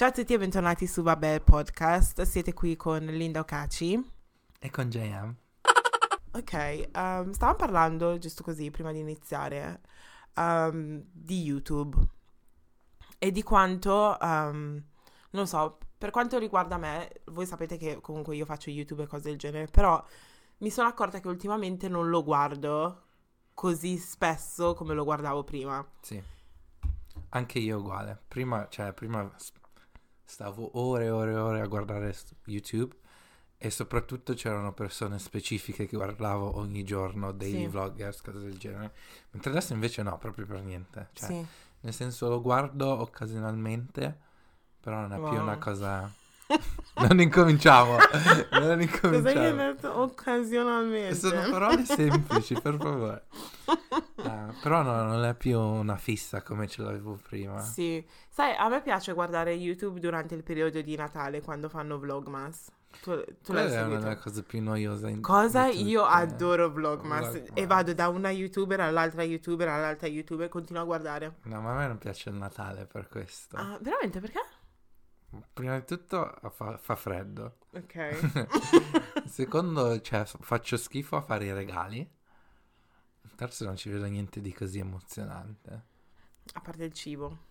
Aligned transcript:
Ciao 0.00 0.08
a 0.08 0.12
tutti 0.12 0.32
e 0.32 0.38
bentornati 0.38 0.86
su 0.86 1.02
Vabbè 1.02 1.42
Podcast. 1.42 2.22
Siete 2.22 2.54
qui 2.54 2.74
con 2.74 3.04
Linda 3.04 3.40
Ocaci. 3.40 4.02
E 4.58 4.70
con 4.70 4.88
JM. 4.88 5.36
Ok, 6.32 6.88
um, 6.94 7.30
stavamo 7.32 7.58
parlando, 7.58 8.16
giusto 8.16 8.42
così, 8.42 8.70
prima 8.70 8.92
di 8.92 9.00
iniziare, 9.00 9.82
um, 10.36 11.04
di 11.12 11.42
YouTube 11.42 11.98
e 13.18 13.30
di 13.30 13.42
quanto, 13.42 14.16
um, 14.18 14.82
non 15.32 15.46
so, 15.46 15.76
per 15.98 16.08
quanto 16.08 16.38
riguarda 16.38 16.78
me, 16.78 17.20
voi 17.26 17.44
sapete 17.44 17.76
che 17.76 18.00
comunque 18.00 18.34
io 18.34 18.46
faccio 18.46 18.70
YouTube 18.70 19.02
e 19.02 19.06
cose 19.06 19.28
del 19.28 19.36
genere, 19.36 19.66
però 19.66 20.02
mi 20.60 20.70
sono 20.70 20.88
accorta 20.88 21.20
che 21.20 21.28
ultimamente 21.28 21.90
non 21.90 22.08
lo 22.08 22.24
guardo 22.24 23.02
così 23.52 23.98
spesso 23.98 24.72
come 24.72 24.94
lo 24.94 25.04
guardavo 25.04 25.44
prima. 25.44 25.86
Sì. 26.00 26.22
Anche 27.28 27.58
io 27.58 27.80
uguale. 27.80 28.18
Prima, 28.28 28.66
cioè, 28.70 28.94
prima 28.94 29.30
stavo 30.30 30.78
ore 30.78 31.06
e 31.06 31.10
ore 31.10 31.32
e 31.32 31.36
ore 31.36 31.60
a 31.60 31.66
guardare 31.66 32.14
YouTube 32.44 32.94
e 33.58 33.68
soprattutto 33.68 34.32
c'erano 34.34 34.72
persone 34.72 35.18
specifiche 35.18 35.86
che 35.86 35.96
guardavo 35.96 36.56
ogni 36.56 36.84
giorno, 36.84 37.32
dei 37.32 37.50
sì. 37.50 37.66
vloggers, 37.66 38.22
cose 38.22 38.38
del 38.38 38.56
genere. 38.56 38.92
Mentre 39.32 39.50
adesso 39.50 39.72
invece 39.72 40.02
no, 40.02 40.16
proprio 40.18 40.46
per 40.46 40.62
niente. 40.62 41.08
Cioè, 41.12 41.26
sì. 41.26 41.46
Nel 41.80 41.92
senso 41.92 42.28
lo 42.28 42.40
guardo 42.40 42.86
occasionalmente, 43.00 44.18
però 44.80 45.00
non 45.00 45.12
è 45.12 45.18
wow. 45.18 45.30
più 45.30 45.40
una 45.40 45.58
cosa... 45.58 46.10
non 47.08 47.20
incominciamo. 47.20 47.96
non 48.52 48.80
incominciamo. 48.80 49.22
Cosa 49.22 49.40
hai 49.40 49.54
detto 49.54 50.00
occasionalmente? 50.00 51.14
Sono 51.14 51.50
parole 51.50 51.84
semplici, 51.84 52.54
per 52.60 52.76
favore. 52.76 53.24
Uh, 53.66 54.52
però 54.62 54.82
no, 54.82 55.02
non 55.04 55.24
è 55.24 55.34
più 55.34 55.58
una 55.58 55.96
fissa 55.96 56.42
come 56.42 56.66
ce 56.66 56.82
l'avevo 56.82 57.18
prima. 57.22 57.60
Sì. 57.60 58.04
Sai, 58.28 58.54
a 58.56 58.68
me 58.68 58.82
piace 58.82 59.12
guardare 59.12 59.52
YouTube 59.52 60.00
durante 60.00 60.34
il 60.34 60.42
periodo 60.42 60.80
di 60.80 60.96
Natale, 60.96 61.40
quando 61.42 61.68
fanno 61.68 61.98
vlogmas. 61.98 62.70
Tu, 63.02 63.24
tu 63.42 63.52
l'hai 63.52 63.70
è 63.72 63.82
una 63.82 63.98
delle 63.98 64.18
cose 64.18 64.42
più 64.42 64.60
noiose 64.60 65.08
in 65.08 65.22
Cosa? 65.22 65.68
Io 65.68 66.04
adoro 66.04 66.70
Vlogmas, 66.70 67.30
Vlogmas 67.30 67.50
e 67.54 67.66
vado 67.66 67.94
da 67.94 68.08
una 68.08 68.30
youtuber 68.30 68.80
all'altra 68.80 69.22
youtuber 69.22 69.68
all'altra 69.68 70.06
youtuber 70.08 70.46
e 70.46 70.48
continuo 70.48 70.82
a 70.82 70.84
guardare. 70.84 71.36
No, 71.44 71.60
ma 71.60 71.72
a 71.72 71.78
me 71.78 71.86
non 71.86 71.98
piace 71.98 72.28
il 72.28 72.34
Natale 72.34 72.86
per 72.86 73.08
questo. 73.08 73.56
Ah, 73.56 73.78
veramente? 73.80 74.20
Perché? 74.20 74.40
Prima 75.52 75.78
di 75.78 75.84
tutto 75.84 76.38
fa, 76.50 76.76
fa 76.76 76.96
freddo. 76.96 77.58
Ok. 77.72 79.24
Secondo, 79.26 80.00
cioè, 80.00 80.24
faccio 80.24 80.76
schifo 80.76 81.16
a 81.16 81.22
fare 81.22 81.46
i 81.46 81.52
regali. 81.52 82.18
Terzo, 83.36 83.64
non 83.64 83.76
ci 83.76 83.88
vedo 83.88 84.06
niente 84.06 84.40
di 84.40 84.52
così 84.52 84.80
emozionante. 84.80 85.84
A 86.52 86.60
parte 86.60 86.84
il 86.84 86.92
cibo. 86.92 87.48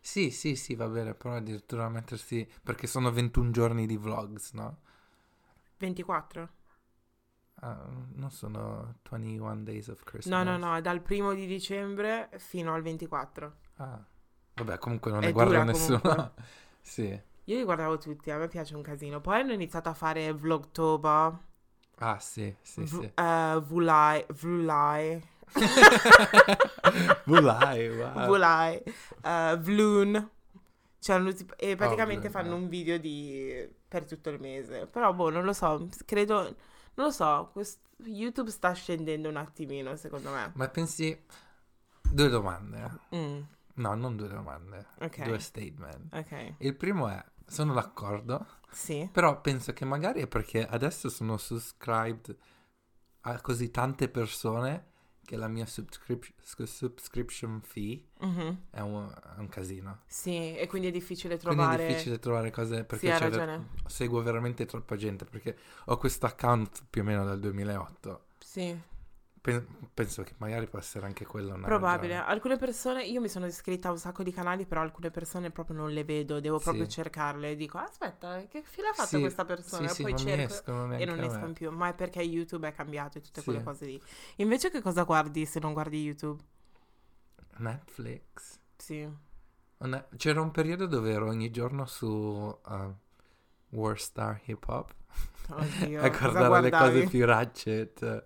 Sì, 0.00 0.30
sì, 0.30 0.54
sì, 0.54 0.74
va 0.74 0.86
bene, 0.88 1.14
però 1.14 1.34
addirittura 1.34 1.88
mettersi... 1.88 2.48
Perché 2.62 2.86
sono 2.86 3.10
21 3.10 3.50
giorni 3.50 3.86
di 3.86 3.96
vlogs, 3.96 4.52
no? 4.52 4.78
24? 5.78 6.50
Uh, 7.60 7.66
non 8.14 8.30
sono 8.30 8.98
21 9.10 9.62
days 9.62 9.88
of 9.88 10.02
Christmas. 10.04 10.44
No, 10.44 10.48
no, 10.48 10.56
no, 10.56 10.76
è 10.76 10.80
dal 10.80 11.00
primo 11.00 11.34
di 11.34 11.46
dicembre 11.46 12.30
fino 12.36 12.74
al 12.74 12.82
24. 12.82 13.56
Ah, 13.76 14.02
vabbè, 14.54 14.78
comunque 14.78 15.10
non 15.10 15.22
è 15.22 15.26
ne 15.26 15.32
guarda 15.32 15.64
nessuno. 15.64 16.00
sì. 16.86 17.20
Io 17.48 17.56
li 17.56 17.64
guardavo 17.64 17.98
tutti, 17.98 18.30
a 18.30 18.38
me 18.38 18.48
piace 18.48 18.76
un 18.76 18.82
casino. 18.82 19.20
Poi 19.20 19.40
hanno 19.40 19.52
iniziato 19.52 19.88
a 19.88 19.94
fare 19.94 20.32
Vlogtober. 20.32 21.36
Ah, 21.98 22.18
sì, 22.20 22.54
sì, 22.62 22.82
v- 22.82 22.86
sì. 22.86 23.12
Uh, 23.20 23.60
Vulai, 23.60 24.24
Vulai. 24.40 25.20
Vulai, 27.24 27.88
wow. 27.88 28.26
Vulai, 28.26 28.82
uh, 29.22 29.56
Vloon. 29.56 30.30
Cioè, 30.98 31.34
e 31.56 31.76
praticamente 31.76 32.28
oh, 32.28 32.30
fanno 32.30 32.56
un 32.56 32.68
video 32.68 32.98
di, 32.98 33.68
per 33.86 34.06
tutto 34.06 34.30
il 34.30 34.40
mese. 34.40 34.86
Però, 34.86 35.12
boh, 35.12 35.30
non 35.30 35.44
lo 35.44 35.52
so, 35.52 35.88
credo, 36.04 36.42
non 36.94 37.06
lo 37.06 37.10
so, 37.10 37.50
quest, 37.52 37.78
YouTube 38.04 38.50
sta 38.50 38.72
scendendo 38.72 39.28
un 39.28 39.36
attimino, 39.36 39.94
secondo 39.96 40.30
me. 40.30 40.50
Ma 40.54 40.68
pensi, 40.68 41.16
due 42.10 42.28
domande. 42.28 42.90
Mm. 43.14 43.40
No, 43.76 43.94
non 43.94 44.16
due 44.16 44.28
domande, 44.28 44.86
okay. 45.00 45.26
due 45.26 45.38
statement. 45.38 46.14
Ok. 46.14 46.54
Il 46.58 46.74
primo 46.76 47.08
è, 47.08 47.22
sono 47.46 47.74
d'accordo, 47.74 48.46
sì. 48.70 49.08
però 49.12 49.40
penso 49.40 49.72
che 49.72 49.84
magari 49.84 50.22
è 50.22 50.26
perché 50.26 50.66
adesso 50.66 51.08
sono 51.08 51.36
subscribed 51.36 52.36
a 53.22 53.40
così 53.40 53.70
tante 53.70 54.08
persone 54.08 54.94
che 55.26 55.36
la 55.36 55.48
mia 55.48 55.66
subscrip- 55.66 56.32
subscription 56.40 57.60
fee 57.60 58.02
mm-hmm. 58.24 58.54
è, 58.70 58.80
un, 58.80 59.12
è, 59.36 59.40
un, 59.40 59.48
casino. 59.48 60.02
Sì, 60.06 60.56
e 60.56 60.66
quindi 60.68 60.88
è 60.88 60.90
difficile 60.92 61.36
trovare... 61.36 61.74
Quindi 61.74 61.82
è 61.82 61.86
difficile 61.88 62.18
trovare 62.20 62.50
cose 62.50 62.84
perché 62.84 63.12
sì, 63.14 63.28
ver- 63.28 63.64
seguo 63.86 64.22
veramente 64.22 64.64
troppa 64.64 64.96
gente 64.96 65.24
perché 65.24 65.56
ho 65.86 65.96
questo 65.98 66.26
account 66.26 66.84
più 66.88 67.02
o 67.02 67.04
meno 67.04 67.24
dal 67.24 67.40
2008. 67.40 68.24
Sì 68.38 68.94
penso 69.94 70.22
che 70.22 70.34
magari 70.38 70.66
può 70.66 70.78
essere 70.78 71.06
anche 71.06 71.24
quello 71.24 71.54
una 71.54 71.66
Probabile. 71.66 72.14
Ragione. 72.14 72.32
Alcune 72.32 72.56
persone, 72.56 73.04
io 73.04 73.20
mi 73.20 73.28
sono 73.28 73.46
iscritta 73.46 73.88
a 73.88 73.90
un 73.92 73.98
sacco 73.98 74.22
di 74.22 74.32
canali, 74.32 74.66
però 74.66 74.80
alcune 74.80 75.10
persone 75.10 75.50
proprio 75.50 75.76
non 75.76 75.90
le 75.90 76.04
vedo, 76.04 76.40
devo 76.40 76.58
proprio 76.58 76.84
sì. 76.84 76.90
cercarle. 76.90 77.56
Dico, 77.56 77.78
aspetta, 77.78 78.44
che 78.46 78.62
fine 78.64 78.88
ha 78.88 78.92
fatto 78.92 79.08
sì, 79.08 79.20
questa 79.20 79.44
persona? 79.44 79.88
Sì, 79.88 80.02
e 80.02 80.04
poi 80.04 80.16
cerco 80.16 80.42
escono 80.42 80.96
e 80.96 81.04
non 81.04 81.20
escono 81.20 81.52
più. 81.52 81.70
Ma 81.70 81.88
è 81.88 81.94
perché 81.94 82.22
YouTube 82.22 82.68
è 82.68 82.72
cambiato 82.72 83.18
e 83.18 83.20
tutte 83.20 83.42
quelle 83.42 83.62
cose 83.62 83.86
lì. 83.86 84.02
Invece 84.36 84.70
che 84.70 84.80
cosa 84.80 85.04
guardi 85.04 85.46
se 85.46 85.60
non 85.60 85.72
guardi 85.72 86.02
YouTube? 86.02 86.42
Netflix. 87.58 88.58
Sì. 88.76 89.08
C'era 90.16 90.40
un 90.40 90.50
periodo 90.50 90.86
dove 90.86 91.12
ero 91.12 91.28
ogni 91.28 91.50
giorno 91.50 91.86
su 91.86 92.06
uh, 92.06 92.94
Warstar 93.70 94.40
Hip 94.46 94.66
Hop 94.68 94.94
Oddio, 95.48 96.02
a 96.02 96.08
guardare 96.08 96.60
le 96.60 96.70
cose 96.70 97.06
più 97.06 97.24
ratchet 97.24 98.24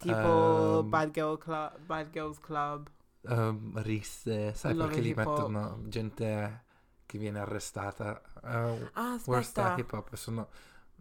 Tipo 0.00 0.80
um, 0.80 0.88
Bad, 0.88 1.12
Girl 1.12 1.36
Club, 1.36 1.78
Bad 1.84 2.10
Girls 2.10 2.40
Club. 2.40 2.88
Um, 3.22 3.72
risse, 3.82 4.54
sai 4.54 4.72
Love 4.72 4.86
perché 4.86 5.02
li 5.02 5.12
mettono 5.12 5.82
gente 5.88 6.64
che 7.04 7.18
viene 7.18 7.38
arrestata. 7.40 8.22
Uh, 8.42 8.88
ah, 8.94 9.20
Worst 9.26 9.58
Hip 9.76 9.92
Hop 9.92 10.14
sono 10.14 10.48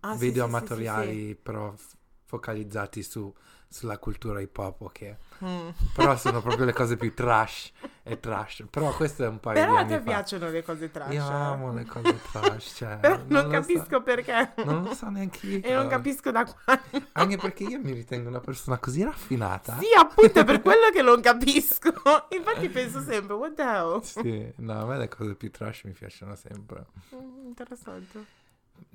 ah, 0.02 0.16
video 0.16 0.44
sì, 0.44 0.50
amatoriali 0.50 1.14
sì, 1.14 1.28
sì, 1.28 1.36
però 1.36 1.72
f- 1.72 1.96
focalizzati 2.30 3.02
su 3.02 3.34
sulla 3.72 4.00
cultura 4.00 4.42
hip 4.42 4.58
hop, 4.58 4.82
ok? 4.82 5.16
Mm. 5.44 5.70
Però 5.94 6.18
sono 6.18 6.42
proprio 6.42 6.66
le 6.66 6.74
cose 6.74 6.98
più 6.98 7.14
trash 7.14 7.72
e 8.02 8.20
trash. 8.20 8.66
Però 8.70 8.92
questo 8.96 9.24
è 9.24 9.28
un 9.28 9.40
paio 9.40 9.60
Però 9.60 9.74
di 9.74 9.78
anni 9.78 9.94
a 9.94 9.98
te 9.98 10.04
piacciono 10.04 10.50
le 10.50 10.64
cose 10.64 10.90
trash. 10.90 11.14
Io 11.14 11.24
amo 11.28 11.72
le 11.74 11.86
cose 11.90 12.20
trash, 12.32 12.74
cioè, 12.76 12.98
Però 12.98 13.18
non, 13.18 13.44
non 13.44 13.50
capisco 13.52 13.86
so. 13.90 14.02
perché. 14.02 14.54
Non 14.66 14.84
lo 14.84 14.94
so 14.96 15.10
neanche 15.10 15.46
io. 15.46 15.62
E 15.64 15.74
non 15.74 15.88
capisco 15.88 16.32
da 16.32 16.46
quando. 16.46 17.08
Anche 17.12 17.38
perché 17.38 17.64
io 17.64 17.80
mi 17.80 17.94
ritengo 17.94 18.28
una 18.28 18.40
persona 18.40 18.80
così 18.80 19.04
raffinata. 19.04 19.78
Sì, 19.78 19.88
appunto, 19.96 20.40
è 20.40 20.44
per 20.44 20.62
quello 20.62 20.90
che 20.92 21.04
non 21.04 21.22
capisco. 21.22 21.94
Infatti 22.36 22.70
penso 22.70 23.02
sempre, 23.02 23.36
what 23.36 23.54
the 23.54 23.62
hell? 23.62 24.02
Sì, 24.02 24.52
no, 24.58 24.82
a 24.82 24.86
me 24.86 24.98
le 24.98 25.08
cose 25.08 25.36
più 25.36 25.52
trash 25.52 25.84
mi 25.84 25.92
piacciono 25.92 26.36
sempre. 26.36 26.88
Mm, 27.16 27.46
interessante. 27.46 28.26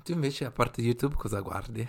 Tu 0.03 0.11
invece, 0.11 0.45
a 0.45 0.51
parte 0.51 0.81
YouTube, 0.81 1.15
cosa 1.15 1.39
guardi? 1.39 1.87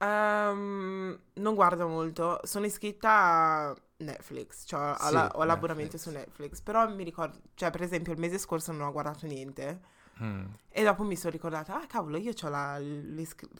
Um, 0.00 1.18
non 1.34 1.54
guardo 1.54 1.88
molto, 1.88 2.40
sono 2.44 2.66
iscritta 2.66 3.10
a 3.10 3.76
Netflix, 3.98 4.64
cioè 4.64 4.94
sì, 4.96 5.06
alla, 5.06 5.30
ho 5.34 5.44
l'abbonamento 5.44 5.96
Netflix. 5.96 6.02
su 6.02 6.10
Netflix, 6.10 6.60
però 6.60 6.88
mi 6.88 7.02
ricordo, 7.02 7.38
cioè 7.54 7.70
per 7.70 7.82
esempio 7.82 8.12
il 8.12 8.20
mese 8.20 8.38
scorso 8.38 8.70
non 8.70 8.86
ho 8.86 8.92
guardato 8.92 9.26
niente 9.26 9.80
mm. 10.22 10.44
e 10.68 10.84
dopo 10.84 11.02
mi 11.02 11.16
sono 11.16 11.32
ricordata, 11.32 11.80
ah 11.80 11.86
cavolo 11.86 12.16
io 12.16 12.32
ho 12.40 12.48
la, 12.48 12.80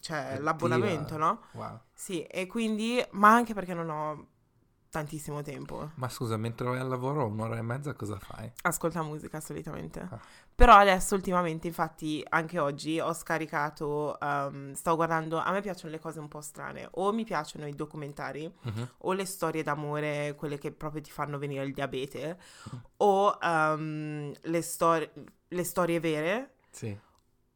cioè, 0.01 0.39
l'abbonamento, 0.39 1.17
no? 1.17 1.41
Wow. 1.53 1.81
Sì, 1.93 2.23
e 2.23 2.47
quindi, 2.47 3.05
ma 3.13 3.35
anche 3.35 3.53
perché 3.53 3.75
non 3.75 3.91
ho 3.91 4.27
tantissimo 4.91 5.43
tempo. 5.43 5.91
Ma 5.95 6.09
scusa, 6.09 6.37
mentre 6.37 6.67
vai 6.69 6.79
al 6.79 6.89
lavoro 6.89 7.27
un'ora 7.27 7.57
e 7.57 7.63
mezza 7.63 7.95
cosa 7.95 8.19
fai? 8.19 8.51
Ascolta 8.63 9.03
musica 9.03 9.41
solitamente. 9.41 10.01
Ah. 10.01 10.21
Però 10.55 10.75
adesso 10.75 11.15
ultimamente, 11.15 11.67
infatti, 11.67 12.25
anche 12.29 12.59
oggi 12.59 12.99
ho 12.99 13.13
scaricato, 13.13 14.17
um, 14.21 14.73
sto 14.73 14.97
guardando, 14.97 15.39
a 15.39 15.53
me 15.53 15.61
piacciono 15.61 15.93
le 15.93 16.01
cose 16.01 16.19
un 16.19 16.29
po' 16.29 16.41
strane, 16.41 16.89
o 16.93 17.13
mi 17.13 17.25
piacciono 17.25 17.67
i 17.67 17.75
documentari, 17.75 18.53
uh-huh. 18.63 18.89
o 18.99 19.13
le 19.13 19.25
storie 19.25 19.63
d'amore, 19.63 20.35
quelle 20.37 20.59
che 20.59 20.73
proprio 20.73 21.01
ti 21.01 21.11
fanno 21.11 21.39
venire 21.39 21.65
il 21.65 21.73
diabete, 21.73 22.39
uh-huh. 22.71 22.81
o 22.97 23.39
um, 23.41 24.33
le, 24.41 24.63
stor- 24.63 25.11
le 25.47 25.65
storie 25.65 26.01
vere, 26.01 26.55
sì. 26.71 26.99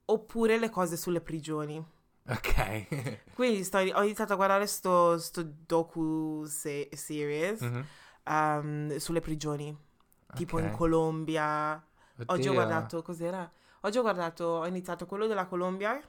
oppure 0.04 0.58
le 0.58 0.70
cose 0.70 0.96
sulle 0.96 1.20
prigioni. 1.20 1.84
Ok. 2.28 3.24
Quindi 3.34 3.64
sto, 3.64 3.78
ho 3.78 4.02
iniziato 4.02 4.32
a 4.32 4.36
guardare 4.36 4.66
sto, 4.66 5.18
sto 5.18 5.42
docu 5.44 6.44
se- 6.46 6.88
series 6.92 7.62
mm-hmm. 7.62 7.82
um, 8.26 8.96
sulle 8.96 9.20
prigioni. 9.20 9.68
Okay. 9.68 10.36
Tipo 10.36 10.58
in 10.58 10.70
Colombia. 10.70 11.74
Oddio. 11.74 12.34
Oggi 12.34 12.48
ho 12.48 12.52
guardato, 12.52 13.02
cos'era? 13.02 13.50
Oggi 13.80 13.98
ho 13.98 14.02
guardato, 14.02 14.44
ho 14.44 14.66
iniziato 14.66 15.06
quello 15.06 15.26
della 15.26 15.46
Colombia, 15.46 16.00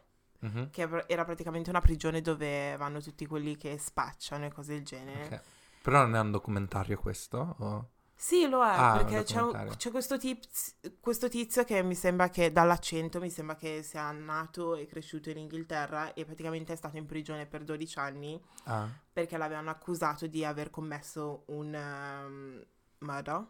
mm-hmm. 0.45 0.69
che 0.69 1.06
era 1.07 1.25
praticamente 1.25 1.69
una 1.69 1.81
prigione 1.81 2.21
dove 2.21 2.75
vanno 2.77 3.01
tutti 3.01 3.25
quelli 3.25 3.57
che 3.57 3.77
spacciano 3.80 4.45
e 4.45 4.51
cose 4.51 4.74
del 4.74 4.83
genere. 4.83 5.25
Okay. 5.25 5.39
Però 5.81 6.01
non 6.01 6.15
è 6.15 6.19
un 6.19 6.31
documentario 6.31 6.98
questo? 6.98 7.56
O... 7.60 7.89
Sì, 8.15 8.48
lo 8.48 8.63
è, 8.63 8.69
Ah, 8.69 8.98
perché 8.98 9.24
c'è, 9.24 9.42
un- 9.42 9.74
c'è 9.75 9.92
questo, 9.92 10.18
tiz- 10.18 10.75
questo 11.01 11.27
tizio 11.27 11.63
che 11.65 11.83
mi 11.83 11.94
sembra 11.95 12.30
che 12.30 12.51
dall'accento 12.54 13.19
mi 13.19 13.30
sembra 13.30 13.56
che 13.56 13.83
sia 13.83 14.10
nato 14.12 14.75
e 14.75 14.86
cresciuto 14.86 15.30
in 15.30 15.38
Inghilterra 15.39 16.13
e 16.13 16.24
praticamente 16.24 16.71
è 16.71 16.75
stato 16.77 16.95
in 16.98 17.06
prigione 17.06 17.45
per 17.45 17.63
12 17.65 18.00
anni 18.00 18.42
Ah, 18.63 18.88
perché 19.12 19.36
l'avevano 19.38 19.71
accusato 19.71 20.27
di 20.27 20.45
aver 20.45 20.69
commesso 20.69 21.44
un 21.48 21.74
um, 21.74 22.65
murder, 23.00 23.45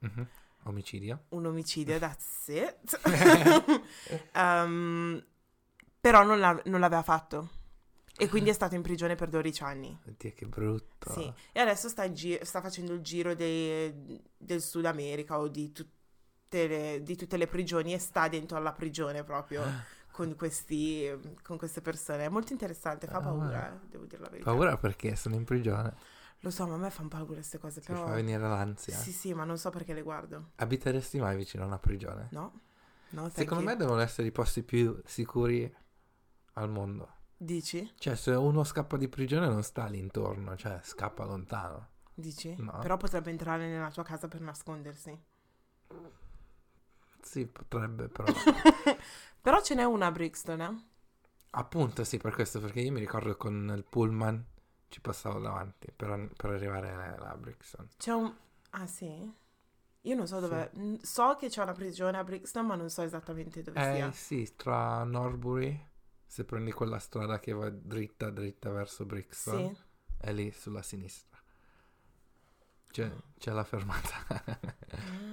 mhm. 0.00 0.26
Omicidio. 0.64 1.24
un 1.28 1.46
omicidio, 1.46 1.96
that's 2.00 2.48
it. 2.48 3.00
Um, 4.34 5.22
però 6.00 6.24
non, 6.24 6.40
l'ha- 6.40 6.60
non 6.64 6.80
l'aveva 6.80 7.02
fatto 7.02 7.50
e 8.18 8.28
quindi 8.28 8.50
è 8.50 8.52
stato 8.52 8.74
in 8.74 8.82
prigione 8.82 9.14
per 9.14 9.28
12 9.28 9.62
anni. 9.62 9.98
Oddio, 10.06 10.32
che 10.34 10.46
brutto. 10.46 11.10
Sì, 11.12 11.32
e 11.52 11.60
adesso 11.60 11.88
sta, 11.88 12.04
in 12.04 12.14
gi- 12.14 12.38
sta 12.42 12.60
facendo 12.60 12.92
il 12.94 13.00
giro 13.00 13.34
dei- 13.34 14.20
del 14.36 14.60
Sud 14.62 14.84
America 14.86 15.38
o 15.38 15.48
di 15.48 15.72
tutte, 15.72 16.66
le, 16.66 17.02
di 17.02 17.16
tutte 17.16 17.36
le 17.36 17.46
prigioni 17.46 17.92
e 17.92 17.98
sta 17.98 18.28
dentro 18.28 18.56
alla 18.56 18.72
prigione 18.72 19.24
proprio 19.24 19.62
con, 20.10 20.34
questi, 20.36 21.10
con 21.42 21.58
queste 21.58 21.80
persone. 21.82 22.24
È 22.24 22.28
molto 22.28 22.52
interessante, 22.52 23.06
fa 23.06 23.18
Ah, 23.18 23.20
paura, 23.20 23.72
eh, 23.74 23.86
devo 23.88 24.04
dire 24.04 24.22
la 24.22 24.28
verità. 24.28 24.50
Paura 24.50 24.76
perché 24.78 25.14
sono 25.16 25.34
in 25.34 25.44
prigione. 25.44 25.94
Lo 26.40 26.50
so, 26.50 26.66
ma 26.66 26.74
a 26.74 26.78
me 26.78 26.90
fanno 26.90 27.08
paura 27.08 27.34
queste 27.34 27.58
cose, 27.58 27.80
Ti 27.80 27.86
però... 27.86 28.04
fa 28.04 28.12
venire 28.14 28.42
l'ansia. 28.42 28.96
Sì, 28.96 29.10
sì, 29.12 29.34
ma 29.34 29.44
non 29.44 29.58
so 29.58 29.70
perché 29.70 29.92
le 29.94 30.02
guardo. 30.02 30.50
Abiteresti 30.56 31.18
mai 31.18 31.36
vicino 31.36 31.64
a 31.64 31.66
una 31.66 31.78
prigione? 31.78 32.28
No? 32.30 32.60
No, 33.10 33.28
Secondo 33.30 33.62
you. 33.62 33.70
me 33.72 33.76
devono 33.76 34.00
essere 34.00 34.28
i 34.28 34.32
posti 34.32 34.62
più 34.62 35.00
sicuri 35.04 35.72
al 36.54 36.68
mondo. 36.68 37.14
Dici? 37.40 37.88
Cioè, 37.98 38.14
se 38.16 38.30
uno 38.30 38.64
scappa 38.64 38.96
di 38.96 39.06
prigione 39.06 39.48
non 39.48 39.62
sta 39.62 39.84
lì 39.86 39.98
intorno, 39.98 40.56
cioè 40.56 40.80
scappa 40.82 41.24
lontano. 41.26 41.88
Dici? 42.14 42.58
No. 42.58 42.72
Però 42.80 42.96
potrebbe 42.96 43.30
entrare 43.30 43.68
nella 43.68 43.92
tua 43.92 44.02
casa 44.02 44.26
per 44.26 44.40
nascondersi. 44.40 45.16
Sì, 47.20 47.46
potrebbe, 47.46 48.08
però. 48.08 48.32
Però 49.42 49.60
ce 49.62 49.74
n'è 49.74 49.84
una 49.84 50.06
a 50.06 50.10
Brixton, 50.10 50.60
eh? 50.60 50.76
Appunto, 51.50 52.04
sì, 52.04 52.18
per 52.18 52.34
questo, 52.34 52.60
perché 52.60 52.80
io 52.80 52.92
mi 52.92 53.00
ricordo 53.00 53.36
con 53.36 53.72
il 53.76 53.82
pullman 53.84 54.44
ci 54.88 55.00
passavo 55.00 55.40
davanti 55.40 55.90
per, 55.90 56.30
per 56.36 56.50
arrivare 56.50 56.92
a 57.18 57.36
Brixton. 57.36 57.88
C'è 57.98 58.12
un... 58.12 58.34
Ah, 58.70 58.86
sì? 58.86 59.30
Io 60.02 60.14
non 60.14 60.26
so 60.26 60.40
dove... 60.40 60.70
n- 60.76 60.98
So 61.02 61.36
che 61.36 61.48
c'è 61.48 61.62
una 61.62 61.72
prigione 61.72 62.18
a 62.18 62.24
Brixton, 62.24 62.66
ma 62.66 62.74
non 62.76 62.90
so 62.90 63.02
esattamente 63.02 63.62
dove 63.62 63.80
Eh 63.80 63.80
sia. 63.80 64.12
sì, 64.12 64.54
tra 64.56 65.04
Norbury, 65.04 65.80
se 66.26 66.44
prendi 66.44 66.72
quella 66.72 66.98
strada 66.98 67.38
che 67.40 67.52
va 67.52 67.70
dritta, 67.70 68.30
dritta 68.30 68.70
verso 68.70 69.04
Brixton, 69.06 69.74
Sì? 69.74 69.82
è 70.18 70.32
lì 70.32 70.50
sulla 70.52 70.82
sinistra. 70.82 71.34
C'è, 72.90 73.12
c'è 73.38 73.50
la 73.52 73.64
fermata. 73.64 74.24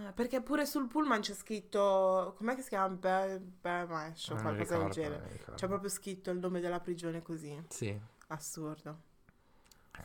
Ah, 0.06 0.12
perché 0.12 0.42
pure 0.42 0.66
sul 0.66 0.88
pullman 0.88 1.22
c'è 1.22 1.34
scritto... 1.34 2.34
Com'è 2.38 2.56
che 2.56 2.62
si 2.62 2.70
chiama? 2.70 2.94
Be- 2.96 3.40
Bemesh 3.40 4.30
o 4.30 4.36
qualcosa 4.36 4.78
del 4.78 4.88
ricordo, 4.88 4.90
genere. 4.94 5.22
mi 5.24 5.32
ricordo. 5.32 5.54
C'è 5.56 5.68
proprio 5.68 5.90
scritto 5.90 6.30
il 6.32 6.40
nome 6.40 6.60
della 6.60 6.82
prigione 6.82 7.22
così. 7.22 7.64
Sì. 7.70 7.98
Assurdo. 8.28 9.00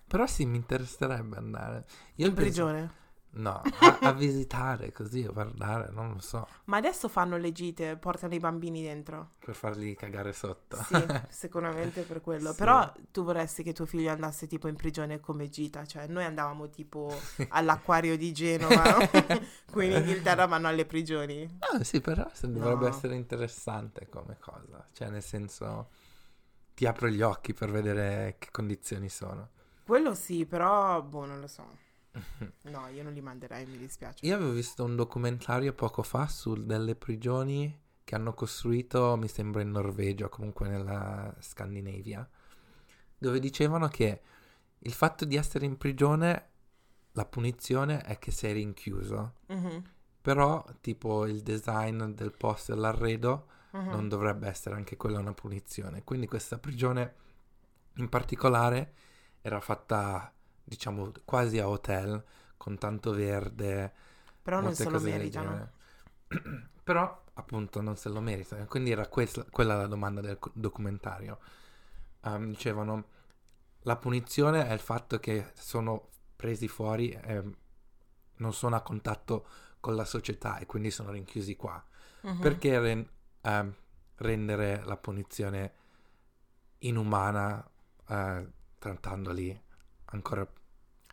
Però 0.06 0.24
sì, 0.26 0.44
mi 0.46 0.56
interesserebbe 0.56 1.36
andare. 1.36 1.86
Io 2.16 2.26
In 2.28 2.34
penso- 2.34 2.34
prigione? 2.50 2.92
No, 3.30 3.60
a, 3.78 3.98
a 4.00 4.12
visitare 4.14 4.90
così, 4.90 5.22
a 5.24 5.30
guardare, 5.30 5.90
non 5.92 6.12
lo 6.14 6.20
so, 6.20 6.48
Ma 6.64 6.78
adesso 6.78 7.08
fanno 7.08 7.36
le 7.36 7.52
gite, 7.52 7.96
portano 7.96 8.34
i 8.34 8.38
bambini 8.40 8.82
dentro. 8.82 9.32
per 9.38 9.54
farli 9.54 9.94
cagare 9.94 10.32
sotto. 10.32 10.76
Sì, 10.82 10.94
sicuramente 11.28 12.02
per 12.02 12.20
quello. 12.20 12.50
Sì. 12.50 12.56
Però 12.56 12.90
tu 13.12 13.22
vorresti 13.24 13.62
che 13.62 13.72
tuo 13.72 13.86
figlio 13.86 14.10
andasse 14.10 14.46
tipo 14.46 14.66
in 14.66 14.76
prigione 14.76 15.20
come 15.20 15.48
gita. 15.48 15.84
Cioè, 15.86 16.06
noi 16.08 16.24
andavamo 16.24 16.68
tipo 16.70 17.14
all'acquario 17.48 18.16
di 18.16 18.32
Genova. 18.32 18.96
Qui 19.70 19.86
in 19.86 19.92
Inghilterra 19.92 20.46
vanno 20.46 20.68
alle 20.68 20.84
prigioni. 20.86 21.58
Ah, 21.60 21.84
sì, 21.84 22.00
però 22.00 22.28
dovrebbe 22.40 22.88
No. 22.88 22.88
essere 22.88 23.14
interessante 23.14 24.08
come 24.08 24.36
cosa. 24.40 24.88
Cioè, 24.92 25.10
nel 25.10 25.22
senso, 25.22 25.90
ti 26.74 26.86
apre 26.86 27.12
gli 27.12 27.22
occhi 27.22 27.52
per 27.54 27.70
vedere 27.70 28.36
che 28.38 28.48
condizioni 28.50 29.08
sono. 29.08 29.50
Quello 29.84 30.14
sì, 30.14 30.44
però, 30.44 31.00
boh, 31.02 31.24
non 31.24 31.40
lo 31.40 31.46
so. 31.46 31.86
No, 32.68 32.86
io 32.88 33.02
non 33.02 33.12
li 33.12 33.20
manderei, 33.20 33.64
mi 33.66 33.78
dispiace. 33.78 34.24
Io 34.26 34.34
avevo 34.34 34.52
visto 34.52 34.84
un 34.84 34.94
documentario 34.94 35.72
poco 35.72 36.02
fa 36.02 36.28
su 36.28 36.64
delle 36.64 36.94
prigioni 36.94 37.86
che 38.04 38.14
hanno 38.14 38.32
costruito, 38.34 39.16
mi 39.16 39.28
sembra 39.28 39.62
in 39.62 39.70
Norvegia 39.70 40.26
o 40.26 40.28
comunque 40.28 40.68
nella 40.68 41.34
Scandinavia, 41.40 42.28
dove 43.18 43.38
dicevano 43.38 43.88
che 43.88 44.22
il 44.78 44.92
fatto 44.92 45.24
di 45.24 45.36
essere 45.36 45.66
in 45.66 45.76
prigione, 45.76 46.48
la 47.12 47.24
punizione 47.24 48.00
è 48.02 48.18
che 48.18 48.30
sei 48.30 48.54
rinchiuso. 48.54 49.34
Mhm, 49.46 49.82
Però, 50.20 50.64
tipo, 50.80 51.26
il 51.26 51.42
design 51.42 52.04
del 52.12 52.32
posto 52.32 52.72
e 52.72 52.76
l'arredo 52.76 53.46
mhm. 53.72 53.88
non 53.88 54.08
dovrebbe 54.08 54.46
essere 54.48 54.74
anche 54.76 54.96
quella 54.96 55.18
una 55.18 55.34
punizione. 55.34 56.04
Quindi 56.04 56.26
questa 56.26 56.58
prigione 56.58 57.14
in 57.96 58.08
particolare 58.08 58.94
era 59.40 59.60
fatta, 59.60 60.32
diciamo, 60.68 61.12
quasi 61.24 61.58
a 61.58 61.68
hotel, 61.68 62.22
con 62.56 62.78
tanto 62.78 63.12
verde, 63.12 63.92
Però 64.42 64.60
non 64.60 64.74
se 64.76 64.90
lo 64.90 65.00
meritano. 65.00 65.70
Però, 66.84 67.22
appunto, 67.34 67.80
non 67.80 67.96
se 67.96 68.08
lo 68.08 68.20
meritano. 68.20 68.66
Quindi 68.66 68.90
era 68.90 69.06
questa- 69.08 69.44
quella 69.50 69.76
la 69.76 69.86
domanda 69.86 70.20
del 70.20 70.38
documentario. 70.54 71.38
Ehm, 72.24 72.50
dicevano, 72.50 73.04
la 73.82 73.96
punizione 73.96 74.66
è 74.66 74.72
il 74.72 74.80
fatto 74.80 75.18
che 75.18 75.52
sono 75.54 76.08
presi 76.36 76.68
fuori 76.68 77.10
e 77.12 77.42
non 78.36 78.52
sono 78.54 78.76
a 78.76 78.82
contatto 78.82 79.46
con 79.80 79.94
la 79.96 80.04
società 80.04 80.58
e 80.58 80.66
quindi 80.66 80.90
sono 80.90 81.10
rinchiusi 81.12 81.56
qua. 81.56 81.82
Mhm. 82.24 82.42
Perché 82.42 82.78
ren- 82.80 83.08
ehm, 83.42 83.74
rendere 84.16 84.82
la 84.84 84.96
punizione 84.96 85.72
inumana 86.80 87.64
eh, 88.08 88.46
trattandoli 88.78 89.60
ancora 90.06 90.46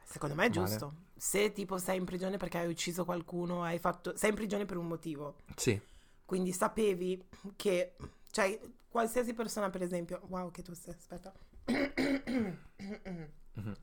Secondo 0.05 0.35
me 0.35 0.45
è 0.45 0.49
Male. 0.49 0.67
giusto. 0.67 0.93
Se 1.17 1.51
tipo 1.51 1.77
sei 1.77 1.97
in 1.97 2.05
prigione 2.05 2.37
perché 2.37 2.59
hai 2.59 2.69
ucciso 2.69 3.03
qualcuno, 3.05 3.63
hai 3.63 3.79
fatto... 3.79 4.15
sei 4.15 4.29
in 4.29 4.35
prigione 4.35 4.65
per 4.65 4.77
un 4.77 4.87
motivo. 4.87 5.37
sì 5.55 5.79
Quindi 6.23 6.51
sapevi 6.51 7.21
che, 7.55 7.95
cioè, 8.31 8.59
qualsiasi 8.87 9.33
persona, 9.33 9.69
per 9.69 9.81
esempio, 9.81 10.21
wow, 10.27 10.51
che 10.51 10.61
tu 10.61 10.73
sei, 10.73 10.93
aspetta. 10.93 11.33
Mhm. 13.53 13.75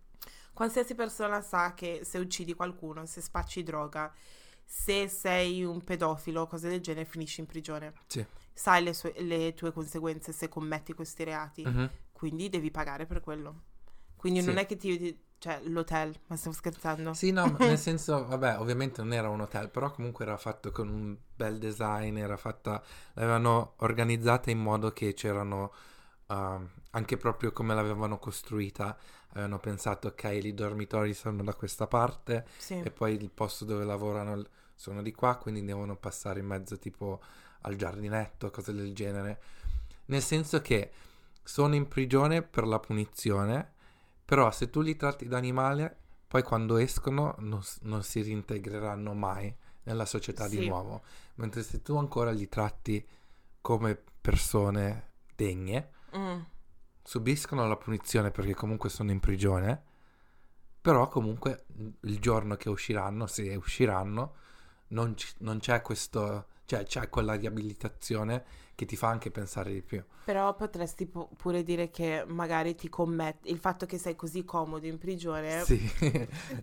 Qualsiasi 0.54 0.94
persona 0.94 1.40
sa 1.40 1.72
che 1.74 2.02
se 2.04 2.18
uccidi 2.18 2.54
qualcuno, 2.54 3.06
se 3.06 3.20
spacci 3.20 3.62
droga, 3.62 4.12
se 4.64 5.08
sei 5.08 5.64
un 5.64 5.82
pedofilo, 5.82 6.46
cose 6.46 6.68
del 6.68 6.80
genere, 6.80 7.06
finisci 7.06 7.40
in 7.40 7.46
prigione. 7.46 7.94
Sì. 8.06 8.24
Sai 8.52 8.82
le, 8.82 8.92
sue- 8.92 9.14
le 9.22 9.54
tue 9.54 9.72
conseguenze 9.72 10.32
se 10.32 10.48
commetti 10.48 10.92
questi 10.92 11.24
reati. 11.24 11.64
Mhm. 11.64 11.90
Quindi 12.12 12.48
devi 12.50 12.70
pagare 12.70 13.06
per 13.06 13.20
quello. 13.20 13.62
Quindi 14.16 14.40
Sì. 14.40 14.46
non 14.46 14.58
è 14.58 14.66
che 14.66 14.76
ti... 14.76 15.30
Cioè, 15.42 15.60
l'hotel, 15.64 16.14
ma 16.28 16.36
stiamo 16.36 16.56
scherzando? 16.56 17.12
Sì, 17.12 17.30
no, 17.30 17.58
nel 17.60 17.78
senso, 17.78 18.26
vabbè, 18.26 18.58
ovviamente 18.58 19.02
non 19.02 19.12
era 19.12 19.28
un 19.28 19.40
hotel, 19.40 19.68
però 19.68 19.90
comunque 19.90 20.24
era 20.24 20.36
fatto 20.38 20.70
con 20.70 20.88
un 20.88 21.16
bel 21.34 21.58
design, 21.58 22.16
era 22.16 22.36
fatta, 22.38 22.82
l'avevano 23.14 23.74
organizzata 23.78 24.50
in 24.50 24.58
modo 24.58 24.92
che 24.92 25.12
c'erano, 25.12 25.72
ehm, 26.28 26.68
anche 26.92 27.16
proprio 27.18 27.52
come 27.52 27.74
l'avevano 27.74 28.18
costruita, 28.18 28.96
avevano 29.32 29.58
pensato, 29.58 30.08
ok, 30.08 30.24
i 30.42 30.54
dormitori 30.54 31.12
sono 31.12 31.42
da 31.42 31.54
questa 31.54 31.86
parte 31.86 32.46
Sì. 32.56 32.80
e 32.80 32.90
poi 32.90 33.14
il 33.14 33.30
posto 33.30 33.64
dove 33.66 33.84
lavorano 33.84 34.42
sono 34.74 35.02
di 35.02 35.12
qua, 35.12 35.36
quindi 35.36 35.64
devono 35.64 35.96
passare 35.96 36.40
in 36.40 36.46
mezzo 36.46 36.78
tipo 36.78 37.20
al 37.62 37.76
giardinetto, 37.76 38.50
cose 38.50 38.72
del 38.72 38.94
genere. 38.94 39.40
Nel 40.06 40.22
senso 40.22 40.60
che 40.62 40.90
sono 41.42 41.74
in 41.74 41.88
prigione 41.88 42.42
per 42.42 42.66
la 42.66 42.78
punizione, 42.80 43.72
però 44.32 44.50
se 44.50 44.70
tu 44.70 44.80
li 44.80 44.96
tratti 44.96 45.28
da 45.28 45.36
animale, 45.36 45.94
poi 46.26 46.42
quando 46.42 46.78
escono 46.78 47.34
non, 47.40 47.60
non 47.82 48.02
si 48.02 48.22
reintegreranno 48.22 49.12
mai 49.12 49.54
nella 49.82 50.06
società 50.06 50.48
di 50.48 50.56
Sì. 50.56 50.66
nuovo. 50.68 51.02
Mentre 51.34 51.62
se 51.62 51.82
tu 51.82 51.98
ancora 51.98 52.30
li 52.30 52.48
tratti 52.48 53.06
come 53.60 54.02
persone 54.22 55.10
degne, 55.36 55.90
Mm. 56.16 56.40
subiscono 57.02 57.68
la 57.68 57.76
punizione 57.76 58.30
perché 58.30 58.54
comunque 58.54 58.88
sono 58.88 59.10
in 59.10 59.20
prigione, 59.20 59.82
però 60.80 61.08
comunque 61.08 61.66
il 62.04 62.18
giorno 62.18 62.56
che 62.56 62.70
usciranno, 62.70 63.26
se 63.26 63.54
usciranno, 63.54 64.34
non, 64.88 65.14
ci- 65.14 65.34
non 65.40 65.58
c'è 65.58 65.82
questo, 65.82 66.46
cioè 66.64 66.84
c'è 66.84 67.10
quella 67.10 67.34
riabilitazione 67.34 68.44
che 68.82 68.86
ti 68.86 68.96
fa 68.96 69.08
anche 69.08 69.30
pensare 69.30 69.72
di 69.72 69.80
più. 69.82 70.02
Però 70.24 70.54
potresti 70.56 71.06
pu- 71.06 71.28
pure 71.36 71.62
dire 71.62 71.90
che 71.90 72.24
magari 72.26 72.74
ti 72.74 72.88
commette 72.88 73.48
il 73.48 73.58
fatto 73.58 73.86
che 73.86 73.96
sei 73.98 74.16
così 74.16 74.44
comodo 74.44 74.86
in 74.86 74.98
prigione 74.98 75.62
Sì. 75.64 75.78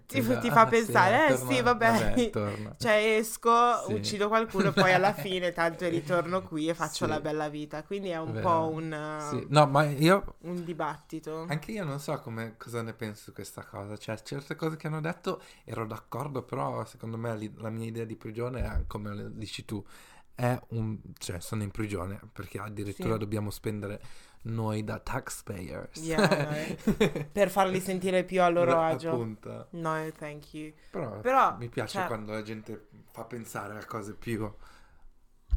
ti, 0.05 0.17
Esatto. 0.17 0.39
ti 0.41 0.49
fa 0.49 0.63
Sì, 0.67 0.69
pensare, 0.69 1.27
eh 1.27 1.35
torna- 1.37 1.51
sì, 1.53 1.61
vabbè, 1.61 2.29
torna. 2.29 2.75
cioè 2.77 3.15
esco, 3.17 3.51
Sì. 3.87 3.93
uccido 3.93 4.27
qualcuno, 4.27 4.71
poi 4.71 4.93
alla 4.93 5.13
fine 5.13 5.51
tanto 5.53 5.87
ritorno 5.87 6.41
qui 6.43 6.67
e 6.67 6.73
faccio 6.73 7.05
Sì. 7.05 7.11
la 7.11 7.19
bella 7.21 7.47
vita. 7.49 7.83
Quindi 7.83 8.09
è 8.09 8.19
un 8.19 8.33
Vero. 8.33 8.47
po' 8.49 8.69
un, 8.69 9.27
Sì. 9.29 9.45
No, 9.49 9.65
ma 9.67 9.85
io 9.85 10.35
un 10.41 10.63
dibattito. 10.63 11.45
Anche 11.47 11.71
io 11.71 11.83
non 11.85 11.99
so 11.99 12.19
come, 12.19 12.55
cosa 12.57 12.81
ne 12.81 12.93
penso 12.93 13.23
su 13.23 13.33
questa 13.33 13.63
cosa, 13.63 13.97
cioè 13.97 14.21
certe 14.21 14.55
cose 14.55 14.75
che 14.75 14.87
hanno 14.87 15.01
detto 15.01 15.41
ero 15.63 15.85
d'accordo, 15.85 16.43
però 16.43 16.83
secondo 16.85 17.17
me 17.17 17.35
li- 17.37 17.53
la 17.57 17.69
mia 17.69 17.85
idea 17.87 18.03
di 18.05 18.15
prigione 18.15 18.61
è, 18.61 18.83
come 18.87 19.31
dici 19.35 19.63
tu, 19.65 19.83
è 20.39 20.57
un, 20.69 20.97
cioè 21.17 21.41
sono 21.41 21.63
in 21.63 21.71
prigione 21.71 22.17
perché 22.31 22.59
addirittura 22.59 23.13
Sì. 23.13 23.19
dobbiamo 23.19 23.49
spendere 23.49 24.01
noi 24.43 24.85
da 24.85 24.97
taxpayers. 24.99 25.99
Yeah, 26.01 26.75
per 27.29 27.49
farli 27.49 27.81
sentire 27.81 28.23
più 28.23 28.41
a 28.41 28.47
loro 28.47 28.71
Da- 28.71 28.87
agio. 28.87 29.11
Appunto. 29.11 29.67
No, 29.71 30.09
thank 30.17 30.53
you. 30.53 30.71
Però, 30.91 31.19
Però, 31.19 31.57
mi 31.57 31.67
piace 31.67 31.97
cioè- 31.99 32.07
quando 32.07 32.31
la 32.31 32.41
gente 32.41 32.87
fa 33.11 33.25
pensare 33.25 33.77
a 33.77 33.85
cose 33.85 34.13
più, 34.13 34.45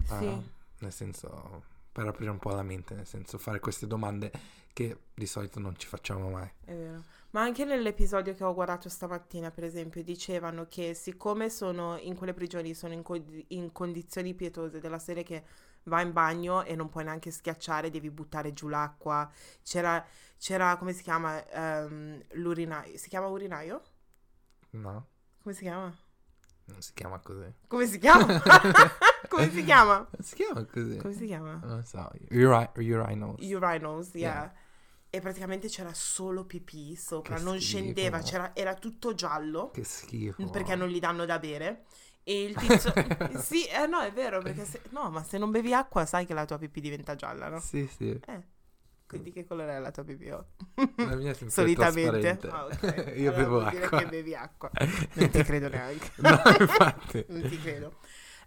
ah, 0.09 0.19
Sì. 0.19 0.51
nel 0.81 0.93
senso, 0.93 1.63
per 1.93 2.09
aprire 2.09 2.31
un 2.33 2.39
po' 2.39 2.51
la 2.51 2.63
mente, 2.65 2.95
nel 2.95 3.07
senso 3.07 3.39
fare 3.39 3.61
queste 3.61 3.87
domande 3.87 4.33
che 4.73 4.97
di 5.15 5.27
solito 5.27 5.61
non 5.61 5.77
ci 5.77 5.87
facciamo 5.87 6.29
mai. 6.31 6.51
È 6.65 6.75
vero. 6.75 7.03
Ma 7.33 7.41
anche 7.41 7.65
nell'episodio 7.65 8.35
che 8.35 8.45
ho 8.45 8.53
guardato 8.53 8.91
stamattina, 8.91 9.51
per 9.51 9.65
esempio, 9.65 10.03
dicevano 10.03 10.67
che 10.69 10.93
siccome 10.93 11.49
sono 11.49 11.97
in 11.99 12.15
quelle 12.15 12.35
prigioni, 12.35 12.75
sono 12.75 12.93
in, 12.93 13.03
co- 13.03 13.23
in 13.49 13.73
condizioni 13.73 14.35
pietose, 14.35 14.81
della 14.81 14.99
serie 14.99 15.23
che 15.23 15.45
vai 15.85 16.05
in 16.05 16.13
bagno 16.13 16.63
e 16.63 16.75
non 16.77 16.91
puoi 16.91 17.05
neanche 17.05 17.31
schiacciare, 17.31 17.89
devi 17.89 18.11
buttare 18.11 18.53
giù 18.53 18.69
l'acqua. 18.69 19.31
C'era, 19.63 20.05
c'era 20.39 20.77
come 20.77 20.93
si 20.93 21.03
chiama? 21.03 21.43
Ehm, 21.49 22.23
l'urinaio. 22.33 22.99
Si 22.99 23.09
chiama 23.09 23.29
urinaio? 23.29 23.83
No? 24.71 25.07
Come 25.43 25.55
si 25.55 25.63
chiama? 25.63 25.97
Non 26.67 26.83
si 26.83 26.93
chiama 26.93 27.19
così. 27.19 27.51
Come 27.67 27.87
si 27.87 27.99
chiama? 27.99 28.27
come 29.29 29.51
si 29.51 29.65
chiama? 29.65 29.97
Non 29.97 30.23
si 30.23 30.35
chiama 30.35 30.65
così. 30.67 30.97
Come 30.99 31.15
si 31.15 31.27
chiama? 31.27 31.61
Non 31.65 31.83
so, 31.85 32.11
uri- 32.31 32.69
urinals. 32.77 33.41
Urinals, 33.41 34.15
yeah. 34.15 34.21
Yeah. 34.35 34.53
E 35.15 35.21
praticamente 35.21 35.69
c'era 35.69 35.93
solo 35.93 36.45
pipì 36.47 36.97
sopra, 36.97 37.37
Che 37.37 37.43
non 37.43 37.61
schifo. 37.61 37.67
scendeva, 37.79 38.21
c'era- 38.21 38.57
era 38.57 38.75
tutto 38.75 39.13
giallo. 39.15 39.71
Che 39.71 39.85
schifo. 39.85 40.49
perché 40.49 40.75
non 40.75 40.89
gli 40.89 40.99
danno 40.99 41.27
da 41.27 41.39
bere. 41.39 41.85
E 42.23 42.45
il 42.45 42.55
tizio... 42.57 42.93
sì, 43.39 43.67
eh, 43.67 43.87
no, 43.87 44.01
è 44.01 44.11
vero, 44.13 44.41
perché 44.41 44.65
se... 44.65 44.81
No, 44.91 45.11
ma 45.11 45.23
se 45.23 45.37
non 45.37 45.51
bevi 45.51 45.75
acqua 45.75 46.07
sai 46.07 46.25
che 46.25 46.33
la 46.33 46.47
tua 46.47 46.57
pipì 46.57 46.81
diventa 46.81 47.15
gialla, 47.15 47.49
no? 47.51 47.61
Sì, 47.61 47.87
sì. 47.95 48.09
Eh, 48.27 48.43
quindi 49.07 49.33
che 49.33 49.45
colore 49.45 49.77
è 49.77 49.79
la 49.81 49.91
tua 49.91 50.05
pipì? 50.05 50.31
oh? 50.31 50.47
La 50.97 51.15
mia 51.17 51.33
è 51.33 51.37
Solitamente. 51.51 52.39
Ah, 52.49 52.65
ok. 52.65 53.13
Io 53.19 53.31
Allora 53.33 53.37
bevo 53.37 53.59
vuol 53.59 53.71
dire 53.71 53.85
acqua. 53.85 53.99
che 53.99 54.07
bevi 54.07 54.35
acqua. 54.35 54.71
Non 55.13 55.29
ti 55.31 55.43
credo 55.43 55.69
neanche. 55.69 56.11
no, 56.17 56.41
infatti. 56.59 57.25
non 57.29 57.43
ti 57.51 57.59
credo. 57.61 57.97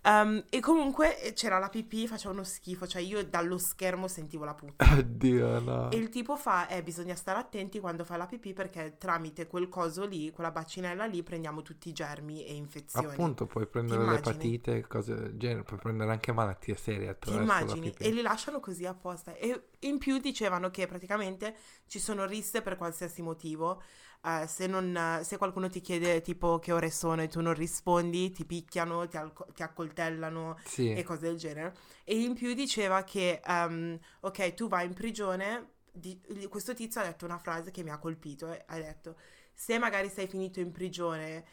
Um, 0.06 0.44
e 0.52 0.60
comunque 0.60 1.20
eh, 1.20 1.34
c'era 1.34 1.58
la 1.58 1.68
pipì, 1.68 2.08
faceva 2.08 2.32
uno 2.32 2.44
schifo, 2.44 2.86
cioè 2.86 3.02
io 3.02 3.26
dallo 3.26 3.58
schermo 3.58 4.08
sentivo 4.08 4.46
la 4.46 4.54
puzza. 4.54 4.76
Oddio, 5.00 5.60
no. 5.60 5.90
E 5.90 5.98
il 5.98 6.10
tipo 6.10 6.36
fa, 6.36 6.68
eh, 6.68 6.84
bisogna 6.84 7.16
stare 7.16 7.40
attenti 7.40 7.80
quando 7.80 8.04
fai 8.04 8.20
la 8.20 8.28
pipì 8.28 8.54
perché 8.54 8.98
tramite 9.00 9.48
quel 9.48 9.68
coso 9.68 10.06
lì, 10.06 10.30
quella 10.30 10.52
bacinella 10.52 11.06
lì, 11.06 11.24
prendiamo 11.24 11.64
tutti 11.64 11.90
i 11.90 11.92
germi 11.92 12.46
e 12.46 12.54
infezioni. 12.54 13.08
Appunto, 13.08 13.48
puoi 13.48 13.66
prendere 13.66 14.04
Ti 14.04 14.10
l'epatite, 14.12 14.86
cose 14.88 15.16
del 15.16 15.38
genere, 15.38 15.64
puoi 15.64 15.80
prendere 15.80 16.12
anche 16.12 16.32
malattie 16.32 16.76
serie 16.76 17.06
Ti 17.06 17.10
attraverso 17.10 17.44
immagini? 17.44 17.88
la 17.88 17.92
pipì. 17.92 18.04
E 18.04 18.12
li 18.12 18.22
lasciano 18.22 18.60
così 18.60 18.86
apposta. 18.86 19.34
E 19.34 19.70
in 19.80 19.98
più 19.98 20.20
dicevano 20.20 20.70
che 20.70 20.86
praticamente 20.86 21.56
ci 21.88 21.98
sono 21.98 22.26
risse 22.26 22.62
per 22.62 22.78
qualsiasi 22.78 23.24
motivo. 23.24 23.82
Eh, 24.26 24.48
se, 24.48 24.66
non, 24.68 25.20
se 25.24 25.38
qualcuno 25.38 25.70
ti 25.70 25.82
chiede 25.82 26.22
tipo 26.22 26.58
che 26.60 26.72
ore 26.72 26.90
sono 26.90 27.22
e 27.22 27.28
tu 27.28 27.42
non 27.42 27.54
rispondi, 27.54 28.32
ti 28.32 28.44
picchiano, 28.46 29.08
ti, 29.08 29.18
alco- 29.18 29.46
ti 29.54 29.62
accoltellano 29.62 30.58
Sì, 30.64 30.92
e 30.92 31.04
cose 31.04 31.22
del 31.28 31.38
genere. 31.38 31.76
E 32.04 32.20
in 32.22 32.34
più 32.34 32.54
diceva 32.56 33.04
che, 33.04 33.40
ehm, 33.46 34.00
ok, 34.22 34.54
tu 34.54 34.68
vai 34.68 34.86
in 34.88 34.94
prigione. 34.94 35.74
di- 35.98 36.20
questo 36.50 36.74
tizio 36.74 37.00
ha 37.02 37.06
detto 37.06 37.24
una 37.26 37.38
frase 37.38 37.72
che 37.72 37.82
mi 37.84 37.90
ha 37.92 37.98
colpito. 38.00 38.52
eh, 38.52 38.64
Ha 38.68 38.76
detto: 38.78 39.16
Se 39.54 39.78
magari 39.78 40.10
sei 40.10 40.28
finito 40.28 40.60
in 40.60 40.72
prigione 40.72 41.46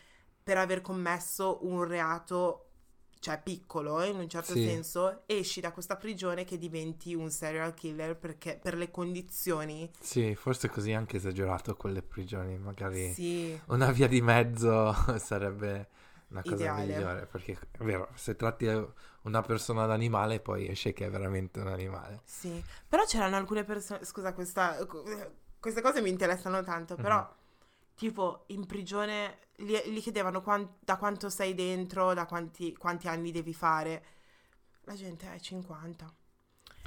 per 0.42 0.56
aver 0.58 0.80
commesso 0.80 1.58
un 1.62 1.84
reato, 1.84 2.71
cioè 3.22 3.40
piccolo 3.40 4.00
eh, 4.02 4.08
in 4.08 4.16
un 4.18 4.28
certo 4.28 4.52
Sì. 4.52 4.62
senso, 4.64 5.22
esci 5.26 5.60
da 5.60 5.72
questa 5.72 5.96
prigione 5.96 6.44
che 6.44 6.58
diventi 6.58 7.14
un 7.14 7.30
serial 7.30 7.72
killer 7.74 8.16
perché 8.16 8.58
per 8.60 8.74
le 8.76 8.90
condizioni. 8.90 9.88
sì, 9.98 10.34
forse 10.34 10.68
così 10.68 10.92
anche 10.92 11.16
esagerato 11.16 11.76
quelle 11.76 12.02
prigioni, 12.02 12.58
magari 12.58 13.06
Sì, 13.14 13.58
una 13.66 13.90
via 13.92 14.08
di 14.08 14.20
mezzo 14.20 14.92
sarebbe 15.18 15.88
una 16.28 16.42
cosa 16.42 16.64
Ideale. 16.64 16.82
migliore, 16.86 17.26
perché 17.26 17.58
è 17.70 17.82
vero, 17.84 18.08
se 18.14 18.34
tratti 18.36 18.66
una 19.22 19.42
persona 19.42 19.86
da 19.86 19.94
animale 19.94 20.40
poi 20.40 20.68
esce 20.68 20.92
che 20.92 21.06
è 21.06 21.10
veramente 21.10 21.60
un 21.60 21.68
animale. 21.68 22.22
sì. 22.24 22.62
Però 22.88 23.04
c'erano 23.04 23.36
alcune 23.36 23.64
persone. 23.64 24.04
Scusa, 24.04 24.32
questa, 24.32 24.76
queste 25.58 25.80
cose 25.80 26.00
mi 26.02 26.10
interessano 26.10 26.62
tanto. 26.62 26.96
Però, 26.98 27.18
Mhm. 27.18 27.26
Tipo, 28.02 28.44
in 28.48 28.66
prigione 28.66 29.38
gli, 29.54 29.76
gli 29.76 30.00
chiedevano 30.00 30.42
quan- 30.42 30.68
da 30.80 30.96
quanto 30.96 31.30
sei 31.30 31.54
dentro, 31.54 32.14
da 32.14 32.26
quanti, 32.26 32.74
quanti 32.76 33.06
anni 33.06 33.30
devi 33.30 33.54
fare. 33.54 34.04
La 34.86 34.94
gente 34.96 35.32
è 35.32 35.38
50. 35.38 36.12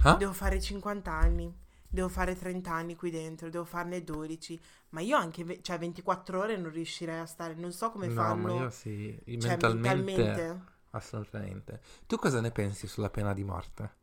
Ah? 0.03 0.15
Devo 0.15 0.34
fare 0.34 0.60
50 0.60 1.10
anni. 1.13 1.57
Devo 1.88 2.10
fare 2.10 2.36
30 2.36 2.74
anni 2.74 2.98
qui 2.98 3.12
dentro, 3.12 3.50
devo 3.50 3.63
farne 3.63 4.03
12. 4.03 4.60
Ma 4.89 5.00
io 5.00 5.15
anche, 5.15 5.45
ve- 5.45 5.62
cioè 5.62 5.77
24 5.79 6.38
ore 6.41 6.57
non 6.57 6.69
riuscirei 6.69 7.19
a 7.19 7.25
stare, 7.25 7.53
non 7.53 7.72
so 7.72 7.91
come 7.91 8.07
No, 8.07 8.13
fanno. 8.22 8.53
ma 8.55 8.62
io 8.63 8.69
sì, 8.69 9.17
cioè, 9.39 9.48
mentalmente, 9.51 10.03
mentalmente. 10.24 10.63
assolutamente. 10.89 11.81
Tu 12.07 12.17
cosa 12.17 12.41
ne 12.41 12.51
pensi 12.51 12.88
sulla 12.88 13.10
pena 13.10 13.34
di 13.34 13.45
morte? 13.45 13.95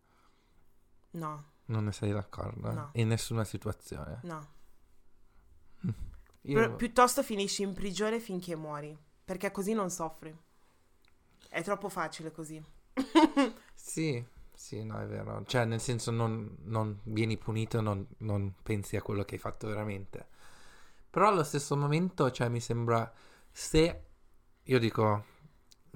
No, 1.11 1.51
Non 1.67 1.85
ne 1.85 1.93
sei 1.93 2.11
d'accordo? 2.13 2.73
No. 2.73 2.91
In 2.95 3.09
nessuna 3.09 3.45
situazione? 3.45 4.21
no. 4.23 4.49
Io... 6.43 6.69
Pi- 6.71 6.77
piuttosto 6.77 7.23
finisci 7.23 7.63
in 7.63 7.73
prigione 7.73 8.21
finché 8.21 8.55
muori, 8.57 8.97
perché 9.25 9.51
così 9.51 9.73
non 9.73 9.91
soffri. 9.91 10.37
È 11.49 11.63
troppo 11.63 11.89
facile 11.89 12.33
così. 12.33 12.61
Sì, 13.75 14.25
sì, 14.55 14.85
no, 14.85 15.01
è 15.01 15.07
vero. 15.07 15.43
Cioè, 15.47 15.65
nel 15.65 15.81
senso, 15.81 16.11
non, 16.11 16.57
non 16.65 17.01
vieni 17.05 17.37
punito, 17.37 17.81
non, 17.81 18.07
non 18.19 18.55
pensi 18.63 18.97
a 18.97 19.03
quello 19.03 19.25
che 19.25 19.35
hai 19.35 19.41
fatto 19.41 19.67
veramente. 19.67 20.29
Però 21.11 21.29
allo 21.29 21.43
stesso 21.45 21.77
momento, 21.77 22.31
cioè, 22.31 22.49
mi 22.49 22.61
sembra, 22.61 23.11
se, 23.51 24.05
io 24.63 24.79
dico, 24.79 25.25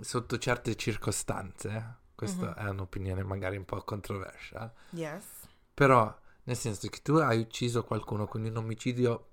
sotto 0.00 0.38
certe 0.38 0.76
circostanze, 0.76 1.97
questa 2.15 2.55
Mhm. 2.55 2.55
è 2.55 2.69
un'opinione 2.69 3.23
magari 3.25 3.57
un 3.57 3.65
po' 3.65 3.83
controversial, 3.85 4.73
Yes. 4.93 5.47
però, 5.75 6.15
nel 6.45 6.57
senso 6.57 6.88
che 6.88 7.00
tu 7.03 7.15
hai 7.17 7.38
ucciso 7.41 7.85
qualcuno 7.85 8.26
con 8.26 8.45
un 8.45 8.57
omicidio 8.57 9.29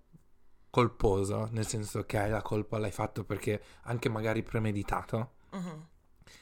colposo, 0.74 1.48
nel 1.52 1.68
senso 1.68 2.04
che 2.06 2.18
hai 2.18 2.32
la 2.32 2.42
colpa, 2.42 2.80
l'hai 2.80 2.92
fatto 2.92 3.24
perché 3.24 3.62
anche 3.84 4.10
magari 4.10 4.42
premeditato, 4.42 5.34
Mhm. 5.52 5.88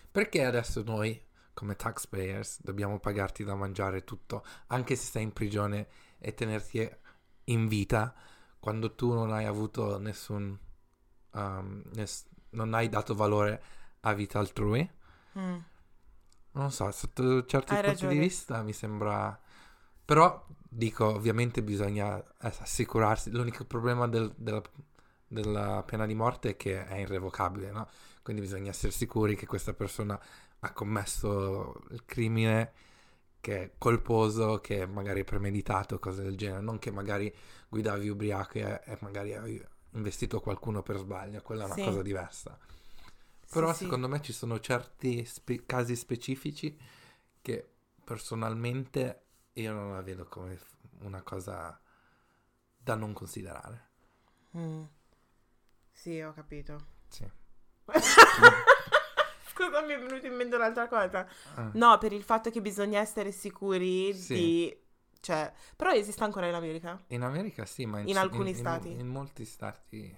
perché 0.10 0.46
adesso 0.46 0.82
noi, 0.84 1.22
come 1.54 1.76
taxpayers, 1.76 2.62
dobbiamo 2.64 2.98
pagarti 3.00 3.44
da 3.44 3.56
mangiare 3.56 4.06
tutto, 4.06 4.46
anche 4.68 4.96
se 4.96 5.12
sei 5.12 5.24
in 5.24 5.34
prigione 5.34 5.88
e 6.18 6.34
tenerti 6.34 6.90
in 7.46 7.68
vita, 7.68 8.14
quando 8.58 8.96
tu 8.96 9.12
non 9.14 9.34
hai 9.34 9.44
avuto 9.46 9.98
nessun... 10.00 10.58
um, 11.34 11.82
ness- 11.94 12.28
non 12.52 12.74
hai 12.74 12.88
dato 12.88 13.16
valore 13.16 13.62
a 14.02 14.14
vita 14.14 14.40
altrui? 14.40 14.90
Mm. 15.38 15.58
Non 16.54 16.72
so, 16.72 16.90
sotto 16.92 17.46
certi 17.46 17.74
Hai 17.74 17.84
punti 17.84 18.08
di 18.08 18.14
ragione. 18.14 18.16
vista 18.16 18.62
mi 18.64 18.74
sembra... 18.74 19.38
Però, 20.12 20.46
dico, 20.68 21.06
ovviamente 21.06 21.63
bisogna 21.63 22.22
assicurarsi. 22.39 23.32
L'unico 23.32 23.63
problema 23.65 24.08
del- 24.08 24.34
della, 24.36 24.62
della 25.25 25.84
pena 25.86 26.06
di 26.06 26.13
morte 26.15 26.50
è 26.51 26.58
che 26.58 26.86
è 26.86 26.98
irrevocabile, 26.98 27.72
no? 27.72 27.88
Quindi 28.22 28.41
bisogna 28.41 28.72
essere 28.72 28.91
sicuri 28.91 29.36
che 29.38 29.46
questa 29.46 29.74
persona 29.74 30.20
ha 30.60 30.74
commesso 30.74 31.82
il 31.91 32.03
crimine, 32.06 32.74
che 33.39 33.63
è 33.63 33.72
colposo, 33.77 34.60
che 34.60 34.86
magari 34.86 35.22
è 35.22 35.24
premeditato, 35.24 35.98
cose 36.00 36.24
del 36.24 36.36
genere. 36.36 36.62
Non 36.62 36.77
che 36.77 36.91
magari 36.91 37.34
guidavi 37.70 38.10
ubriaco 38.10 38.58
e, 38.58 38.82
e 38.86 38.98
magari 39.00 39.34
hai 39.34 39.65
investito 39.94 40.41
qualcuno 40.41 40.84
per 40.84 40.98
sbaglio. 40.98 41.41
Quella 41.41 41.63
è 41.63 41.65
una 41.68 41.75
Sì. 41.75 41.82
cosa 41.82 42.01
diversa. 42.01 42.58
Sì, 43.46 43.58
Però 43.58 43.68
sì. 43.68 43.86
secondo 43.86 44.08
me 44.08 44.22
ci 44.22 44.34
sono 44.34 44.60
certi 44.60 45.25
spe- 45.25 45.65
casi 45.65 45.96
specifici 45.96 46.77
che 47.41 47.68
personalmente 48.03 49.24
io 49.53 49.74
non 49.74 49.93
la 49.93 50.01
vedo 50.01 50.25
come 50.25 50.60
una 51.01 51.22
cosa 51.22 51.79
da 52.77 52.96
non 52.96 53.13
considerare. 53.13 53.89
Mm. 54.58 54.84
Sì, 55.91 56.20
ho 56.22 56.34
capito. 56.34 56.86
Sì. 57.08 57.29
Scusa, 59.53 59.81
mi 59.81 59.93
è 59.93 60.00
venuta 60.00 60.25
in 60.27 60.36
mente 60.36 60.55
un'altra 60.55 60.88
cosa. 60.88 61.27
Ah. 61.55 61.70
No, 61.74 61.98
per 61.98 62.13
il 62.13 62.24
fatto 62.24 62.50
che 62.50 62.62
bisogna 62.62 63.00
essere 63.00 63.31
sicuri 63.31 64.13
Sì. 64.13 64.34
di... 64.34 64.79
Cioè, 65.20 65.53
però 65.75 65.91
esiste 65.91 66.24
ancora 66.24 66.48
in 66.48 66.55
America. 66.55 67.00
In 67.08 67.22
America 67.22 67.65
sì, 67.65 67.86
ma 67.86 68.00
in, 68.00 68.08
In 68.08 68.17
alcuni 68.17 68.50
in- 68.51 68.55
stati. 68.55 68.89
In, 68.91 69.08
molti 69.08 69.46
stati. 69.46 70.17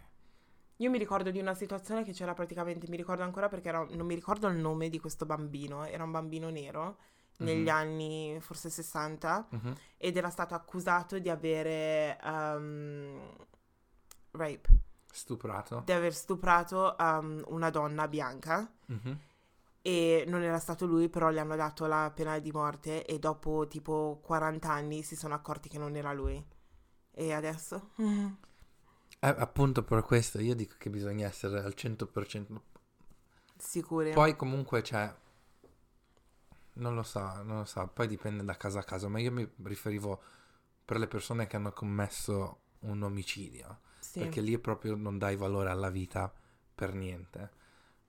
Io 0.78 0.90
mi 0.90 0.98
ricordo 0.98 1.30
di 1.30 1.40
una 1.40 1.54
situazione 1.54 2.04
che 2.04 2.14
c'era 2.14 2.34
praticamente, 2.34 2.88
mi 2.88 2.96
ricordo 2.96 3.24
ancora 3.24 3.50
perché 3.50 3.68
era- 3.68 3.86
non 3.90 4.06
mi 4.06 4.16
ricordo 4.16 4.48
il 4.48 4.56
nome 4.58 4.88
di 4.90 5.00
questo 5.00 5.26
bambino, 5.26 5.86
era 5.86 6.04
un 6.04 6.12
bambino 6.12 6.50
nero 6.50 6.98
negli 7.38 7.64
Mhm. 7.64 7.68
anni 7.76 8.38
forse 8.42 8.70
60 8.70 9.48
Mhm. 9.50 9.76
ed 9.98 10.18
era 10.18 10.30
stato 10.30 10.54
accusato 10.56 11.18
di 11.20 11.30
avere 11.30 12.18
um, 12.24 13.20
rape, 14.32 14.70
Stuprato. 15.12 15.82
di 15.86 15.92
aver 15.92 16.14
stuprato 16.14 16.96
um, 17.00 17.44
una 17.48 17.70
donna 17.70 18.08
bianca 18.08 18.72
Mhm. 18.88 19.20
e 19.82 20.24
non 20.28 20.42
era 20.44 20.60
stato 20.60 20.86
lui, 20.86 21.10
però 21.10 21.30
gli 21.32 21.38
hanno 21.40 21.56
dato 21.56 21.86
la 21.86 22.12
pena 22.16 22.40
di 22.40 22.52
morte 22.52 23.06
e 23.06 23.20
dopo 23.20 23.68
tipo 23.68 24.20
40 24.24 24.72
anni 24.72 25.04
si 25.04 25.16
sono 25.16 25.34
accorti 25.34 25.68
che 25.70 25.78
non 25.78 25.96
era 25.96 26.14
lui. 26.14 26.44
E 27.12 27.34
adesso? 27.34 27.90
Eh, 29.24 29.28
appunto 29.38 29.84
per 29.84 30.04
questo 30.04 30.42
io 30.42 30.54
dico 30.54 30.76
che 30.78 30.90
bisogna 30.90 31.26
essere 31.28 31.62
al 31.64 31.74
100%. 31.76 32.62
Sicuri. 33.58 34.12
Poi 34.12 34.36
comunque 34.36 34.82
c'è... 34.82 35.14
Non 36.76 36.96
lo 36.96 37.04
so, 37.04 37.20
non 37.44 37.58
lo 37.60 37.66
so, 37.66 37.88
poi 37.88 38.08
dipende 38.08 38.44
da 38.44 38.56
caso 38.58 38.80
a 38.80 38.84
caso, 38.84 39.08
ma 39.10 39.20
io 39.20 39.32
mi 39.32 39.48
riferivo 39.64 40.22
per 40.84 40.98
le 40.98 41.08
persone 41.08 41.46
che 41.48 41.56
hanno 41.56 41.72
commesso 41.72 42.62
un 42.80 43.02
omicidio, 43.04 43.80
Sì. 44.00 44.20
perché 44.20 44.42
lì 44.42 44.58
proprio 44.58 44.96
non 44.96 45.18
dai 45.18 45.36
valore 45.36 45.70
alla 45.70 45.90
vita 45.90 46.34
per 46.76 46.94
niente. 46.94 47.52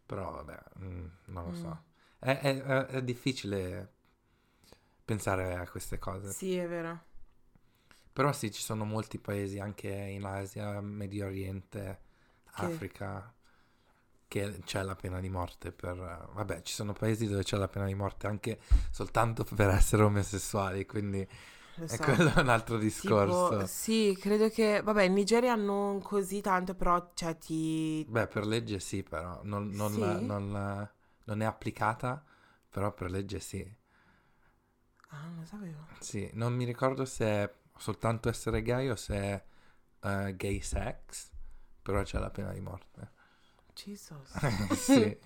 Però 0.07 0.31
vabbè, 0.33 0.63
mm, 0.81 1.07
non 1.27 1.45
lo 1.45 1.51
Mm. 1.51 1.55
so. 1.55 1.83
È, 2.19 2.39
è- 2.39 2.63
è- 2.63 2.87
è 2.87 3.03
difficile 3.03 3.93
pensare 5.05 5.55
a 5.57 5.69
queste 5.69 5.99
cose. 5.99 6.31
Sì, 6.33 6.57
è 6.57 6.67
vero. 6.67 7.03
Però 8.13 8.33
sì, 8.33 8.51
ci 8.53 8.63
sono 8.63 8.85
molti 8.85 9.19
paesi 9.19 9.59
anche 9.59 9.89
in 9.91 10.25
Asia, 10.25 10.81
Medio 10.81 11.27
Oriente, 11.27 12.01
Che- 12.55 12.65
Africa, 12.65 13.35
che 14.35 14.61
c'è 14.65 14.83
la 14.83 14.97
pena 14.97 15.21
di 15.21 15.29
morte 15.29 15.71
per... 15.73 15.95
Vabbè, 16.33 16.63
ci 16.63 16.73
sono 16.75 16.93
paesi 16.93 17.27
dove 17.29 17.43
c'è 17.45 17.57
la 17.57 17.69
pena 17.69 17.87
di 17.87 17.95
morte 17.95 18.27
anche 18.27 18.59
soltanto 18.91 19.45
per 19.45 19.69
essere 19.71 20.03
omosessuali, 20.03 20.87
quindi 20.87 21.27
Lo 21.77 21.87
è 21.87 21.99
so. 21.99 22.05
quello 22.05 22.33
è 22.35 22.41
un 22.41 22.49
altro 22.49 22.79
discorso. 22.79 23.57
Tipo, 23.57 23.67
sì, 23.67 24.17
credo 24.19 24.49
che, 24.49 24.81
vabbè, 24.83 25.03
in 25.03 25.13
Nigeria 25.15 25.55
non 25.57 26.01
così 26.01 26.41
tanto, 26.41 26.75
però, 26.75 27.11
cioè, 27.15 27.37
ti... 27.37 28.07
Beh, 28.07 28.29
per 28.29 28.47
legge 28.47 28.81
sì, 28.81 29.03
però 29.03 29.41
non, 29.45 29.75
non- 29.75 29.93
Sì? 29.93 30.17
non- 30.25 30.91
non 31.25 31.41
è 31.43 31.45
applicata, 31.45 32.25
però 32.71 32.93
per 32.95 33.11
legge 33.11 33.41
sì. 33.41 33.71
Ah, 35.11 35.29
non 35.29 35.39
lo 35.41 35.45
sapevo. 35.47 35.87
Sì, 35.99 36.29
non 36.35 36.55
mi 36.55 36.65
ricordo 36.65 37.05
se 37.05 37.25
è 37.27 37.55
soltanto 37.77 38.29
essere 38.29 38.63
gay 38.63 38.89
o 38.91 38.97
se 38.97 39.15
è 39.17 39.45
eh, 40.29 40.37
gay 40.37 40.61
sex, 40.61 41.31
però 41.83 42.03
c'è 42.03 42.19
la 42.19 42.31
pena 42.31 42.53
di 42.53 42.61
morte. 42.61 43.13
Jesus. 43.75 44.31
sì. 44.75 45.19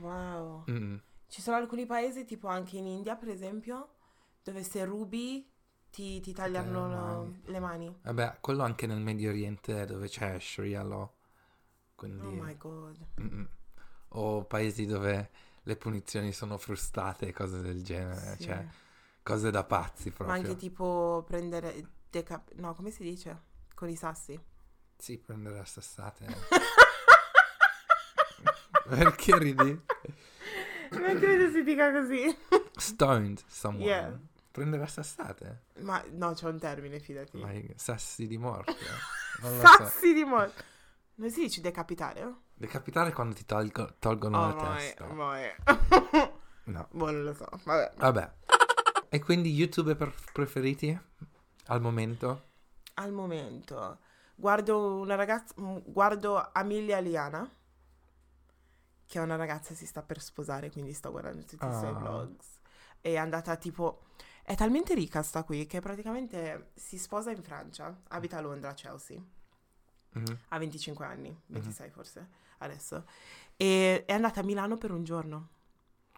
Wow. 0.00 0.64
Mm. 0.70 0.96
Ci 1.28 1.40
sono 1.42 1.56
alcuni 1.56 1.86
paesi, 1.86 2.24
tipo 2.24 2.46
anche 2.48 2.76
in 2.76 2.86
India, 2.86 3.16
per 3.16 3.28
esempio, 3.28 3.94
dove 4.42 4.62
se 4.62 4.84
rubi 4.84 5.50
ti, 5.90 6.20
ti 6.20 6.32
tagliano 6.32 6.88
le 6.88 6.94
lo- 6.94 7.00
mani. 7.00 7.40
le 7.46 7.58
mani. 7.58 7.98
Vabbè, 8.02 8.38
quello 8.40 8.62
anche 8.62 8.86
nel 8.86 9.00
Medio 9.00 9.30
Oriente 9.30 9.84
dove 9.86 10.08
c'è 10.08 10.38
Sharia 10.38 10.82
law. 10.82 11.10
Quindi... 11.94 12.26
Oh 12.26 12.42
my 12.44 12.56
god. 12.56 13.06
Mm-mm. 13.20 13.48
O 14.10 14.44
paesi 14.44 14.86
dove 14.86 15.30
le 15.62 15.76
punizioni 15.76 16.32
sono 16.32 16.58
frustate 16.58 17.32
cose 17.32 17.60
del 17.60 17.82
genere, 17.82 18.36
Sì. 18.36 18.44
cioè 18.44 18.64
cose 19.22 19.50
da 19.50 19.64
pazzi 19.64 20.10
Ma 20.10 20.14
proprio. 20.14 20.36
anche 20.36 20.56
tipo 20.56 21.24
prendere... 21.26 21.88
decap- 22.08 22.52
no, 22.54 22.72
come 22.74 22.90
si 22.90 23.02
dice? 23.02 23.42
Con 23.74 23.88
i 23.88 23.96
sassi. 23.96 24.38
Sì, 24.96 25.18
prendere 25.18 25.58
a 25.58 25.64
sassate. 25.64 26.26
Perché 28.88 29.38
ridi? 29.38 29.80
non 30.92 31.18
credo 31.18 31.50
si 31.50 31.62
dica 31.62 31.92
così. 31.92 32.36
Stoned 32.76 33.42
someone. 33.48 33.84
Yeah. 33.84 34.18
Prendere 34.50 34.82
a 34.84 34.86
sassate. 34.86 35.64
Ma 35.80 36.02
no, 36.12 36.32
c'è 36.32 36.46
un 36.48 36.58
termine, 36.58 36.98
fidati. 36.98 37.36
Ma 37.38 37.50
sassi 37.74 38.26
di 38.26 38.38
morte. 38.38 38.74
Lo 39.42 39.48
so. 39.48 39.66
Sassi 39.66 40.14
di 40.14 40.24
morte. 40.24 40.64
Non 41.16 41.30
si 41.30 41.40
dice 41.40 41.60
decapitare? 41.60 42.34
Decapitare 42.54 43.12
quando 43.12 43.34
ti 43.34 43.44
tolgo- 43.44 43.96
tolgono 43.98 44.38
Oh, 44.38 44.48
la 44.48 44.54
mai, 44.54 44.76
testa. 44.78 45.06
mai. 45.12 45.50
No. 46.66 46.88
boh, 46.90 47.10
non 47.12 47.22
lo 47.22 47.32
so. 47.34 47.46
Vabbè. 47.64 47.92
Vabbè. 47.96 48.32
E 49.08 49.20
quindi 49.20 49.52
YouTube 49.52 49.94
per- 49.94 50.14
preferiti 50.32 50.98
al 51.66 51.80
momento? 51.80 52.42
Al 52.94 53.12
momento 53.12 53.98
guardo 54.34 54.96
una 54.96 55.14
ragazza, 55.14 55.54
mm, 55.60 55.76
guardo 55.84 56.50
Amelia 56.52 56.98
Liana, 56.98 57.48
che 59.18 59.24
una 59.24 59.36
ragazza 59.36 59.74
si 59.74 59.86
sta 59.86 60.02
per 60.02 60.20
sposare, 60.20 60.70
quindi 60.70 60.92
sto 60.92 61.10
guardando 61.10 61.40
tutti 61.44 61.66
i 61.66 61.72
suoi 61.72 61.90
Ah. 61.90 61.92
vlogs. 61.98 62.46
È 63.00 63.16
andata 63.16 63.56
tipo, 63.56 64.02
è 64.42 64.54
talmente 64.54 64.94
ricca 64.94 65.22
sta 65.22 65.42
qui 65.44 65.66
che 65.66 65.80
praticamente 65.80 66.70
si 66.74 66.98
sposa 66.98 67.30
in 67.30 67.42
Francia, 67.42 67.96
abita 68.08 68.38
a 68.38 68.40
Londra, 68.40 68.70
a 68.70 68.74
Chelsea, 68.74 69.18
Mhm. 70.12 70.38
ha 70.48 70.58
25 70.58 71.04
anni, 71.04 71.38
26 71.46 71.90
forse 71.90 72.28
adesso, 72.58 73.04
e 73.56 74.04
è 74.06 74.12
andata 74.12 74.40
a 74.40 74.42
Milano 74.42 74.76
per 74.76 74.90
un 74.90 75.04
giorno 75.04 75.48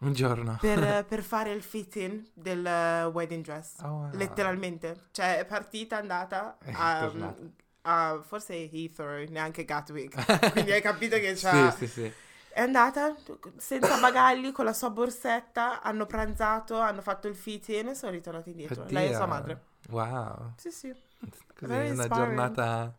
Un 0.00 0.12
giorno. 0.12 0.56
per, 0.60 1.04
per 1.06 1.22
fare 1.22 1.52
il 1.52 1.62
fit-in 1.62 2.24
del 2.32 3.10
wedding 3.12 3.44
dress. 3.44 3.80
Oh, 3.82 3.88
wow. 3.88 4.10
Letteralmente, 4.12 5.08
cioè 5.10 5.38
è 5.38 5.44
partita, 5.44 5.96
andata 5.98 6.56
a, 6.72 7.34
a- 7.82 8.22
forse 8.22 8.54
Heathrow, 8.70 9.24
neanche 9.28 9.64
Gatwick. 9.64 10.14
Quindi 10.52 10.72
hai 10.72 10.80
capito 10.80 11.16
che 11.16 11.34
c'ha... 11.34 11.70
Sì, 11.72 11.86
sì, 11.86 11.92
sì. 12.02 12.12
È 12.58 12.62
andata 12.62 13.14
senza 13.56 14.00
bagagli, 14.00 14.50
con 14.50 14.64
la 14.64 14.72
sua 14.72 14.90
borsetta, 14.90 15.80
hanno 15.80 16.06
pranzato, 16.06 16.76
hanno 16.80 17.02
fatto 17.02 17.28
il 17.28 17.36
fit-in 17.36 17.86
e 17.86 17.94
sono 17.94 18.10
ritornati 18.10 18.50
indietro. 18.50 18.84
Lei 18.88 19.04
e 19.04 19.06
Oddio. 19.06 19.16
sua 19.16 19.26
madre. 19.26 19.62
Wow. 19.90 20.54
Sì, 20.56 20.72
sì. 20.72 20.92
Così, 21.20 21.66
Very 21.72 21.90
una 21.90 22.02
inspiring. 22.02 22.26
giornata 22.26 22.96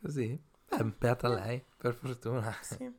così. 0.00 0.40
Beh, 0.68 0.84
beata 0.96 1.26
lei, 1.26 1.64
per 1.76 1.94
fortuna. 1.96 2.54
sì. 2.62 2.94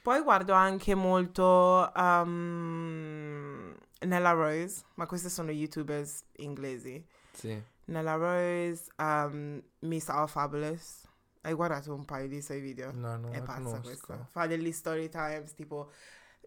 Poi 0.00 0.22
guardo 0.22 0.54
anche 0.54 0.94
molto 0.94 1.92
um, 1.94 3.76
Nella 4.00 4.30
Rose, 4.30 4.82
ma 4.94 5.04
queste 5.04 5.28
sono 5.28 5.50
youtubers 5.50 6.24
inglesi. 6.36 7.06
Sì. 7.32 7.62
Nella 7.84 8.14
Rose, 8.14 8.84
um, 8.96 9.62
Miss 9.80 10.08
All 10.08 10.26
Fabulous. 10.26 11.00
Hai 11.42 11.52
guardato 11.54 11.92
un 11.94 12.04
paio 12.04 12.28
di 12.28 12.40
suoi 12.40 12.60
video? 12.60 12.92
No, 12.92 13.16
non 13.16 13.32
È 13.34 13.42
pazza 13.42 13.54
conosco. 13.62 13.80
questa. 13.80 14.26
Fa 14.30 14.46
degli 14.46 14.70
story 14.72 15.08
times 15.08 15.54
tipo 15.54 15.90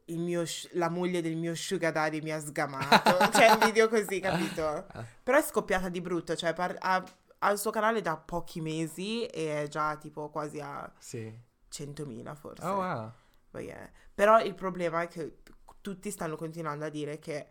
il 0.06 0.20
mio 0.20 0.44
la 0.74 0.90
moglie 0.90 1.22
del 1.22 1.36
mio 1.36 1.54
sugar 1.56 1.92
daddy 1.92 2.22
mi 2.22 2.32
ha 2.32 2.40
sgamato. 2.40 3.30
cioè 3.34 3.50
un 3.52 3.60
video 3.66 3.90
così, 3.90 4.20
capito? 4.20 4.86
Però 5.24 5.38
è 5.38 5.42
scoppiata 5.42 5.90
di 5.90 6.00
brutto, 6.00 6.36
cioè 6.36 6.54
par- 6.54 6.78
ha, 6.80 7.04
ha 7.40 7.52
il 7.52 7.58
suo 7.58 7.72
canale 7.72 8.02
da 8.02 8.16
pochi 8.16 8.62
mesi 8.62 9.26
e 9.26 9.64
è 9.64 9.68
già 9.68 9.98
tipo 9.98 10.30
quasi 10.30 10.60
a 10.62 10.90
Sì. 10.98 11.34
100.000 11.72 12.36
forse. 12.36 12.66
Oh, 12.66 12.76
wow. 12.78 13.12
Yeah. 13.60 13.90
Però 14.14 14.40
il 14.42 14.54
problema 14.56 15.02
è 15.02 15.08
che 15.08 15.40
tutti 15.82 16.10
stanno 16.10 16.36
continuando 16.38 16.86
a 16.86 16.90
dire 16.90 17.20
che 17.20 17.48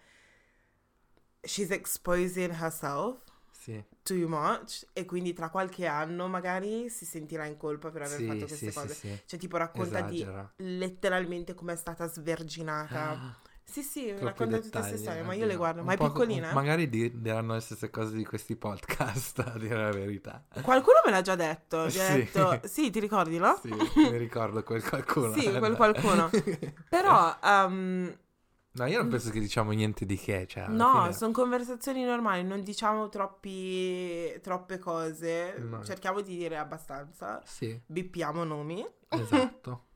she's 1.43 1.71
exposing 1.71 2.53
herself 2.59 3.23
Sì. 3.65 3.83
too 4.03 4.29
much 4.29 4.85
e 4.93 5.07
quindi 5.07 5.33
tra 5.33 5.49
qualche 5.49 5.87
anno 5.87 6.29
magari 6.29 6.91
si 6.91 7.07
sentirà 7.07 7.47
in 7.47 7.57
colpa 7.57 7.89
per 7.91 8.03
aver 8.03 8.19
Sì, 8.19 8.27
fatto 8.27 8.47
queste 8.47 8.71
sì, 8.71 8.79
cose. 8.79 8.95
sì. 8.95 9.19
Cioè 9.25 9.39
tipo 9.39 9.57
racconta 9.57 10.03
di 10.03 10.27
letteralmente 10.57 11.55
come 11.55 11.73
è 11.73 11.77
stata 11.77 12.07
sverginata. 12.07 13.11
Ah, 13.11 13.37
Sì, 13.67 13.83
sì, 13.83 14.11
racconta 14.19 14.59
tutte 14.59 14.79
queste 14.79 14.99
storie, 14.99 15.23
ma 15.23 15.29
io 15.33 15.39
oddio. 15.45 15.47
le 15.47 15.57
guardo, 15.57 15.81
Un 15.81 15.87
ma 15.87 15.95
è 15.95 15.97
piccolina. 15.97 16.53
Magari 16.53 16.91
di- 16.91 17.21
diranno 17.23 17.55
le 17.55 17.61
stesse 17.61 17.89
cose 17.89 18.15
di 18.15 18.25
questi 18.25 18.57
podcast, 18.57 19.39
a 19.55 19.59
dire 19.59 19.77
la 19.83 19.91
verità. 19.91 20.45
Qualcuno 20.61 20.99
me 21.07 21.11
l'ha 21.11 21.23
già 21.23 21.35
detto, 21.35 21.89
Sì. 21.89 21.99
detto, 21.99 22.61
sì, 22.65 22.91
ti 22.91 23.01
ricordi, 23.01 23.39
no? 23.39 23.59
Sì, 23.63 23.71
mi 23.97 24.19
ricordo 24.19 24.63
quel 24.63 24.87
qualcuno. 24.87 25.33
Sì, 25.33 25.51
quel 25.59 25.75
qualcuno. 25.77 26.29
Però, 26.91 27.39
um, 27.43 28.15
No, 28.77 28.87
io 28.87 28.99
non 28.99 29.09
penso 29.09 29.31
che 29.31 29.39
diciamo 29.41 29.71
niente 29.71 30.05
di 30.05 30.17
che, 30.17 30.47
cioè, 30.49 30.67
no, 30.67 31.03
fine- 31.03 31.13
sono 31.13 31.33
conversazioni 31.33 32.03
normali, 32.05 32.43
non 32.43 32.63
diciamo 32.63 33.09
troppi, 33.09 34.39
troppe 34.43 34.79
cose, 34.79 35.57
No. 35.59 35.85
cerchiamo 35.85 36.21
di 36.21 36.37
dire 36.37 36.57
abbastanza, 36.59 37.41
Sì, 37.45 37.81
bippiamo 37.87 38.43
nomi. 38.45 38.85
esatto. 39.09 39.85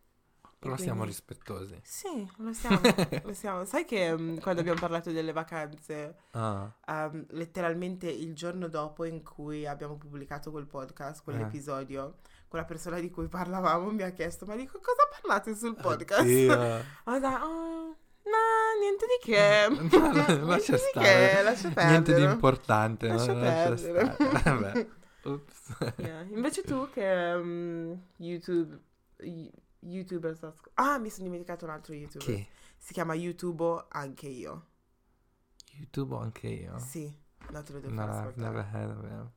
Però 0.61 0.75
quindi- 0.75 0.83
siamo 0.91 1.05
rispettosi. 1.05 1.81
Sì, 1.85 2.29
lo 2.39 2.53
siamo, 2.81 2.81
lo 3.23 3.33
siamo. 3.33 3.65
Sai 3.65 3.85
che 3.85 4.11
um, 4.11 4.41
quando 4.41 4.61
abbiamo 4.61 4.79
parlato 4.81 5.13
delle 5.13 5.31
vacanze, 5.33 6.17
Ah, 6.33 6.73
um, 6.89 7.27
letteralmente 7.31 8.09
il 8.09 8.35
giorno 8.35 8.67
dopo 8.69 9.05
in 9.05 9.23
cui 9.23 9.67
abbiamo 9.67 9.97
pubblicato 9.97 10.51
quel 10.51 10.67
podcast, 10.67 11.23
quell'episodio, 11.23 12.17
quella 12.49 12.65
persona 12.65 12.99
di 12.99 13.09
cui 13.11 13.29
parlavamo 13.29 13.91
mi 13.93 14.03
ha 14.03 14.11
chiesto, 14.11 14.47
ma 14.47 14.57
di 14.57 14.67
co- 14.67 14.81
cosa 14.81 15.03
parlate 15.21 15.55
sul 15.55 15.77
podcast? 15.77 16.21
oddio. 16.23 16.53
I 16.53 16.83
was 17.05 17.21
like, 17.23 17.97
oh, 18.37 18.79
niente 18.81 19.07
di 19.07 19.19
che. 19.33 19.69
No, 19.99 20.13
Niente 20.13 20.39
lascia 20.41 20.73
di 20.73 20.79
stare. 20.79 21.31
che, 21.37 21.43
lascia 21.43 21.69
Niente 21.69 22.13
di 22.15 22.21
perdere. 22.21 22.33
importante. 22.33 23.09
no? 23.09 23.15
Lascia 23.15 23.33
Lascia 23.33 23.75
perdere. 23.75 24.15
stare. 24.15 24.43
Vabbè. 24.61 24.89
Ops. 25.25 25.77
Yeah. 25.99 26.23
Invece 26.31 26.63
tu 26.63 26.89
che 26.91 27.35
mm, 27.37 27.93
YouTube 28.17 28.81
YouTuber 29.81 30.37
Ah, 30.75 30.99
mi 30.99 31.11
sono 31.11 31.25
dimenticato 31.25 31.65
un 31.65 31.71
altro 31.73 31.95
YouTuber. 31.95 32.27
Chi? 32.27 32.49
Si 32.77 32.93
chiama 32.93 33.15
YouTube 33.15 33.85
anche 33.91 34.27
io. 34.29 34.67
YouTube 35.77 36.17
anche 36.17 36.49
io? 36.49 36.79
Sì, 36.79 37.13
no, 37.51 37.63
te 37.63 37.73
lo 37.73 37.81
devo 37.81 37.93
No, 37.95 38.07
far 38.07 38.33
never 38.37 38.69
heard 38.73 38.97
of 38.97 39.05
him. 39.05 39.31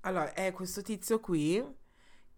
Allora, 0.00 0.32
è 0.34 0.52
questo 0.52 0.82
tizio 0.82 1.18
qui 1.20 1.64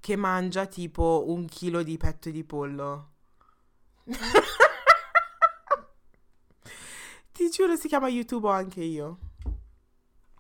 che 0.00 0.16
mangia 0.16 0.66
tipo 0.66 1.24
un 1.28 1.46
chilo 1.46 1.82
di 1.82 1.96
petto 1.96 2.30
di 2.30 2.42
pollo. 2.44 3.12
Ti 7.32 7.50
giuro 7.50 7.76
si 7.76 7.88
chiama 7.88 8.08
YouTube 8.08 8.50
anche 8.50 8.82
io. 8.82 9.18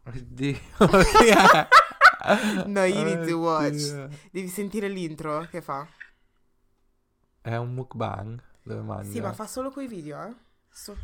Oddio? 0.04 0.58
No, 2.66 2.84
you 2.84 3.04
need 3.04 3.26
to 3.28 3.38
watch. 3.38 3.74
Oddio. 3.74 4.08
Devi 4.32 4.48
sentire 4.48 4.88
l'intro 4.88 5.46
che 5.48 5.62
fa. 5.62 5.86
È 7.40 7.54
un 7.56 7.72
mukbang 7.74 8.42
dove 8.62 8.80
mangia. 8.82 9.10
Sì, 9.10 9.20
ma 9.20 9.32
fa 9.32 9.46
solo 9.46 9.70
quei 9.70 9.86
video, 9.86 10.22
eh? 10.24 10.34
So- 10.68 10.96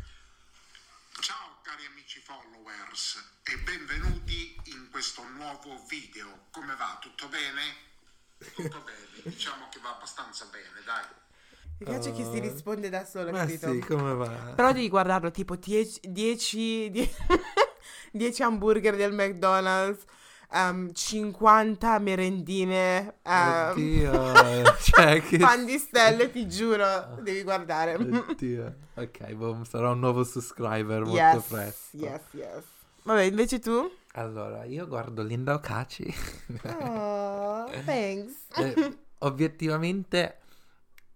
Ciao 1.21 1.57
cari 1.63 1.85
amici 1.85 2.19
followers 2.19 3.39
e 3.43 3.57
benvenuti 3.59 4.55
in 4.65 4.89
questo 4.91 5.23
nuovo 5.29 5.83
video. 5.87 6.47
Come 6.51 6.75
va? 6.75 6.97
Tutto 7.01 7.27
bene? 7.29 7.61
Tutto 8.37 8.81
bene, 8.81 9.07
diciamo 9.23 9.69
che 9.69 9.79
va 9.79 9.95
abbastanza 9.95 10.45
bene, 10.45 10.81
dai. 10.85 11.05
Mi 11.77 11.85
piace 11.85 12.11
che 12.13 12.23
si 12.23 12.37
Oh. 12.37 12.41
risponde 12.41 12.89
da 12.89 13.03
solo, 13.05 13.31
Ma 13.31 13.39
capito? 13.39 13.71
sì, 13.71 13.79
come 13.79 14.13
va? 14.13 14.27
Però 14.55 14.71
devi 14.71 14.87
guardarlo 14.89 15.29
tipo 15.31 15.55
10 15.57 15.99
10 16.03 16.91
hamburger 18.43 18.95
del 18.95 19.11
McDonald's, 19.11 20.03
ehm, 20.53 20.93
50 20.93 21.99
merendine, 21.99 23.15
ehm, 23.23 23.69
Oddio, 23.71 24.33
cioè 24.79 25.21
che... 25.21 25.37
pan 25.37 25.65
di 25.65 25.77
stelle, 25.77 26.31
ti 26.31 26.47
giuro, 26.47 27.17
devi 27.21 27.43
guardare. 27.43 27.95
Oddio. 27.95 28.75
Ok, 28.95 29.33
boh, 29.33 29.63
sarò 29.67 29.91
un 29.91 29.99
nuovo 29.99 30.23
subscriber 30.23 31.01
molto 31.03 31.17
yes, 31.17 31.43
presto. 31.47 31.97
yes, 31.97 32.21
yes. 32.31 32.63
Vabbè, 33.03 33.23
invece 33.23 33.59
tu? 33.59 33.91
Allora, 34.13 34.63
io 34.63 34.87
guardo 34.87 35.21
Linda 35.23 35.53
Okaci. 35.55 36.05
Oh, 36.79 37.69
thanks. 37.85 38.33
Eh, 38.55 38.97
obiettivamente 39.19 40.37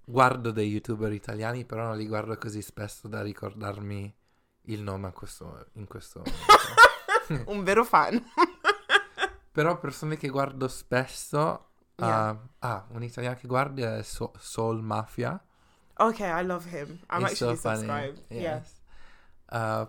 guardo 0.10 0.52
dei 0.52 0.68
youtuber 0.70 1.12
italiani, 1.14 1.66
però 1.66 1.86
non 1.86 1.98
li 1.98 2.08
guardo 2.08 2.36
così 2.38 2.62
spesso 2.62 3.08
da 3.08 3.22
ricordarmi 3.22 4.12
il 4.64 4.82
nome 4.82 5.12
questo- 5.14 5.68
in 5.74 5.86
questo 5.88 6.22
momento. 6.26 7.46
Un 7.52 7.64
vero 7.64 7.84
fan. 7.84 8.22
però 9.52 9.78
persone 9.80 10.18
che 10.18 10.30
guardo 10.30 10.68
spesso... 10.68 11.66
Yeah. 12.00 12.30
ah, 12.30 12.40
ah, 12.60 12.86
un 12.92 13.04
italiano 13.04 13.36
che 13.36 13.46
guardi 13.48 13.82
è 13.82 14.02
So- 14.04 14.32
Soul 14.38 14.82
Mafia. 14.82 15.38
Ok, 15.98 16.20
I 16.20 16.46
love 16.46 16.66
him. 16.70 16.98
I'm 17.12 17.26
It's 17.26 17.36
so 17.36 17.50
actually 17.50 17.56
funny, 17.58 17.78
subscribed. 17.78 18.24
Yeah. 18.30 18.56
yes. 18.56 18.82
Uh, 19.52 19.88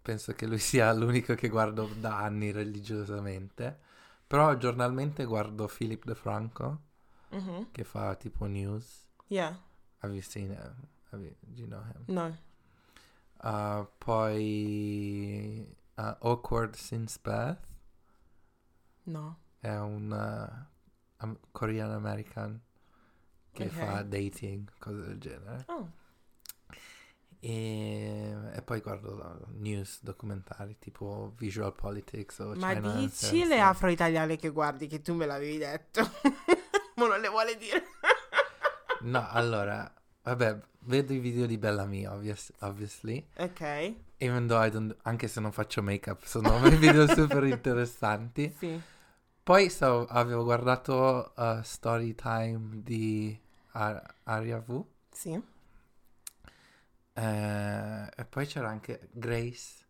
penso 0.00 0.32
che 0.32 0.46
lui 0.46 0.58
sia 0.58 0.90
l'unico 0.94 1.34
che 1.34 1.48
guardo 1.48 1.90
da 1.98 2.16
anni 2.20 2.52
religiosamente. 2.52 3.78
Però 4.26 4.56
giornalmente 4.56 5.24
guardo 5.26 5.66
Philip 5.66 6.04
De 6.04 6.14
Franco, 6.14 6.80
Mhm. 7.30 7.68
che 7.70 7.84
fa 7.84 8.14
tipo 8.14 8.46
news. 8.46 9.05
Yeah. 9.28 9.54
Have 10.02 10.14
you 10.14 10.22
seen 10.22 10.50
him? 10.50 10.88
Have 11.10 11.22
you, 11.22 11.34
do 11.54 11.62
you 11.62 11.68
know 11.68 11.82
him? 11.82 12.04
No. 12.06 12.36
Uh, 13.42 13.84
poi 13.98 15.66
uh, 15.98 16.14
Awkward 16.20 16.74
Since 16.74 17.18
Birth 17.22 17.66
No. 19.04 19.36
è 19.60 19.74
un 19.76 20.10
uh, 20.10 20.66
am- 21.18 21.38
Korean 21.52 21.90
American 21.90 22.60
che 23.52 23.64
Ok. 23.64 23.70
fa 23.70 24.02
dating, 24.02 24.70
cose 24.78 25.00
del 25.02 25.18
genere. 25.18 25.64
Oh. 25.68 25.90
E, 27.38 28.34
e 28.54 28.62
poi 28.62 28.80
guardo 28.80 29.46
news 29.58 30.02
documentari 30.02 30.78
tipo 30.78 31.32
Visual 31.36 31.72
Politics 31.74 32.38
o 32.40 32.54
Ma 32.56 32.72
China 32.72 32.94
dici 32.94 33.44
le 33.44 33.60
afro-italiane 33.60 34.36
che 34.36 34.48
guardi 34.48 34.86
che 34.88 35.00
tu 35.02 35.14
me 35.14 35.26
l'avevi 35.26 35.58
detto. 35.58 36.00
Ma 36.96 37.06
non 37.06 37.20
le 37.20 37.28
vuole 37.28 37.56
dire. 37.56 37.84
No, 39.02 39.26
allora, 39.30 39.92
vabbè, 40.22 40.58
vedo 40.80 41.12
i 41.12 41.18
video 41.18 41.46
di 41.46 41.58
Bellamy, 41.58 42.06
obvious- 42.06 42.52
obviously. 42.60 43.26
Ok. 43.36 43.94
Even 44.18 44.46
though 44.46 44.64
I 44.64 44.70
don't, 44.70 44.96
anche 45.02 45.28
se 45.28 45.40
non 45.40 45.52
faccio 45.52 45.82
make-up, 45.82 46.24
sono 46.24 46.58
video 46.70 47.06
super 47.06 47.44
interessanti. 47.44 48.54
Sì. 48.56 48.80
Poi 49.42 49.70
so- 49.70 50.06
avevo 50.06 50.44
guardato 50.44 51.32
uh, 51.36 51.60
Story 51.62 52.14
Time 52.14 52.82
di 52.82 53.38
Ar- 53.72 54.14
Aria 54.24 54.58
V. 54.58 54.84
Sì. 55.10 55.40
eh, 57.14 58.10
e 58.14 58.24
poi 58.26 58.46
c'era 58.46 58.68
anche 58.68 59.08
Grace 59.12 59.84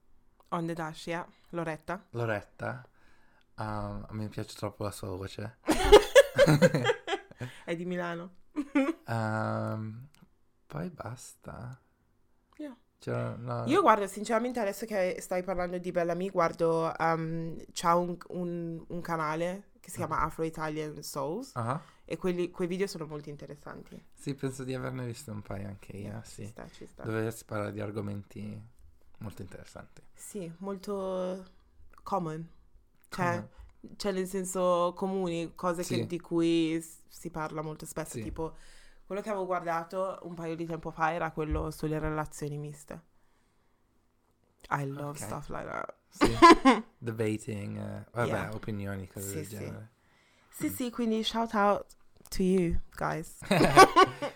On 0.50 0.64
the 0.66 0.74
dash, 0.74 1.06
yeah. 1.06 1.26
Loretta. 1.50 2.04
Loretta. 2.10 2.86
Um, 3.58 4.04
a 4.08 4.12
me 4.12 4.28
piace 4.28 4.54
troppo 4.54 4.84
la 4.84 4.90
sua 4.92 5.08
voce. 5.08 5.56
È 7.64 7.74
di 7.74 7.84
Milano. 7.84 8.30
Um, 9.08 10.08
poi 10.66 10.90
basta. 10.90 11.80
Yeah. 12.58 12.76
C'era, 12.98 13.36
no, 13.36 13.64
Io 13.66 13.82
guardo, 13.82 14.06
sinceramente, 14.06 14.58
adesso 14.60 14.86
che 14.86 15.16
stai 15.20 15.42
parlando 15.42 15.78
di 15.78 15.90
Bellamy, 15.92 16.30
guardo, 16.30 16.92
um, 16.98 17.56
c'ha 17.72 17.94
un, 17.94 18.16
un- 18.28 18.84
un 18.88 19.00
canale 19.00 19.70
che 19.80 19.90
si 19.90 19.96
chiama 19.98 20.20
Afro 20.22 20.42
Italian 20.44 21.02
Souls 21.02 21.52
Ah, 21.54 21.80
e 22.04 22.16
quelli- 22.16 22.50
quei 22.50 22.66
video 22.66 22.86
sono 22.86 23.06
molto 23.06 23.28
interessanti. 23.28 24.02
Sì, 24.12 24.34
penso 24.34 24.64
di 24.64 24.74
averne 24.74 25.04
visto 25.06 25.30
un 25.30 25.42
paio 25.42 25.68
anche 25.68 25.96
io, 25.96 26.20
Ci 26.24 26.30
sì. 26.32 26.46
sta, 26.46 26.68
ci 26.70 26.86
sta. 26.86 27.04
Dove 27.04 27.30
si 27.30 27.44
parla 27.44 27.70
di 27.70 27.80
argomenti 27.80 28.60
molto 29.18 29.42
interessanti. 29.42 30.02
Sì, 30.14 30.50
molto 30.58 31.44
common. 32.02 32.48
Cioè, 33.08 33.24
Come? 33.36 33.48
Cioè 33.96 34.12
nel 34.12 34.26
senso 34.26 34.92
comuni, 34.96 35.52
cose 35.54 35.82
che- 35.82 35.94
Sì. 35.96 36.06
di 36.06 36.20
cui 36.20 36.84
si 37.08 37.30
parla 37.30 37.62
molto 37.62 37.86
spesso, 37.86 38.16
Sì. 38.16 38.22
tipo 38.22 38.54
quello 39.06 39.20
che 39.22 39.28
avevo 39.28 39.46
guardato 39.46 40.18
un 40.22 40.34
paio 40.34 40.56
di 40.56 40.66
tempo 40.66 40.90
fa 40.90 41.12
era 41.12 41.30
quello 41.30 41.70
sulle 41.70 41.98
relazioni 41.98 42.58
miste. 42.58 43.00
I 44.70 44.84
love 44.86 45.10
Ok. 45.10 45.16
stuff 45.18 45.48
like 45.48 45.64
that. 45.64 45.94
Sì. 46.08 46.26
Debating, 46.98 47.76
eh, 47.78 48.04
vabbè, 48.10 48.28
Yeah. 48.28 48.54
opinioni, 48.54 49.06
cose 49.06 49.28
Sì, 49.28 49.34
del 49.34 49.46
genere. 49.48 49.90
Sì, 50.50 50.68
sì, 50.70 50.90
quindi 50.90 51.22
shout 51.22 51.52
out 51.54 51.86
to 52.28 52.42
you 52.42 52.80
guys. 52.96 53.38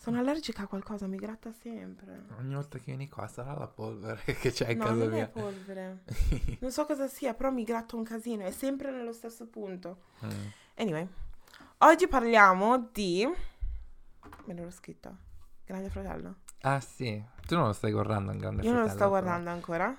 Sono 0.00 0.18
allergica 0.18 0.62
a 0.62 0.66
qualcosa, 0.66 1.06
mi 1.06 1.18
gratta 1.18 1.52
sempre. 1.52 2.24
Ogni 2.38 2.54
volta 2.54 2.78
che 2.78 2.84
vieni 2.86 3.06
qua 3.08 3.26
sarà 3.28 3.52
la 3.54 3.66
polvere 3.66 4.22
che 4.40 4.50
c'è 4.50 4.70
in 4.70 4.78
no, 4.78 4.84
casa 4.84 4.96
non 5.04 5.08
mia. 5.10 5.24
è 5.24 5.28
polvere. 5.28 6.04
Non 6.60 6.70
so 6.70 6.86
cosa 6.86 7.06
sia, 7.06 7.34
però 7.34 7.50
mi 7.50 7.64
gratta 7.64 7.96
un 7.96 8.04
casino, 8.04 8.44
è 8.44 8.50
sempre 8.50 8.90
nello 8.90 9.12
stesso 9.12 9.46
punto. 9.46 9.98
Mm. 10.24 10.46
Anyway, 10.76 11.06
oggi 11.78 12.08
parliamo 12.08 12.88
di... 12.92 13.28
Me 14.44 14.54
l'ero 14.54 14.70
scritta. 14.70 15.14
Grande 15.66 15.90
fratello. 15.90 16.36
Ah 16.62 16.80
sì, 16.80 17.22
tu 17.46 17.54
non 17.56 17.66
lo 17.66 17.72
stai 17.74 17.92
guardando 17.92 18.32
in 18.32 18.38
grande 18.38 18.62
Io 18.62 18.72
non 18.72 18.80
lo 18.82 18.86
Fratello, 18.88 19.06
sto 19.08 19.14
però. 19.14 19.20
guardando 19.28 19.50
ancora. 19.50 19.96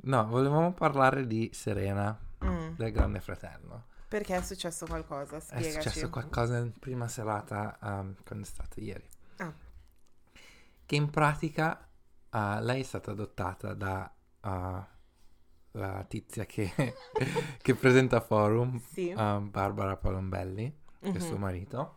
No, 0.00 0.26
volevamo 0.26 0.72
parlare 0.72 1.26
di 1.26 1.50
Serena, 1.52 2.18
Mm, 2.44 2.76
del 2.76 2.92
grande 2.92 3.20
fratello. 3.20 3.86
Perché 4.08 4.36
è 4.36 4.42
successo 4.42 4.86
qualcosa? 4.86 5.36
È 5.36 5.40
Spiegaci. 5.40 5.72
successo 5.72 6.08
qualcosa 6.08 6.56
in 6.58 6.72
prima 6.78 7.08
serata 7.08 7.76
um, 7.82 8.14
quando 8.24 8.44
è 8.44 8.48
stato 8.48 8.80
ieri. 8.80 9.06
Ah. 9.38 9.52
Che 10.86 10.94
in 10.96 11.10
pratica 11.10 11.86
uh, 12.30 12.60
lei 12.60 12.80
è 12.80 12.84
stata 12.84 13.10
adottata 13.10 13.74
da 13.74 14.10
uh, 14.42 14.84
la 15.72 16.04
tizia 16.08 16.44
che, 16.46 16.72
che 17.60 17.74
presenta 17.74 18.20
forum, 18.20 18.80
Sì. 18.80 19.12
um, 19.16 19.50
Barbara 19.50 19.96
Palombelli, 19.96 20.74
è 21.00 21.08
Mhm. 21.08 21.18
suo 21.18 21.36
marito, 21.36 21.96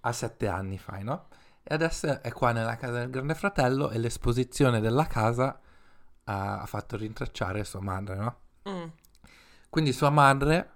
a 0.00 0.12
sette 0.12 0.48
anni 0.48 0.78
fa, 0.78 0.98
no? 0.98 1.28
E 1.62 1.74
adesso 1.74 2.20
è 2.22 2.32
qua 2.32 2.52
nella 2.52 2.76
casa 2.76 2.98
del 2.98 3.10
grande 3.10 3.34
fratello 3.34 3.90
e 3.90 3.98
l'esposizione 3.98 4.80
della 4.80 5.06
casa 5.06 5.58
uh, 5.58 5.60
ha 6.24 6.66
fatto 6.66 6.96
rintracciare 6.96 7.64
sua 7.64 7.80
madre, 7.80 8.16
no? 8.16 8.40
Mm, 8.68 8.86
Quindi 9.70 9.92
sua 9.92 10.10
madre 10.10 10.70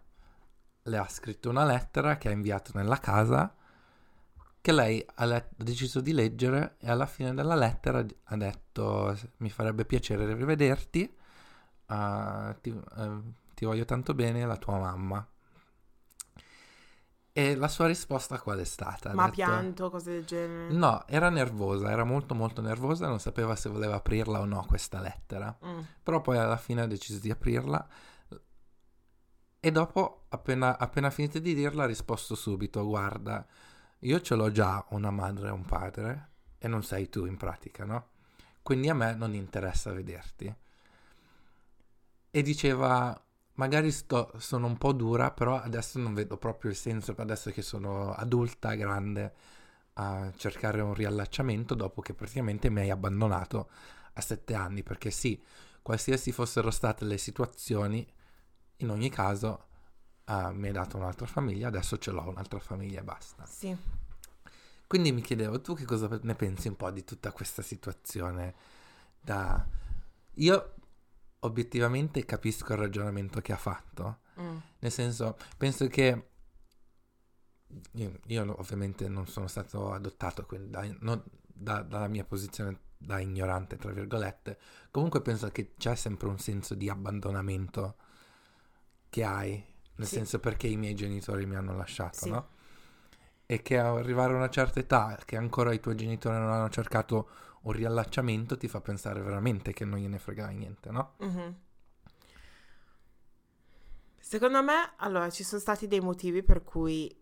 le 0.82 0.98
ha 0.98 1.08
scritto 1.08 1.50
una 1.50 1.64
lettera 1.64 2.16
che 2.16 2.28
ha 2.28 2.32
inviato 2.32 2.72
nella 2.74 2.98
casa 2.98 3.54
che 4.60 4.72
lei 4.72 5.04
ha, 5.16 5.24
let- 5.24 5.52
ha 5.58 5.64
deciso 5.64 6.00
di 6.00 6.12
leggere 6.12 6.76
e 6.78 6.90
alla 6.90 7.06
fine 7.06 7.32
della 7.34 7.54
lettera 7.54 8.04
ha 8.24 8.36
detto 8.36 9.16
mi 9.38 9.50
farebbe 9.50 9.84
piacere 9.84 10.34
rivederti, 10.34 11.16
eh, 11.88 12.56
ti, 12.60 12.70
eh, 12.96 13.20
ti 13.54 13.64
voglio 13.64 13.84
tanto 13.84 14.14
bene, 14.14 14.44
la 14.46 14.56
tua 14.56 14.78
mamma. 14.78 15.26
E 17.32 17.54
la 17.54 17.68
sua 17.68 17.86
risposta 17.86 18.40
qual 18.40 18.58
è 18.58 18.64
stata? 18.64 19.10
Ha 19.10 19.14
Ma 19.14 19.24
detto- 19.26 19.36
pianto, 19.36 19.88
cose 19.88 20.10
del 20.12 20.24
genere. 20.24 20.74
No, 20.74 21.04
era 21.06 21.30
nervosa, 21.30 21.88
era 21.90 22.02
molto 22.04 22.34
molto 22.34 22.60
nervosa, 22.60 23.06
non 23.06 23.20
sapeva 23.20 23.54
se 23.54 23.68
voleva 23.68 23.94
aprirla 23.94 24.40
o 24.40 24.44
no 24.44 24.64
questa 24.66 25.00
lettera. 25.00 25.56
Mm. 25.64 25.78
Però 26.02 26.20
poi 26.20 26.38
alla 26.38 26.56
fine 26.56 26.82
ha 26.82 26.86
deciso 26.86 27.20
di 27.20 27.30
aprirla 27.30 27.86
e 29.60 29.70
dopo, 29.70 30.24
appena, 30.30 30.76
appena 30.78 31.08
finito 31.10 31.38
di 31.38 31.54
dirla, 31.54 31.84
ha 31.84 31.86
risposto 31.86 32.34
subito, 32.34 32.84
guarda, 32.84 33.46
io 34.00 34.20
ce 34.20 34.34
l'ho 34.34 34.50
già 34.50 34.84
una 34.90 35.10
madre 35.10 35.48
e 35.48 35.50
un 35.50 35.64
padre 35.64 36.28
e 36.58 36.68
non 36.68 36.82
sei 36.82 37.08
tu 37.08 37.24
in 37.26 37.36
pratica, 37.36 37.84
no? 37.84 38.08
Quindi 38.62 38.88
a 38.88 38.94
me 38.94 39.14
non 39.14 39.34
interessa 39.34 39.92
vederti. 39.92 40.54
E 42.32 42.42
diceva, 42.42 43.20
magari 43.54 43.90
sto- 43.90 44.32
sono 44.38 44.66
un 44.66 44.78
po' 44.78 44.92
dura, 44.92 45.30
però 45.32 45.56
adesso 45.60 45.98
non 45.98 46.14
vedo 46.14 46.36
proprio 46.36 46.70
il 46.70 46.76
senso, 46.76 47.14
adesso 47.16 47.50
che 47.50 47.62
sono 47.62 48.12
adulta, 48.14 48.74
grande, 48.74 49.34
a 49.94 50.32
cercare 50.36 50.80
un 50.80 50.94
riallacciamento 50.94 51.74
dopo 51.74 52.00
che 52.00 52.14
praticamente 52.14 52.70
mi 52.70 52.80
hai 52.80 52.90
abbandonato 52.90 53.70
a 54.14 54.20
sette 54.20 54.54
anni, 54.54 54.82
perché 54.82 55.10
sì, 55.10 55.42
qualsiasi 55.82 56.32
fossero 56.32 56.70
state 56.70 57.04
le 57.04 57.18
situazioni, 57.18 58.06
in 58.78 58.90
ogni 58.90 59.10
caso 59.10 59.66
ah, 60.32 60.52
mi 60.52 60.68
hai 60.68 60.72
dato 60.72 60.96
un'altra 60.96 61.26
famiglia, 61.26 61.68
adesso 61.68 61.98
ce 61.98 62.10
l'ho 62.12 62.28
un'altra 62.28 62.58
famiglia 62.60 63.00
e 63.00 63.02
basta. 63.04 63.44
Sì. 63.46 63.76
Quindi 64.86 65.12
mi 65.12 65.20
chiedevo, 65.22 65.60
tu 65.60 65.74
che 65.74 65.84
cosa 65.84 66.08
ne 66.22 66.34
pensi 66.34 66.68
un 66.68 66.76
po' 66.76 66.90
di 66.90 67.04
tutta 67.04 67.32
questa 67.32 67.62
situazione? 67.62 68.54
Da... 69.20 69.66
Io 70.34 70.74
obiettivamente 71.40 72.24
capisco 72.24 72.72
il 72.72 72.78
ragionamento 72.78 73.40
che 73.40 73.52
ha 73.52 73.56
fatto, 73.56 74.18
Mm. 74.40 74.56
nel 74.78 74.90
senso, 74.92 75.36
penso 75.58 75.86
che 75.88 76.28
io, 77.92 78.18
io 78.26 78.58
ovviamente 78.58 79.08
non 79.08 79.26
sono 79.26 79.46
stato 79.48 79.92
adottato, 79.92 80.46
quindi 80.46 80.70
da- 80.70 80.96
non- 81.00 81.22
da- 81.46 81.82
dalla 81.82 82.08
mia 82.08 82.24
posizione 82.24 82.78
da 82.96 83.18
ignorante, 83.20 83.76
tra 83.76 83.92
virgolette, 83.92 84.58
comunque 84.90 85.20
penso 85.22 85.50
che 85.50 85.74
c'è 85.76 85.94
sempre 85.94 86.28
un 86.28 86.38
senso 86.38 86.74
di 86.74 86.88
abbandonamento 86.88 87.96
che 89.08 89.24
hai, 89.24 89.62
nel 90.00 90.08
Sì. 90.08 90.14
senso 90.14 90.38
perché 90.40 90.66
i 90.66 90.78
miei 90.78 90.94
genitori 90.94 91.44
mi 91.44 91.56
hanno 91.56 91.76
lasciato, 91.76 92.16
Sì. 92.20 92.30
no? 92.30 92.48
E 93.44 93.60
che 93.60 93.78
arrivare 93.78 94.32
a 94.32 94.36
una 94.36 94.48
certa 94.48 94.80
età, 94.80 95.18
che 95.26 95.36
ancora 95.36 95.72
i 95.74 95.80
tuoi 95.80 95.94
genitori 95.94 96.38
non 96.38 96.50
hanno 96.50 96.70
cercato 96.70 97.28
un 97.62 97.72
riallacciamento, 97.72 98.56
ti 98.56 98.66
fa 98.66 98.80
pensare 98.80 99.20
veramente 99.20 99.74
che 99.74 99.84
non 99.84 99.98
gliene 99.98 100.18
frega 100.18 100.48
niente, 100.48 100.90
no? 100.90 101.14
Mhm. 101.18 101.56
Secondo 104.18 104.62
me, 104.62 104.92
allora, 104.96 105.28
ci 105.28 105.42
sono 105.44 105.60
stati 105.60 105.86
dei 105.86 106.00
motivi 106.00 106.42
per 106.42 106.62
cui 106.62 107.14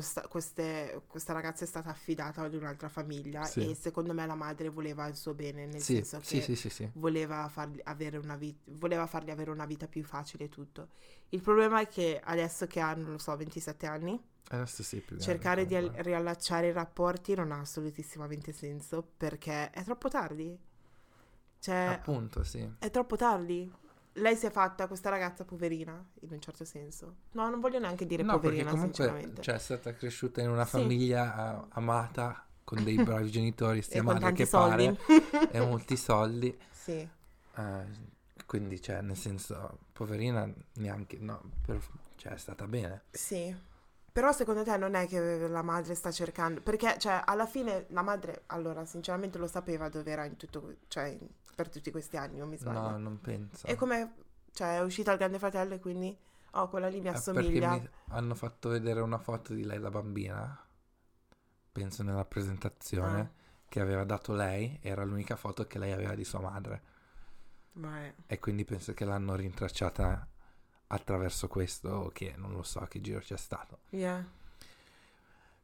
sta- 0.00 0.26
queste- 0.28 1.02
questa 1.06 1.32
ragazza 1.32 1.64
è 1.64 1.66
stata 1.66 1.90
affidata 1.90 2.42
ad 2.42 2.54
un'altra 2.54 2.88
famiglia 2.88 3.44
Sì. 3.44 3.70
e 3.70 3.74
secondo 3.74 4.12
me 4.12 4.26
la 4.26 4.34
madre 4.34 4.68
voleva 4.68 5.06
il 5.06 5.16
suo 5.16 5.34
bene, 5.34 5.66
nel 5.66 5.80
Sì, 5.80 5.94
senso 6.04 6.18
che 6.20 6.40
sì, 6.40 6.90
voleva 6.94 7.48
fargli 7.48 7.80
avere 7.84 8.16
una 8.18 8.36
vita, 8.36 8.60
voleva 8.74 9.06
fargli 9.06 9.30
avere 9.30 9.50
una 9.50 9.66
vita 9.66 9.86
più 9.86 10.02
facile 10.04 10.44
e 10.44 10.48
tutto. 10.48 10.88
Il 11.30 11.40
problema 11.42 11.80
è 11.80 11.86
che 11.88 12.20
adesso 12.22 12.66
che 12.66 12.80
ha, 12.80 12.94
non 12.94 13.12
lo 13.12 13.18
so, 13.18 13.36
27 13.36 13.86
anni, 13.86 14.20
Adesso 14.48 14.82
grande 15.06 15.24
cercare 15.24 15.64
di 15.66 15.76
al- 15.76 15.90
riallacciare 15.98 16.68
i 16.68 16.72
rapporti 16.72 17.34
non 17.34 17.52
ha 17.52 17.60
assolutissimamente 17.60 18.52
senso 18.52 19.02
perché 19.16 19.70
è 19.70 19.84
troppo 19.84 20.08
tardi. 20.08 20.58
Cioè, 21.58 21.74
Appunto, 21.86 22.42
sì. 22.42 22.68
è 22.78 22.90
troppo 22.90 23.16
tardi. 23.16 23.70
Lei 24.14 24.36
si 24.36 24.46
è 24.46 24.50
fatta 24.50 24.86
questa 24.88 25.08
ragazza 25.08 25.44
poverina, 25.44 26.04
in 26.22 26.32
un 26.32 26.40
certo 26.40 26.64
senso. 26.64 27.14
No, 27.32 27.48
non 27.48 27.60
voglio 27.60 27.78
neanche 27.78 28.06
dire 28.06 28.22
No, 28.22 28.38
poverina, 28.38 28.70
comunque 28.70 28.94
sinceramente. 29.04 29.42
cioè, 29.42 29.54
è 29.54 29.58
stata 29.58 29.94
cresciuta 29.94 30.40
in 30.40 30.50
una 30.50 30.64
Sì. 30.64 30.70
famiglia 30.70 31.66
amata, 31.70 32.44
con 32.64 32.82
dei 32.82 32.96
bravi 33.02 33.30
genitori, 33.30 33.84
e 33.88 34.02
male 34.02 34.18
tanti 34.18 34.42
che 34.42 34.46
soldi. 34.46 34.96
pare, 35.06 35.50
e 35.50 35.60
molti 35.64 35.96
soldi. 35.96 36.58
sì. 36.70 37.08
eh, 37.56 37.84
quindi, 38.46 38.80
cioè, 38.82 39.00
nel 39.00 39.16
senso, 39.16 39.78
poverina 39.92 40.52
neanche, 40.74 41.18
no, 41.20 41.40
per- 41.64 41.86
cioè, 42.16 42.32
è 42.32 42.36
stata 42.38 42.66
bene. 42.66 43.02
Sì. 43.10 43.54
Però 44.12 44.32
secondo 44.32 44.64
te 44.64 44.76
non 44.76 44.94
è 44.94 45.06
che 45.06 45.46
la 45.46 45.62
madre 45.62 45.94
sta 45.94 46.10
cercando, 46.10 46.60
perché 46.60 46.98
cioè 46.98 47.22
alla 47.24 47.46
fine 47.46 47.86
la 47.90 48.02
madre, 48.02 48.42
allora 48.46 48.84
sinceramente 48.84 49.38
lo 49.38 49.46
sapeva 49.46 49.88
dove 49.88 50.10
era 50.10 50.24
in 50.24 50.36
tutto, 50.36 50.74
cioè 50.88 51.16
per 51.60 51.68
tutti 51.68 51.90
questi 51.90 52.16
anni, 52.16 52.38
non 52.38 52.48
mi 52.48 52.56
sbaglio. 52.56 52.80
No, 52.90 52.96
non 52.98 53.20
penso. 53.20 53.66
E 53.66 53.74
come, 53.74 54.14
cioè 54.52 54.76
è 54.78 54.80
uscita 54.82 55.12
il 55.12 55.18
grande 55.18 55.38
fratello 55.38 55.74
e 55.74 55.78
quindi, 55.80 56.16
oh 56.52 56.68
quella 56.68 56.88
lì 56.88 57.00
mi 57.00 57.08
Eh, 57.08 57.12
perché 57.12 57.18
assomiglia. 57.18 57.70
mi 57.72 57.88
hanno 58.08 58.34
fatto 58.34 58.70
vedere 58.70 59.00
una 59.00 59.18
foto 59.18 59.52
di 59.52 59.64
lei 59.64 59.78
da 59.78 59.90
bambina, 59.90 60.58
penso 61.72 62.02
nella 62.02 62.24
presentazione, 62.24 63.20
Ah. 63.20 63.30
che 63.68 63.80
aveva 63.80 64.04
dato 64.04 64.32
lei, 64.32 64.78
era 64.80 65.04
l'unica 65.04 65.36
foto 65.36 65.66
che 65.66 65.78
lei 65.78 65.92
aveva 65.92 66.14
di 66.14 66.24
sua 66.24 66.40
madre. 66.40 66.82
Vai. 67.72 68.12
E 68.26 68.38
quindi 68.38 68.64
penso 68.64 68.94
che 68.94 69.04
l'hanno 69.04 69.34
rintracciata 69.36 70.26
attraverso 70.88 71.46
questo, 71.46 72.10
che 72.12 72.34
non 72.36 72.52
lo 72.52 72.62
so 72.62 72.80
che 72.88 73.00
giro 73.00 73.20
c'è 73.20 73.36
stato. 73.36 73.80
Yeah. 73.90 74.26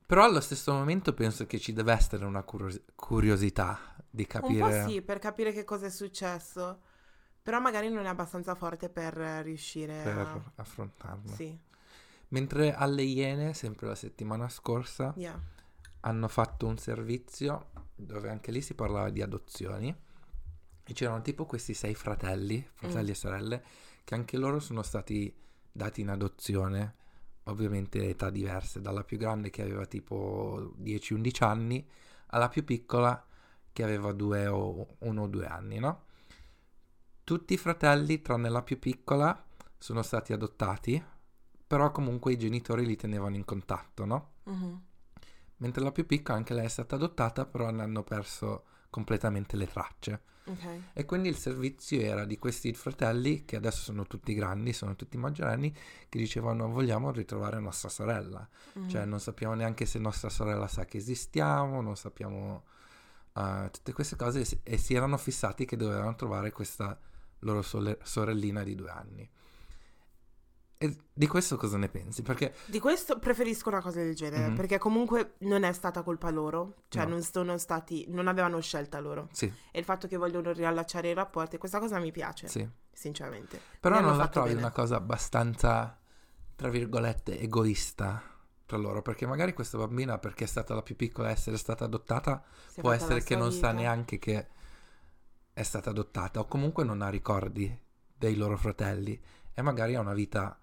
Però 0.06 0.24
allo 0.24 0.40
stesso 0.40 0.72
momento 0.72 1.12
penso 1.14 1.46
che 1.46 1.58
ci 1.58 1.72
deve 1.72 1.92
essere 1.92 2.24
una 2.24 2.42
curio- 2.42 2.80
curiosità 2.94 3.78
di 4.08 4.22
Un 4.22 4.28
capire... 4.28 4.82
po' 4.84 4.88
sì, 4.90 5.02
per 5.02 5.18
capire 5.18 5.52
che 5.52 5.64
cosa 5.64 5.86
è 5.86 5.90
successo. 5.90 6.80
Però 7.42 7.60
magari 7.60 7.88
non 7.90 8.04
è 8.04 8.08
abbastanza 8.08 8.54
forte 8.54 8.88
per 8.88 9.14
riuscire 9.14 10.00
per 10.02 10.18
a... 10.18 10.52
affrontarlo. 10.56 11.32
Sì, 11.34 11.56
Mentre 12.28 12.74
alle 12.74 13.02
Iene, 13.02 13.54
sempre 13.54 13.86
la 13.86 13.94
settimana 13.94 14.48
scorsa, 14.48 15.12
yeah. 15.16 15.38
hanno 16.00 16.28
fatto 16.28 16.66
un 16.66 16.76
servizio 16.76 17.70
dove 17.94 18.28
anche 18.28 18.50
lì 18.50 18.60
si 18.60 18.74
parlava 18.74 19.10
di 19.10 19.22
adozioni 19.22 19.94
e 20.88 20.92
c'erano 20.92 21.22
tipo 21.22 21.46
questi 21.46 21.74
sei 21.74 21.94
fratelli, 21.94 22.64
fratelli 22.74 23.08
Mm. 23.08 23.10
e 23.10 23.14
sorelle, 23.14 23.64
che 24.04 24.14
anche 24.14 24.36
loro 24.36 24.58
sono 24.60 24.82
stati 24.82 25.32
dati 25.70 26.00
in 26.00 26.08
adozione, 26.10 26.94
ovviamente 27.46 28.08
età 28.08 28.30
diverse, 28.30 28.80
dalla 28.80 29.04
più 29.04 29.18
grande 29.18 29.50
che 29.50 29.62
aveva 29.62 29.86
tipo 29.86 30.74
10-11 30.78 31.44
anni 31.44 31.88
alla 32.28 32.48
più 32.48 32.64
piccola 32.64 33.24
che 33.72 33.82
aveva 33.82 34.12
due 34.12 34.46
o 34.46 34.96
uno 35.00 35.22
o 35.22 35.26
due 35.26 35.46
anni, 35.46 35.78
no? 35.78 36.04
Tutti 37.24 37.54
i 37.54 37.58
fratelli, 37.58 38.22
tranne 38.22 38.48
la 38.48 38.62
più 38.62 38.78
piccola, 38.78 39.44
sono 39.78 40.02
stati 40.02 40.32
adottati, 40.32 41.02
però 41.66 41.90
comunque 41.90 42.32
i 42.32 42.38
genitori 42.38 42.86
li 42.86 42.96
tenevano 42.96 43.36
in 43.36 43.44
contatto, 43.44 44.04
no? 44.04 44.32
Mhm. 44.44 44.82
Mentre 45.58 45.82
la 45.82 45.92
più 45.92 46.06
piccola, 46.06 46.38
anche 46.38 46.54
lei 46.54 46.66
è 46.66 46.68
stata 46.68 46.96
adottata, 46.96 47.44
però 47.46 47.70
ne 47.70 47.82
hanno 47.82 48.02
perso 48.02 48.64
completamente 48.90 49.56
le 49.56 49.66
tracce. 49.66 50.22
Ok. 50.48 50.80
E 50.92 51.04
quindi 51.04 51.28
il 51.28 51.36
servizio 51.36 52.00
era 52.00 52.24
di 52.24 52.38
questi 52.38 52.72
fratelli, 52.72 53.44
che 53.44 53.56
adesso 53.56 53.82
sono 53.82 54.04
tutti 54.06 54.32
grandi, 54.34 54.72
sono 54.72 54.94
tutti 54.94 55.16
maggiorenni, 55.16 55.72
che 56.08 56.18
dicevano 56.18 56.68
vogliamo 56.68 57.10
ritrovare 57.10 57.58
nostra 57.58 57.88
sorella. 57.88 58.48
Mhm. 58.74 58.88
Cioè 58.88 59.04
non 59.04 59.18
sappiamo 59.20 59.54
neanche 59.54 59.86
se 59.86 59.98
nostra 59.98 60.28
sorella 60.28 60.68
sa 60.68 60.84
che 60.84 60.98
esistiamo, 60.98 61.80
non 61.80 61.96
sappiamo 61.96 62.64
eh, 63.38 63.68
tutte 63.70 63.92
queste 63.92 64.16
cose 64.16 64.40
e 64.40 64.44
si- 64.44 64.60
e 64.62 64.78
si 64.78 64.94
erano 64.94 65.18
fissati 65.18 65.66
che 65.66 65.76
dovevano 65.76 66.14
trovare 66.14 66.50
questa 66.52 66.98
loro 67.40 67.60
sole- 67.62 67.98
sorellina 68.02 68.62
di 68.62 68.74
due 68.74 68.88
anni. 68.88 69.28
E 70.78 70.94
di 71.10 71.26
questo 71.26 71.56
cosa 71.56 71.78
ne 71.78 71.88
pensi? 71.88 72.22
Perché 72.22 72.54
Di 72.66 72.78
questo 72.80 73.18
preferisco 73.18 73.70
una 73.70 73.80
cosa 73.80 74.00
del 74.02 74.14
genere, 74.14 74.48
Mhm. 74.48 74.54
perché 74.56 74.76
comunque 74.78 75.34
non 75.38 75.62
è 75.62 75.72
stata 75.72 76.02
colpa 76.02 76.28
loro, 76.30 76.82
cioè 76.88 77.04
No. 77.04 77.10
non 77.12 77.22
sono 77.22 77.56
stati, 77.56 78.04
non 78.08 78.28
avevano 78.28 78.60
scelta 78.60 79.00
loro. 79.00 79.28
sì, 79.32 79.50
E 79.70 79.78
il 79.78 79.84
fatto 79.86 80.06
che 80.06 80.18
vogliono 80.18 80.52
riallacciare 80.52 81.08
i 81.08 81.14
rapporti, 81.14 81.56
questa 81.56 81.78
cosa 81.78 81.98
mi 81.98 82.12
piace, 82.12 82.48
sì. 82.48 82.68
sinceramente. 82.92 83.58
Però 83.80 84.00
non 84.00 84.18
la 84.18 84.28
trovi 84.28 84.48
bene. 84.50 84.60
una 84.60 84.70
cosa 84.70 84.96
abbastanza, 84.96 85.98
tra 86.54 86.68
virgolette, 86.68 87.38
egoista 87.40 88.22
tra 88.66 88.76
loro? 88.76 89.00
Perché 89.00 89.26
magari 89.26 89.54
questa 89.54 89.78
bambina, 89.78 90.18
perché 90.18 90.44
è 90.44 90.48
stata 90.48 90.74
la 90.74 90.82
più 90.82 90.94
piccola 90.94 91.28
a 91.28 91.30
essere 91.30 91.56
stata 91.56 91.84
adottata, 91.84 92.42
Si 92.66 92.82
può 92.82 92.92
essere 92.92 93.22
che 93.22 93.34
non 93.34 93.50
sa 93.50 93.70
vita. 93.70 93.80
neanche 93.80 94.18
che 94.18 94.46
è 95.54 95.62
stata 95.62 95.88
adottata 95.88 96.38
o 96.40 96.44
comunque 96.46 96.84
non 96.84 97.00
ha 97.00 97.08
ricordi 97.08 97.74
dei 98.14 98.36
loro 98.36 98.58
fratelli 98.58 99.18
e 99.54 99.62
magari 99.62 99.94
ha 99.94 100.00
una 100.00 100.12
vita... 100.12 100.58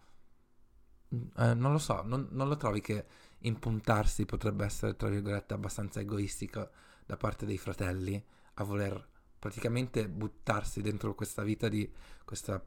eh, 1.38 1.54
non 1.54 1.72
lo 1.72 1.78
so, 1.78 2.02
non, 2.04 2.28
non 2.32 2.48
lo 2.48 2.58
trovi 2.58 2.82
che 2.82 3.06
impuntarsi 3.40 4.26
potrebbe 4.26 4.66
essere, 4.66 4.96
tra 4.96 5.10
virgolette, 5.10 5.54
abbastanza 5.54 6.00
egoistico 6.00 6.70
da 7.06 7.18
parte 7.18 7.46
dei 7.46 7.58
fratelli 7.58 8.24
a 8.56 8.64
voler 8.64 9.10
praticamente 9.38 10.08
buttarsi 10.08 10.82
dentro 10.82 11.16
questa 11.16 11.44
vita 11.44 11.68
di 11.68 11.92
questa 12.24 12.64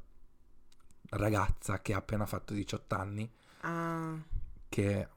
ragazza 1.11 1.80
che 1.80 1.94
ha 1.94 1.98
appena 1.98 2.26
fatto 2.26 2.52
18 2.52 2.94
anni, 2.94 3.32
Ah, 3.61 4.14
che 4.68 5.09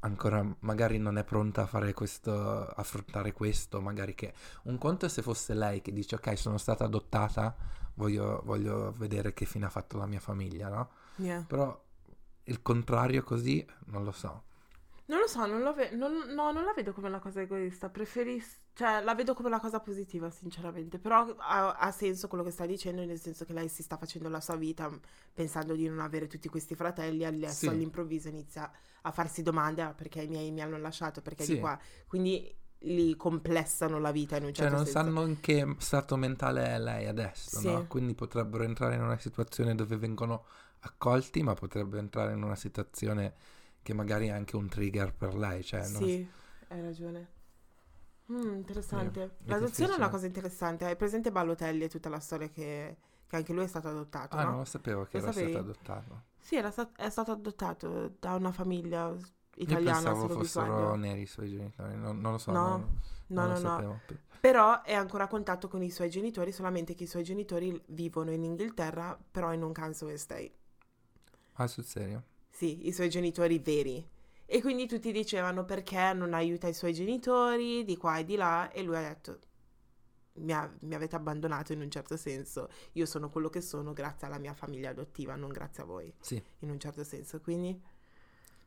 ancora 0.00 0.44
magari 0.60 0.98
non 0.98 1.16
è 1.16 1.24
pronta 1.24 1.62
a 1.62 1.66
fare 1.66 1.94
questo, 1.94 2.66
affrontare 2.66 3.32
questo, 3.32 3.80
magari 3.80 4.14
che 4.14 4.34
un 4.64 4.76
conto 4.76 5.06
è 5.06 5.08
se 5.08 5.22
fosse 5.22 5.54
lei 5.54 5.80
che 5.80 5.92
dice 5.92 6.16
ok 6.16 6.36
sono 6.36 6.58
stata 6.58 6.84
adottata, 6.84 7.56
voglio, 7.94 8.42
voglio 8.44 8.92
vedere 8.96 9.32
che 9.32 9.46
fine 9.46 9.66
ha 9.66 9.70
fatto 9.70 9.96
la 9.96 10.06
mia 10.06 10.20
famiglia, 10.20 10.68
no? 10.68 10.90
yeah. 11.16 11.42
Però 11.46 11.83
il 12.44 12.62
contrario 12.62 13.22
così 13.22 13.64
non 13.86 14.04
lo 14.04 14.12
so. 14.12 14.42
Non 15.06 15.18
lo 15.18 15.26
so, 15.26 15.44
non, 15.44 15.60
lo 15.60 15.74
ve- 15.74 15.90
non- 15.90 16.32
no, 16.32 16.50
non 16.50 16.64
la 16.64 16.72
vedo 16.74 16.94
come 16.94 17.08
una 17.08 17.18
cosa 17.18 17.42
egoista, 17.42 17.90
preferis- 17.90 18.58
cioè 18.72 19.02
la 19.02 19.14
vedo 19.14 19.34
come 19.34 19.48
una 19.48 19.60
cosa 19.60 19.78
positiva, 19.78 20.30
sinceramente, 20.30 20.98
però 20.98 21.26
ha, 21.36 21.72
ha 21.74 21.90
senso 21.90 22.26
quello 22.26 22.42
che 22.42 22.50
sta 22.50 22.64
dicendo, 22.64 23.04
nel 23.04 23.20
senso 23.20 23.44
che 23.44 23.52
lei 23.52 23.68
si 23.68 23.82
sta 23.82 23.98
facendo 23.98 24.30
la 24.30 24.40
sua 24.40 24.56
vita 24.56 24.90
pensando 25.34 25.74
di 25.74 25.86
non 25.86 26.00
avere 26.00 26.26
tutti 26.26 26.48
questi 26.48 26.74
fratelli, 26.74 27.22
adesso 27.26 27.52
Sì. 27.52 27.68
all'improvviso 27.68 28.28
inizia 28.28 28.70
a 29.02 29.10
farsi 29.10 29.42
domande, 29.42 29.82
ah, 29.82 29.92
perché 29.92 30.22
i 30.22 30.28
miei 30.28 30.50
mi 30.50 30.62
hanno 30.62 30.78
lasciato, 30.78 31.20
perché 31.20 31.44
Sì. 31.44 31.54
di 31.54 31.60
qua, 31.60 31.78
quindi 32.06 32.50
li 32.86 33.14
complessano 33.16 33.98
la 33.98 34.10
vita 34.10 34.36
in 34.36 34.44
un 34.44 34.54
Cioè, 34.54 34.68
certo 34.68 34.74
non 34.76 34.84
senso. 34.86 35.00
sanno 35.00 35.26
in 35.26 35.40
che 35.40 35.74
stato 35.78 36.16
mentale 36.16 36.64
è 36.66 36.78
lei 36.78 37.06
adesso, 37.06 37.58
Sì. 37.60 37.70
no? 37.70 37.86
Quindi 37.86 38.14
potrebbero 38.14 38.64
entrare 38.64 38.94
in 38.94 39.02
una 39.02 39.18
situazione 39.18 39.74
dove 39.74 39.96
vengono 39.98 40.44
accolti, 40.84 41.42
ma 41.42 41.54
potrebbero 41.54 42.00
entrare 42.00 42.32
in 42.34 42.42
una 42.42 42.56
situazione 42.56 43.34
che 43.82 43.94
magari 43.94 44.28
è 44.28 44.30
anche 44.30 44.56
un 44.56 44.68
trigger 44.68 45.14
per 45.14 45.34
lei. 45.34 45.62
Cioè, 45.64 45.88
non- 45.88 46.10
Sì, 46.10 46.28
hai 46.68 46.80
ragione. 46.80 47.28
Mm, 48.32 48.54
interessante. 48.56 49.36
È 49.44 49.46
L'adozione 49.46 49.92
è 49.94 49.96
una 49.96 50.08
cosa 50.08 50.26
interessante. 50.26 50.84
Hai 50.86 50.96
presente 50.96 51.30
Balotelli 51.32 51.84
e 51.84 51.88
tutta 51.88 52.08
la 52.08 52.20
storia 52.20 52.48
che, 52.48 52.96
che 53.26 53.36
anche 53.36 53.52
lui 53.52 53.64
è 53.64 53.66
stato 53.66 53.88
adottato, 53.88 54.36
Ah, 54.36 54.44
no? 54.44 54.44
non 54.44 54.58
lo 54.58 54.64
sapevo 54.66 55.04
che 55.06 55.16
Lo 55.16 55.18
era 55.18 55.32
sapevi? 55.32 55.32
stato 55.32 55.56
adottato. 55.58 56.24
Sì, 56.38 56.56
era 56.56 56.70
sta- 56.70 56.90
è 56.96 57.10
stato 57.10 57.32
adottato 57.32 58.14
da 58.18 58.34
una 58.34 58.52
famiglia 58.52 59.14
Io 59.66 59.78
italiana, 59.78 60.14
se 60.14 60.28
pensavo 60.28 60.28
non 60.28 60.38
fossero 60.38 60.94
neri 60.94 61.22
i 61.22 61.26
suoi 61.26 61.48
genitori, 61.50 61.96
non, 61.96 62.20
non 62.20 62.32
lo 62.32 62.38
so. 62.38 62.56
No, 62.56 62.58
non, 62.58 63.00
No, 63.28 63.46
non 63.46 63.54
no, 63.54 63.58
no. 63.58 63.84
sapevo. 63.84 64.02
Però 64.40 64.82
è 64.82 64.92
ancora 64.94 65.24
a 65.24 65.28
contatto 65.28 65.68
con 65.68 65.82
i 65.82 65.90
suoi 65.90 66.10
genitori, 66.10 66.52
solamente 66.52 66.94
che 66.94 67.04
i 67.04 67.06
suoi 67.06 67.22
genitori 67.24 67.80
vivono 67.88 68.30
in 68.30 68.44
Inghilterra, 68.44 69.18
però 69.30 69.52
in 69.54 69.62
un 69.62 69.72
council 69.72 70.10
estate. 70.10 70.52
Ah, 71.54 71.66
sul 71.66 71.84
serio? 71.84 72.22
Sì, 72.50 72.86
i 72.86 72.92
suoi 72.92 73.08
genitori 73.08 73.58
veri. 73.58 74.06
E 74.46 74.60
quindi 74.60 74.86
tutti 74.86 75.10
dicevano 75.12 75.64
perché 75.64 76.12
non 76.12 76.34
aiuta 76.34 76.68
i 76.68 76.74
suoi 76.74 76.92
genitori, 76.92 77.84
di 77.84 77.96
qua 77.96 78.18
e 78.18 78.24
di 78.24 78.36
là, 78.36 78.70
e 78.70 78.82
lui 78.82 78.96
ha 78.96 79.00
detto, 79.00 79.38
mi, 80.34 80.52
ha- 80.52 80.70
mi 80.80 80.94
avete 80.94 81.16
abbandonato 81.16 81.72
in 81.72 81.80
un 81.80 81.90
certo 81.90 82.16
senso, 82.16 82.68
io 82.92 83.06
sono 83.06 83.30
quello 83.30 83.48
che 83.48 83.60
sono 83.60 83.92
grazie 83.92 84.26
alla 84.26 84.38
mia 84.38 84.52
famiglia 84.54 84.90
adottiva, 84.90 85.34
non 85.34 85.50
grazie 85.50 85.82
a 85.82 85.86
voi, 85.86 86.12
Sì, 86.20 86.40
in 86.60 86.70
un 86.70 86.78
certo 86.78 87.04
senso. 87.04 87.40
Quindi, 87.40 87.80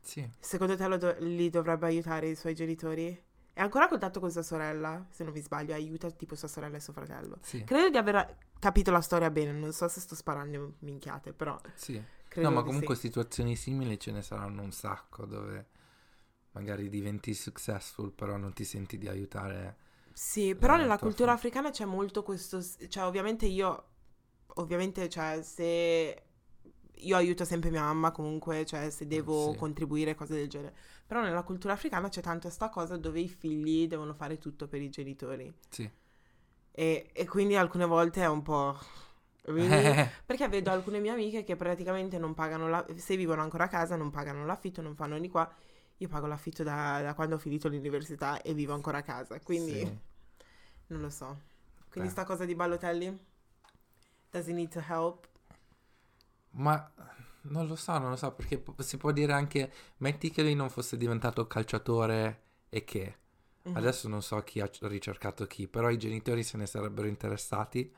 sì. 0.00 0.28
secondo 0.38 0.76
te 0.76 0.86
lo 0.86 0.96
do- 0.96 1.16
li 1.20 1.48
dovrebbe 1.50 1.86
aiutare 1.86 2.28
i 2.28 2.34
suoi 2.36 2.54
genitori? 2.54 3.22
È 3.52 3.60
ancora 3.60 3.84
a 3.86 3.88
contatto 3.88 4.20
con 4.20 4.30
sua 4.30 4.42
sorella, 4.42 5.06
se 5.10 5.24
non 5.24 5.32
mi 5.32 5.40
sbaglio, 5.40 5.74
aiuta 5.74 6.10
tipo 6.10 6.34
sua 6.36 6.48
sorella 6.48 6.76
e 6.76 6.80
suo 6.80 6.92
fratello. 6.92 7.38
Sì, 7.42 7.64
Credo 7.64 7.90
di 7.90 7.96
aver 7.96 8.36
capito 8.58 8.90
la 8.90 9.00
storia 9.00 9.30
bene, 9.30 9.52
non 9.52 9.72
so 9.72 9.88
se 9.88 10.00
sto 10.00 10.14
sparando 10.14 10.74
minchiate, 10.80 11.32
però 11.32 11.58
sì. 11.74 12.00
Credo 12.38 12.50
No, 12.50 12.50
ma 12.50 12.62
comunque 12.62 12.94
sì. 12.94 12.96
situazioni 12.96 13.54
simili 13.56 13.98
ce 13.98 14.12
ne 14.12 14.22
saranno 14.22 14.62
un 14.62 14.72
sacco 14.72 15.24
dove 15.26 15.66
magari 16.52 16.88
diventi 16.88 17.34
successful, 17.34 18.12
però 18.12 18.36
non 18.36 18.52
ti 18.52 18.64
senti 18.64 18.98
di 18.98 19.08
aiutare. 19.08 19.76
Sì, 20.12 20.54
però 20.56 20.76
la 20.76 20.76
nella 20.76 20.98
cultura 20.98 21.32
fam- 21.32 21.32
africana 21.32 21.70
c'è 21.70 21.84
molto 21.84 22.22
questo, 22.24 22.60
cioè 22.88 23.04
ovviamente 23.04 23.46
io, 23.46 23.84
ovviamente 24.56 25.08
cioè 25.08 25.40
se 25.42 26.22
io 27.00 27.16
aiuto 27.16 27.44
sempre 27.44 27.70
mia 27.70 27.82
mamma 27.82 28.10
comunque, 28.10 28.64
cioè 28.66 28.90
se 28.90 29.06
devo 29.06 29.54
Sì. 29.54 29.54
contribuire, 29.54 30.16
cose 30.16 30.34
del 30.34 30.48
genere, 30.48 30.74
però 31.06 31.22
nella 31.22 31.44
cultura 31.44 31.74
africana 31.74 32.08
c'è 32.08 32.20
tanto 32.20 32.50
sta 32.50 32.68
cosa 32.68 32.96
dove 32.96 33.20
i 33.20 33.28
figli 33.28 33.86
devono 33.86 34.12
fare 34.14 34.38
tutto 34.38 34.66
per 34.66 34.82
i 34.82 34.90
genitori 34.90 35.54
Sì. 35.70 35.90
e, 36.72 37.10
e 37.12 37.26
quindi 37.26 37.56
alcune 37.56 37.84
volte 37.86 38.22
è 38.22 38.28
un 38.28 38.42
po'... 38.42 38.76
really? 39.48 39.96
Perché 40.24 40.48
vedo 40.48 40.70
alcune 40.70 41.00
mie 41.00 41.10
amiche 41.12 41.44
che 41.44 41.56
praticamente 41.56 42.18
non 42.18 42.34
pagano, 42.34 42.68
la- 42.68 42.86
se 42.96 43.16
vivono 43.16 43.42
ancora 43.42 43.64
a 43.64 43.68
casa 43.68 43.96
non 43.96 44.10
pagano 44.10 44.44
l'affitto, 44.46 44.82
non 44.82 44.94
fanno 44.94 45.18
di 45.18 45.28
qua. 45.28 45.50
Io 45.98 46.08
pago 46.08 46.26
l'affitto 46.26 46.62
da, 46.62 47.00
da 47.02 47.14
quando 47.14 47.34
ho 47.36 47.38
finito 47.38 47.68
l'università 47.68 48.40
e 48.42 48.54
vivo 48.54 48.74
ancora 48.74 48.98
a 48.98 49.02
casa, 49.02 49.40
quindi... 49.40 49.80
Sì. 49.80 49.98
Non 50.88 51.00
lo 51.02 51.10
so. 51.10 51.40
Quindi 51.90 52.08
Beh. 52.08 52.10
sta 52.10 52.24
cosa 52.24 52.44
di 52.44 52.54
Balotelli? 52.54 53.18
Does 54.32 54.46
he 54.48 54.54
need 54.54 54.70
to 54.72 54.80
help? 54.80 55.26
Ma 56.50 56.90
non 57.42 57.66
lo 57.66 57.76
so, 57.76 57.96
non 57.98 58.10
lo 58.10 58.16
so, 58.16 58.32
perché 58.32 58.62
si 58.78 58.96
può 58.96 59.12
dire 59.12 59.32
anche, 59.32 59.72
metti 59.98 60.30
che 60.30 60.42
lui 60.42 60.54
non 60.54 60.70
fosse 60.70 60.96
diventato 60.96 61.46
calciatore 61.46 62.42
e 62.68 62.84
che, 62.84 63.16
Mhm. 63.64 63.72
adesso 63.72 64.08
non 64.08 64.22
so 64.22 64.42
chi 64.42 64.60
ha 64.60 64.68
ricercato 64.82 65.46
chi, 65.46 65.68
però 65.68 65.90
i 65.90 65.98
genitori 65.98 66.42
se 66.42 66.56
ne 66.56 66.66
sarebbero 66.66 67.06
interessati 67.08 67.92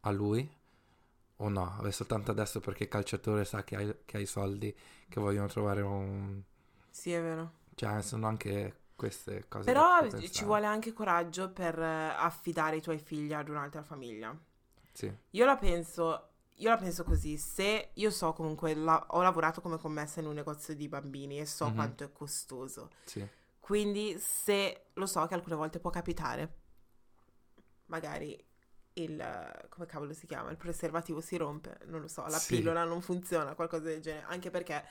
a 0.00 0.10
lui 0.10 0.48
o 1.38 1.48
no, 1.48 1.78
è 1.82 1.90
soltanto 1.90 2.30
adesso 2.30 2.60
perché 2.60 2.84
il 2.84 2.88
calciatore 2.88 3.44
sa 3.44 3.62
che 3.64 3.76
ha, 3.76 3.96
che 4.04 4.16
ha 4.16 4.20
i 4.20 4.26
soldi, 4.26 4.74
che 5.08 5.20
vogliono 5.20 5.48
trovare 5.48 5.82
un... 5.82 6.42
Sì, 6.90 7.12
è 7.12 7.20
vero. 7.20 7.52
cioè 7.74 8.02
sono 8.02 8.26
anche 8.26 8.74
queste 8.96 9.46
cose. 9.48 9.64
Però 9.64 10.08
ci 10.20 10.44
vuole 10.44 10.66
anche 10.66 10.92
coraggio 10.92 11.50
per 11.50 11.78
eh, 11.78 11.84
affidare 12.16 12.76
i 12.76 12.80
tuoi 12.82 12.98
figli 12.98 13.32
ad 13.32 13.48
un'altra 13.48 13.82
famiglia. 13.82 14.36
Sì, 14.92 15.12
Io 15.30 15.44
la 15.44 15.56
penso, 15.56 16.28
io 16.54 16.68
la 16.70 16.76
penso 16.78 17.04
così, 17.04 17.36
se 17.36 17.90
io 17.94 18.10
so 18.10 18.32
comunque, 18.32 18.74
la- 18.74 19.04
ho 19.10 19.22
lavorato 19.22 19.60
come 19.60 19.78
commessa 19.78 20.20
in 20.20 20.26
un 20.26 20.34
negozio 20.34 20.74
di 20.74 20.88
bambini 20.88 21.38
e 21.40 21.46
so 21.46 21.66
Mhm. 21.66 21.74
quanto 21.74 22.04
è 22.04 22.12
costoso. 22.12 22.90
sì, 23.04 23.26
Quindi 23.60 24.18
se 24.18 24.86
lo 24.94 25.06
so 25.06 25.26
che 25.26 25.34
alcune 25.34 25.56
volte 25.56 25.80
può 25.80 25.90
capitare, 25.90 26.54
magari 27.86 28.42
il, 28.98 29.66
come 29.68 29.86
cavolo 29.86 30.12
si 30.12 30.26
chiama, 30.26 30.50
il 30.50 30.56
preservativo 30.56 31.20
si 31.20 31.36
rompe, 31.36 31.78
non 31.86 32.00
lo 32.00 32.08
so, 32.08 32.22
la 32.26 32.38
Sì. 32.38 32.56
pillola 32.56 32.84
non 32.84 33.00
funziona, 33.02 33.54
qualcosa 33.54 33.84
del 33.84 34.00
genere, 34.00 34.24
anche 34.28 34.50
perché, 34.50 34.82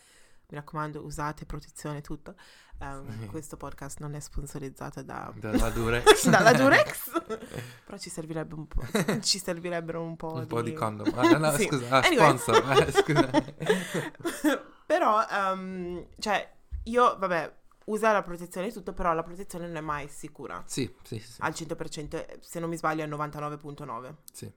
mi 0.48 0.58
raccomando, 0.58 1.02
usate 1.04 1.46
protezione 1.46 2.02
tutto. 2.02 2.36
Ehm, 2.80 3.22
Sì. 3.22 3.26
Questo 3.28 3.58
podcast 3.58 4.00
non 4.00 4.14
è 4.14 4.20
sponsorizzato 4.20 5.02
da... 5.02 5.32
dalla 5.36 5.70
Durex. 5.70 6.28
dalla 6.30 6.52
Durex, 6.54 7.10
però 7.86 7.98
ci 7.98 8.10
servirebbe 8.10 8.54
un 8.54 8.68
po', 8.68 8.84
ci 9.22 9.40
servirebbero 9.40 10.02
un 10.04 10.16
po' 10.16 10.34
un 10.34 10.46
po' 10.46 10.62
di 10.62 10.74
condom. 10.74 11.12
Ah, 11.16 11.38
no, 11.38 11.52
Sì. 11.54 11.66
scusa, 11.66 11.88
ah, 11.90 12.06
Anyway. 12.06 12.38
sponsor, 12.38 12.80
eh, 12.88 12.92
scusa. 12.92 13.30
però, 14.86 15.26
ehm, 15.28 16.06
cioè, 16.20 16.54
io, 16.84 17.18
vabbè, 17.18 17.54
usa 17.86 18.12
la 18.12 18.22
protezione 18.24 18.68
e 18.68 18.72
tutto, 18.72 18.94
però 18.94 19.14
la 19.14 19.24
protezione 19.24 19.68
non 19.68 19.76
è 19.76 19.82
mai 19.82 20.08
sicura. 20.08 20.64
Sì, 20.66 20.94
sì, 21.04 21.20
sì, 21.20 21.42
Al 21.42 21.54
100%, 21.54 22.40
se 22.40 22.60
non 22.60 22.70
mi 22.70 22.78
sbaglio 22.78 23.04
è 23.04 23.08
99.9. 23.08 24.16
sì. 24.32 24.52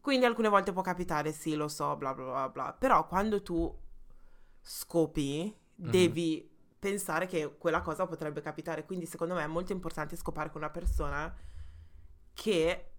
Quindi 0.00 0.26
alcune 0.26 0.48
volte 0.48 0.72
può 0.72 0.82
capitare, 0.82 1.32
sì, 1.32 1.54
lo 1.54 1.68
so, 1.68 1.96
bla 1.96 2.12
bla 2.12 2.24
bla 2.24 2.48
bla. 2.50 2.72
Però 2.74 3.06
quando 3.06 3.42
tu 3.42 3.74
scopi, 4.60 5.54
Mhm. 5.76 5.90
devi 5.90 6.50
pensare 6.78 7.26
che 7.26 7.56
quella 7.56 7.80
cosa 7.80 8.06
potrebbe 8.06 8.40
capitare. 8.42 8.84
Quindi 8.84 9.06
secondo 9.06 9.34
me 9.34 9.42
è 9.42 9.46
molto 9.46 9.72
importante 9.72 10.14
scopare 10.16 10.50
con 10.50 10.60
una 10.60 10.70
persona 10.70 11.34
che 12.34 12.90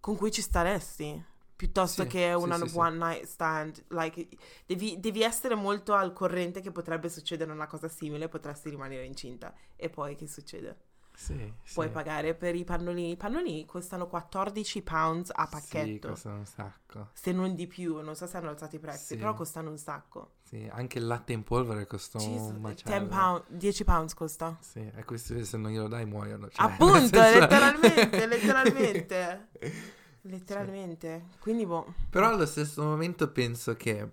con 0.00 0.16
cui 0.16 0.30
ci 0.30 0.42
staresti. 0.42 1.24
Piuttosto 1.62 2.02
Sì, 2.02 2.08
che 2.08 2.32
una 2.32 2.56
sì, 2.56 2.76
one 2.76 2.96
night 2.96 3.24
stand. 3.26 3.84
Like, 3.90 4.26
devi, 4.66 4.98
devi 4.98 5.22
essere 5.22 5.54
molto 5.54 5.92
al 5.94 6.12
corrente 6.12 6.60
che 6.60 6.72
potrebbe 6.72 7.08
succedere 7.08 7.52
una 7.52 7.68
cosa 7.68 7.86
simile, 7.86 8.26
potresti 8.26 8.68
rimanere 8.68 9.04
incinta. 9.04 9.54
E 9.76 9.88
poi 9.88 10.16
che 10.16 10.26
succede? 10.26 10.76
Sì, 11.14 11.52
Puoi 11.72 11.88
pagare 11.88 12.34
per 12.34 12.56
i 12.56 12.64
pannolini. 12.64 13.12
I 13.12 13.16
pannolini 13.16 13.64
costano 13.64 14.08
14 14.08 14.82
pounds 14.82 15.30
a 15.32 15.46
pacchetto. 15.46 16.08
costano 16.08 16.38
un 16.38 16.46
sacco. 16.46 17.10
Se 17.12 17.30
non 17.30 17.54
di 17.54 17.68
più, 17.68 18.00
non 18.00 18.16
so 18.16 18.26
se 18.26 18.36
hanno 18.38 18.48
alzato 18.48 18.74
i 18.74 18.80
prezzi, 18.80 19.16
però 19.16 19.32
costano 19.34 19.70
un 19.70 19.78
sacco. 19.78 20.32
Sì, 20.42 20.68
anche 20.68 20.98
il 20.98 21.06
latte 21.06 21.32
in 21.32 21.44
polvere 21.44 21.86
costa 21.86 22.18
Jesus, 22.18 22.48
un 22.48 22.60
10 22.64 22.84
macello. 22.84 23.06
pound, 23.06 23.44
10 23.50 23.84
pounds 23.84 24.14
costa. 24.14 24.56
Sì, 24.60 24.90
e 24.94 25.04
questi 25.04 25.44
se 25.44 25.56
non 25.56 25.70
glielo 25.70 25.86
dai 25.88 26.06
muoiono. 26.06 26.48
cioè, 26.48 26.66
Appunto, 26.66 27.20
senso- 27.20 27.38
letteralmente, 27.38 28.26
letteralmente. 28.26 29.48
Letteralmente. 30.22 31.24
Quindi, 31.38 31.66
boh. 31.66 31.92
Però 32.10 32.28
allo 32.28 32.46
stesso 32.46 32.82
momento 32.82 33.30
penso 33.30 33.74
che 33.76 34.10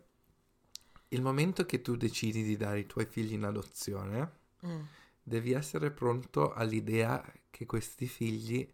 il 1.09 1.21
momento 1.21 1.65
che 1.65 1.81
tu 1.81 1.95
decidi 1.95 2.43
di 2.43 2.55
dare 2.57 2.79
i 2.79 2.85
tuoi 2.85 3.05
figli 3.05 3.33
in 3.33 3.43
adozione, 3.43 4.37
Mm. 4.65 4.81
devi 5.23 5.53
essere 5.53 5.89
pronto 5.89 6.51
all'idea 6.53 7.23
che 7.49 7.65
questi 7.65 8.07
figli 8.07 8.67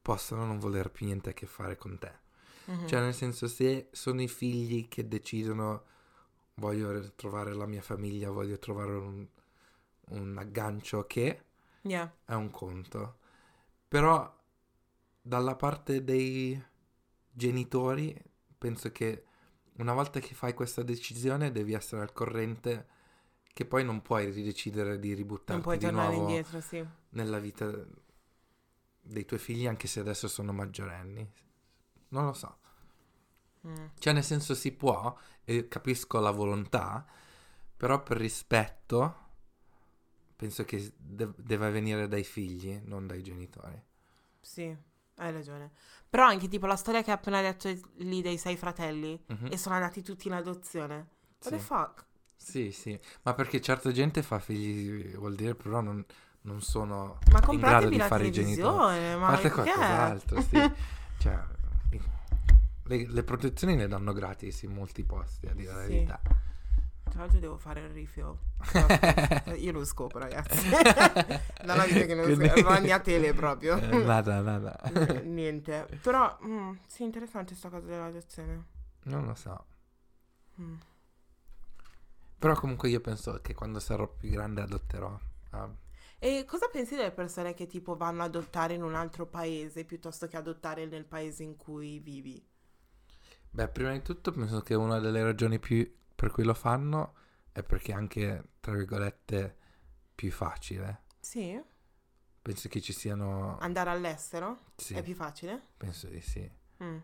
possano 0.00 0.44
non 0.46 0.60
voler 0.60 0.90
più 0.92 1.06
niente 1.06 1.30
a 1.30 1.32
che 1.32 1.46
fare 1.46 1.76
con 1.76 1.98
te. 1.98 2.12
Mhm. 2.66 2.86
Cioè, 2.86 3.00
nel 3.00 3.14
senso, 3.14 3.48
se 3.48 3.88
sono 3.92 4.22
i 4.22 4.28
figli 4.28 4.86
che 4.88 5.08
decidono 5.08 5.84
voglio 6.54 7.12
trovare 7.16 7.52
la 7.54 7.66
mia 7.66 7.82
famiglia, 7.82 8.30
voglio 8.30 8.58
trovare 8.58 8.92
un, 8.92 9.26
un 10.10 10.38
aggancio 10.38 11.06
che 11.06 11.42
Yeah. 11.82 12.10
è 12.24 12.32
un 12.34 12.50
conto. 12.50 13.18
Però 13.88 14.32
dalla 15.20 15.56
parte 15.56 16.02
dei 16.04 16.62
genitori 17.34 18.20
penso 18.56 18.90
che 18.90 19.24
una 19.76 19.92
volta 19.92 20.20
che 20.20 20.34
fai 20.34 20.54
questa 20.54 20.82
decisione 20.82 21.50
devi 21.50 21.72
essere 21.72 22.02
al 22.02 22.12
corrente 22.12 22.88
che 23.52 23.66
poi 23.66 23.84
non 23.84 24.02
puoi 24.02 24.30
ridecidere 24.30 24.98
di 24.98 25.08
Non 25.08 25.16
ributtarti 25.16 25.62
puoi 25.62 25.78
di 25.78 25.84
tornare 25.84 26.14
nuovo 26.14 26.28
indietro, 26.28 26.60
sì. 26.60 26.84
nella 27.10 27.38
vita 27.38 27.72
dei 29.00 29.24
tuoi 29.24 29.38
figli 29.38 29.66
anche 29.66 29.86
se 29.86 30.00
adesso 30.00 30.28
sono 30.28 30.52
maggiorenni. 30.52 31.30
Non 32.08 32.24
lo 32.24 32.32
so. 32.32 32.58
Mm. 33.66 33.86
Cioè, 33.98 34.12
nel 34.12 34.24
senso 34.24 34.54
si 34.54 34.72
può, 34.72 35.16
e 35.44 35.68
capisco 35.68 36.18
la 36.20 36.30
volontà, 36.30 37.06
però 37.76 38.02
per 38.02 38.16
rispetto 38.16 39.22
penso 40.36 40.64
che 40.64 40.92
de- 40.96 41.32
deve 41.36 41.70
venire 41.70 42.08
dai 42.08 42.24
figli, 42.24 42.80
non 42.84 43.06
dai 43.06 43.22
genitori. 43.22 43.80
Sì, 44.40 44.76
hai 45.16 45.32
ragione. 45.32 45.70
Però 46.08 46.24
anche 46.26 46.48
tipo 46.48 46.66
la 46.66 46.76
storia 46.76 47.02
che 47.02 47.10
hai 47.10 47.16
appena 47.16 47.40
detto 47.40 47.68
lì 47.96 48.22
dei 48.22 48.38
sei 48.38 48.56
fratelli 48.56 49.20
Mhm. 49.26 49.48
e 49.50 49.56
sono 49.56 49.74
andati 49.74 50.02
tutti 50.02 50.28
in 50.28 50.34
adozione. 50.34 50.94
What 51.42 51.50
the 51.50 51.58
Sì. 51.58 51.64
fuck? 51.64 52.04
Sì, 52.36 52.72
sì, 52.72 52.98
ma 53.22 53.32
perché 53.34 53.60
certa 53.60 53.90
gente 53.90 54.22
fa 54.22 54.38
figli, 54.38 55.14
vuol 55.16 55.34
dire 55.34 55.54
però 55.54 55.80
non, 55.80 56.04
non 56.42 56.60
sono 56.60 57.18
in 57.50 57.60
grado 57.60 57.88
di 57.88 57.96
la 57.96 58.06
fare 58.06 58.26
i 58.26 58.32
genitori. 58.32 59.16
ma 59.16 59.34
Fate 59.36 59.50
qualcos'altro, 59.50 60.40
sì. 60.42 60.58
Cioè, 61.18 61.42
le, 62.86 63.06
le 63.08 63.22
protezioni 63.22 63.76
le 63.76 63.88
danno 63.88 64.12
gratis 64.12 64.62
in 64.62 64.72
molti 64.72 65.04
posti, 65.04 65.46
a 65.46 65.54
dire 65.54 65.72
la 65.72 65.80
Sì. 65.82 65.88
verità. 65.88 66.20
Tra 67.14 67.22
l'altro 67.22 67.38
devo 67.38 67.56
fare 67.56 67.78
il 67.80 67.90
refill. 67.90 68.36
Io 69.58 69.70
lo 69.70 69.84
scopo, 69.84 70.18
ragazzi. 70.18 70.66
non 71.62 71.78
ho 71.78 71.84
detto 71.86 72.06
che 72.06 72.14
non 72.16 72.24
Quindi- 72.24 72.48
ho 72.60 72.68
la 72.68 72.80
mia 72.80 72.98
tele 72.98 73.32
proprio. 73.32 73.76
Eh, 73.76 73.98
nada, 74.02 74.40
nada. 74.40 74.76
Niente. 75.22 75.86
Però, 76.02 76.36
mm, 76.44 76.72
sì, 76.88 77.04
interessante 77.04 77.54
sta 77.54 77.68
cosa 77.68 77.86
dell'adozione. 77.86 78.64
Non 79.04 79.26
lo 79.26 79.34
so. 79.36 79.64
Mm. 80.60 80.74
Però 82.36 82.54
comunque 82.56 82.88
io 82.88 83.00
penso 83.00 83.38
che 83.42 83.54
quando 83.54 83.78
sarò 83.78 84.08
più 84.08 84.30
grande 84.30 84.62
adotterò. 84.62 85.16
ah, 85.50 85.70
E 86.18 86.44
cosa 86.44 86.66
pensi 86.66 86.96
delle 86.96 87.12
persone 87.12 87.54
che 87.54 87.68
tipo 87.68 87.96
vanno 87.96 88.24
ad 88.24 88.34
adottare 88.34 88.74
in 88.74 88.82
un 88.82 88.96
altro 88.96 89.26
paese 89.26 89.84
piuttosto 89.84 90.26
che 90.26 90.36
adottare 90.36 90.84
nel 90.86 91.04
paese 91.04 91.44
in 91.44 91.56
cui 91.56 92.00
vivi? 92.00 92.44
Beh, 93.50 93.68
prima 93.68 93.92
di 93.92 94.02
tutto 94.02 94.32
penso 94.32 94.62
che 94.62 94.74
una 94.74 94.98
delle 94.98 95.22
ragioni 95.22 95.60
più 95.60 95.88
per 96.14 96.30
cui 96.30 96.44
lo 96.44 96.54
fanno 96.54 97.14
è 97.52 97.62
perché 97.62 97.92
è 97.92 97.94
anche, 97.94 98.52
tra 98.60 98.72
virgolette, 98.72 99.56
più 100.14 100.30
facile. 100.30 101.02
Sì? 101.20 101.60
Penso 102.42 102.68
che 102.68 102.80
ci 102.80 102.92
siano... 102.92 103.58
Andare 103.58 103.90
all'estero? 103.90 104.58
Sì, 104.76 104.94
È 104.94 105.02
più 105.02 105.14
facile? 105.14 105.68
penso 105.76 106.08
di 106.08 106.20
sì. 106.20 106.50
Mm. 106.82 106.98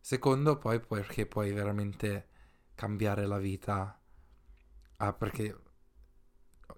Secondo, 0.00 0.58
poi 0.58 0.78
perché 0.80 1.26
puoi 1.26 1.50
veramente 1.52 2.28
cambiare 2.74 3.26
la 3.26 3.38
vita. 3.38 4.00
Ah, 4.98 5.12
perché 5.12 5.58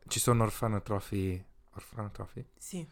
ci 0.06 0.18
sono 0.20 0.44
orfanotrofi. 0.44 1.44
Orfanotrofi? 1.74 2.46
Sì. 2.56 2.88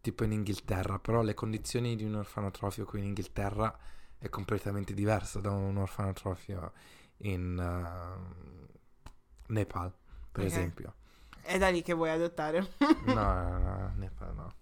Tipo 0.00 0.24
in 0.24 0.32
Inghilterra, 0.32 0.98
però 0.98 1.22
le 1.22 1.32
condizioni 1.32 1.96
di 1.96 2.04
un 2.04 2.16
orfanotrofio 2.16 2.84
qui 2.84 2.98
in 2.98 3.06
Inghilterra 3.06 3.74
è 4.18 4.28
completamente 4.28 4.92
diversa 4.92 5.40
da 5.40 5.50
un 5.50 5.78
orfanotrofio 5.78 6.72
in 7.18 7.56
uh, 7.58 9.52
Nepal, 9.52 9.92
per 10.32 10.44
Ok. 10.44 10.50
esempio. 10.50 10.94
È 11.40 11.58
da 11.58 11.68
lì 11.68 11.82
che 11.82 11.92
vuoi 11.92 12.10
adottare. 12.10 12.66
No, 13.06 13.14
no, 13.14 13.58
no, 13.58 13.92
Nepal 13.96 14.34
no. 14.34 14.54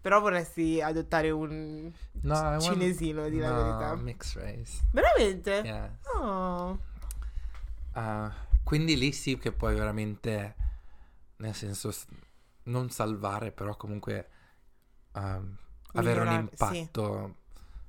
Però 0.00 0.18
vorresti 0.20 0.80
adottare 0.80 1.30
un 1.30 1.92
No, 2.22 2.34
I 2.34 2.40
want- 2.42 2.62
cinesino, 2.62 3.28
di 3.28 3.38
la 3.38 3.50
no, 3.50 3.56
verità. 3.62 3.94
mixed 3.96 4.42
race. 4.42 4.80
Veramente? 4.92 5.50
Yes. 5.62 5.90
Oh. 6.16 6.78
Ah, 7.92 8.32
quindi 8.64 8.96
lì 8.96 9.12
sì 9.12 9.36
che 9.36 9.52
puoi 9.52 9.74
veramente, 9.74 10.54
nel 11.36 11.54
senso, 11.54 11.92
non 12.64 12.88
salvare, 12.90 13.52
però 13.52 13.76
comunque 13.76 14.28
ehm, 15.12 15.56
avere 15.94 16.20
un 16.20 16.26
Migliorare, 16.28 16.48
sì. 16.72 16.78
impatto 16.78 17.34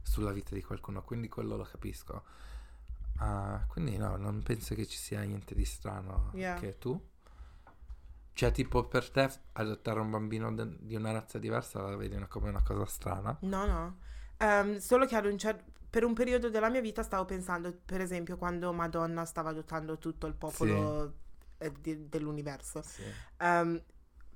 sulla 0.02 0.32
vita 0.34 0.54
di 0.54 0.62
qualcuno. 0.64 1.04
Quindi 1.04 1.30
quello 1.30 1.56
lo 1.56 1.64
capisco. 1.64 2.24
Ah, 3.24 3.64
quindi 3.68 3.98
no, 3.98 4.16
non 4.18 4.42
penso 4.42 4.74
che 4.74 4.88
ci 4.88 4.98
sia 4.98 5.22
niente 5.22 5.54
di 5.54 5.64
strano. 5.64 6.32
Yeah. 6.34 6.56
Che 6.56 6.78
tu? 6.80 7.00
Cioè, 8.34 8.52
tipo, 8.52 8.86
per 8.86 9.10
te 9.12 9.30
adottare 9.54 10.00
un 10.00 10.10
bambino 10.10 10.52
de- 10.54 10.78
di 10.80 10.96
una 10.96 11.12
razza 11.12 11.38
diversa 11.38 11.82
la 11.82 11.96
vedi 11.96 12.16
una- 12.16 12.28
come 12.28 12.50
una 12.50 12.64
cosa 12.64 12.86
strana? 12.86 13.38
No, 13.42 13.66
no. 13.66 13.98
Ehm, 14.38 14.78
solo 14.78 15.06
che 15.06 15.16
ad 15.16 15.26
un 15.26 15.38
cer- 15.38 15.64
per 15.88 16.04
un 16.04 16.14
periodo 16.14 16.50
della 16.50 16.70
mia 16.70 16.82
vita 16.82 17.04
stavo 17.04 17.26
pensando, 17.26 17.72
per 17.86 18.02
esempio, 18.02 18.38
quando 18.38 18.74
Madonna 18.74 19.26
stava 19.26 19.50
adottando 19.50 19.98
tutto 20.00 20.26
il 20.26 20.34
popolo 20.34 21.14
eh, 21.60 21.72
di- 21.80 22.10
dell'universo. 22.10 22.82
Sì. 22.82 23.04
Ehm, 23.38 23.80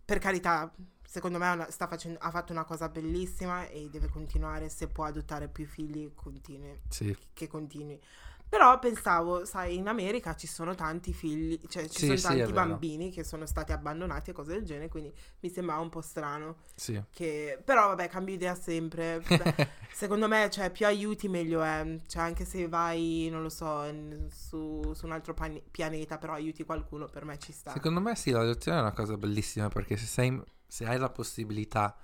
per 0.05 0.19
carità, 0.19 0.71
secondo 1.03 1.39
me 1.39 1.49
una- 1.49 1.71
sta 1.71 1.87
facendo- 1.87 2.19
ha 2.19 2.29
fatto 2.29 2.51
una 2.51 2.65
cosa 2.65 2.87
bellissima 2.89 3.67
e 3.67 3.89
deve 3.89 4.09
continuare. 4.09 4.69
Se 4.69 4.87
può 4.89 5.05
adottare 5.05 5.47
più 5.47 5.65
figli, 5.65 6.11
continui, 6.13 6.81
Sì, 6.89 7.17
che 7.33 7.47
continui. 7.47 7.99
Però 8.47 8.79
pensavo, 8.79 9.43
sai, 9.45 9.75
in 9.75 9.87
America 9.87 10.35
ci 10.35 10.47
sono 10.47 10.75
tanti 10.75 11.13
figli, 11.13 11.59
cioè 11.67 11.89
ci 11.89 11.99
Sì, 11.99 12.05
sono 12.05 12.19
sì, 12.19 12.21
tanti 12.21 12.53
bambini 12.53 13.11
che 13.11 13.23
sono 13.23 13.45
stati 13.45 13.71
abbandonati 13.73 14.29
e 14.29 14.33
cose 14.33 14.53
del 14.53 14.63
genere, 14.63 14.87
quindi 14.89 15.13
mi 15.41 15.49
sembrava 15.49 15.81
un 15.81 15.89
po' 15.89 16.01
strano. 16.01 16.57
sì. 16.75 17.01
Che... 17.11 17.61
Però 17.63 17.87
vabbè, 17.89 18.07
cambio 18.09 18.33
idea 18.35 18.55
sempre. 18.55 19.21
Beh, 19.21 19.55
secondo 19.89 20.27
me, 20.27 20.49
cioè, 20.49 20.71
più 20.71 20.85
aiuti 20.85 21.27
meglio 21.27 21.61
è. 21.63 21.99
Cioè, 22.07 22.21
anche 22.23 22.45
se 22.45 22.67
vai, 22.67 23.27
non 23.31 23.41
lo 23.41 23.49
so, 23.49 23.83
su, 24.29 24.93
su 24.93 25.05
un 25.05 25.11
altro 25.11 25.33
pani- 25.33 25.63
pianeta, 25.69 26.17
però 26.17 26.33
aiuti 26.33 26.63
qualcuno, 26.65 27.07
per 27.09 27.25
me 27.25 27.37
ci 27.39 27.51
sta. 27.51 27.81
Secondo 27.81 27.99
me 27.99 28.15
sì, 28.15 28.31
l'adozione 28.31 28.77
è 28.77 28.81
una 28.81 28.93
cosa 28.93 29.17
bellissima 29.17 29.69
perché 29.69 29.97
se, 29.97 30.05
sei, 30.05 30.41
se 30.67 30.85
hai 30.85 30.97
la 30.99 31.09
possibilità 31.09 31.97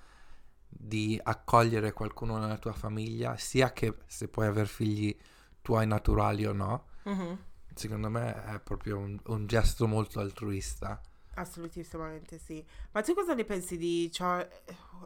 di 0.68 1.20
accogliere 1.22 1.94
qualcuno 1.94 2.38
nella 2.38 2.58
tua 2.58 2.74
famiglia, 2.74 3.38
sia 3.38 3.72
che 3.72 3.96
se 4.08 4.28
puoi 4.28 4.48
avere 4.48 4.68
figli 4.68 5.16
tuoi 5.62 5.86
naturali 5.88 6.46
o 6.46 6.54
no, 6.54 6.88
Mhm, 7.04 7.38
secondo 7.74 8.10
me 8.10 8.44
è 8.46 8.60
proprio 8.60 8.98
un, 9.00 9.20
un 9.26 9.48
gesto 9.48 9.88
molto 9.88 10.20
altruista. 10.20 11.02
Assolutissimamente 11.36 12.38
sì. 12.38 12.64
Ma 12.92 13.02
tu 13.02 13.14
cosa 13.14 13.34
ne 13.34 13.46
pensi 13.46 13.78
di 13.78 14.10
Char... 14.12 14.48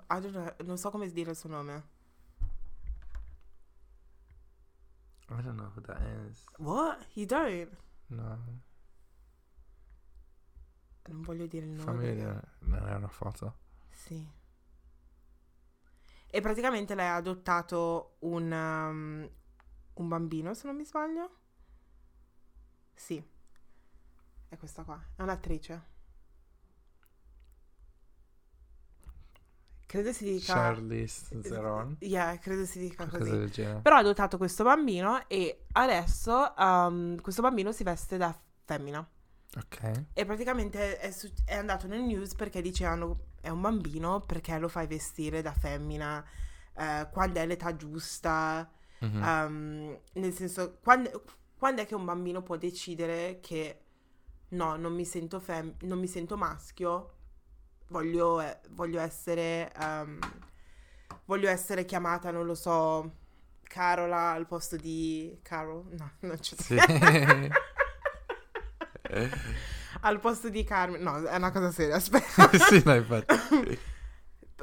Know, 0.08 0.56
non 0.64 0.78
so 0.78 0.89
come 0.89 1.10
dire 1.12 1.32
il 1.32 1.38
suo 1.38 1.49
nome. 1.49 1.84
I 5.30 5.41
don't 5.41 5.56
know 5.58 5.72
who 5.76 5.82
that 5.82 5.99
is. 6.30 6.43
What? 6.58 7.06
You 7.14 7.26
don't? 7.26 7.70
No, 8.08 8.38
Non 11.08 11.22
voglio 11.22 11.45
dire 11.47 11.66
il 11.66 11.72
nome. 11.72 11.84
fammi 11.84 12.06
vedere. 12.06 12.41
Non 12.60 12.88
è 12.88 12.93
una 12.95 13.08
foto. 13.08 13.58
Sì. 13.91 14.28
E 16.28 16.41
praticamente 16.41 16.95
lei 16.95 17.08
ha 17.08 17.16
adottato 17.16 18.18
un, 18.20 18.51
um, 18.51 19.30
un 19.96 20.08
bambino, 20.08 20.54
se 20.54 20.68
non 20.68 20.76
mi 20.76 20.86
sbaglio. 20.86 21.38
Sì. 22.93 23.24
È 24.48 24.58
questa 24.58 24.84
qua. 24.84 25.02
È 25.16 25.22
un'attrice. 25.22 25.93
Credo 29.86 30.12
si 30.12 30.26
dica... 30.26 30.54
Charlize 30.54 31.39
Theron, 31.41 31.98
Yeah, 32.00 32.38
credo 32.39 32.66
si 32.66 32.80
dica 32.80 33.08
qualcosa 33.08 33.38
così. 33.38 33.64
Però 33.82 33.96
ha 33.96 34.00
adottato 34.00 34.38
questo 34.38 34.64
bambino 34.64 35.28
e 35.30 35.66
adesso 35.74 36.54
um, 36.58 37.22
questo 37.22 37.41
bambino 37.41 37.72
si 37.72 37.84
veste 37.84 38.18
da 38.18 38.38
femmina. 38.64 39.08
Ok. 39.58 40.06
E 40.12 40.26
praticamente 40.26 40.98
è, 40.98 41.12
su- 41.12 41.32
è 41.46 41.56
andato 41.56 41.88
nel 41.88 42.02
news 42.02 42.34
perché 42.36 42.62
dicevano 42.62 43.28
è 43.39 43.50
un 43.50 43.62
bambino 43.62 44.22
perché 44.22 44.58
lo 44.58 44.68
fai 44.68 44.88
vestire 44.88 45.41
da 45.41 45.54
femmina 45.54 46.22
eh, 46.76 47.08
quando 47.12 47.39
è 47.39 47.46
l'età 47.46 47.76
giusta. 47.76 48.70
Mhm. 49.00 49.22
um, 49.24 50.00
nel 50.14 50.34
senso, 50.34 50.78
quando, 50.82 51.24
quando 51.58 51.82
è 51.82 51.86
che 51.86 51.96
un 51.96 52.06
bambino 52.06 52.41
può 52.41 52.56
decidere 52.58 53.39
che 53.41 53.80
no, 54.50 54.76
non 54.78 54.93
mi 54.93 55.06
sento, 55.06 55.39
fem- 55.39 55.76
non 55.82 56.00
mi 56.00 56.08
sento 56.08 56.38
maschio, 56.38 57.14
voglio, 57.89 58.41
eh, 58.41 58.60
voglio 58.70 59.00
essere... 59.00 59.72
um, 59.80 60.20
voglio 61.26 61.50
essere 61.50 61.86
chiamata, 61.86 62.32
non 62.32 62.46
lo 62.46 62.56
so, 62.56 63.12
Carola 63.64 64.32
al 64.32 64.48
posto 64.48 64.76
di 64.76 65.38
Carol. 65.41 65.86
No, 65.91 66.12
non 66.22 66.38
c'è 66.38 66.56
Sì. 66.58 66.78
al 70.02 70.20
posto 70.20 70.50
di 70.50 70.64
Carmen. 70.64 71.02
No, 71.02 71.24
è 71.24 71.36
una 71.36 71.52
cosa 71.52 71.72
seria, 71.72 71.96
aspetta. 71.96 72.50
sì, 72.58 72.82
no, 72.86 72.96
infatti. 72.96 73.80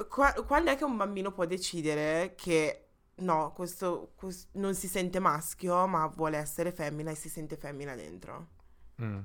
Qua- 0.09 0.33
quando 0.47 0.70
è 0.70 0.76
che 0.76 0.85
un 0.85 0.97
bambino 0.97 1.33
può 1.33 1.45
decidere 1.45 2.35
che 2.37 2.91
no, 3.16 3.52
questo, 3.52 4.12
quest- 4.16 4.48
non 4.52 4.74
si 4.74 4.88
sente 4.88 5.18
maschio, 5.18 5.86
ma 5.86 6.06
vuole 6.06 6.36
essere 6.38 6.72
femmina 6.72 7.10
e 7.10 7.14
si 7.14 7.28
sente 7.28 7.56
femmina 7.56 7.94
dentro? 7.94 8.48
Mm. 9.02 9.18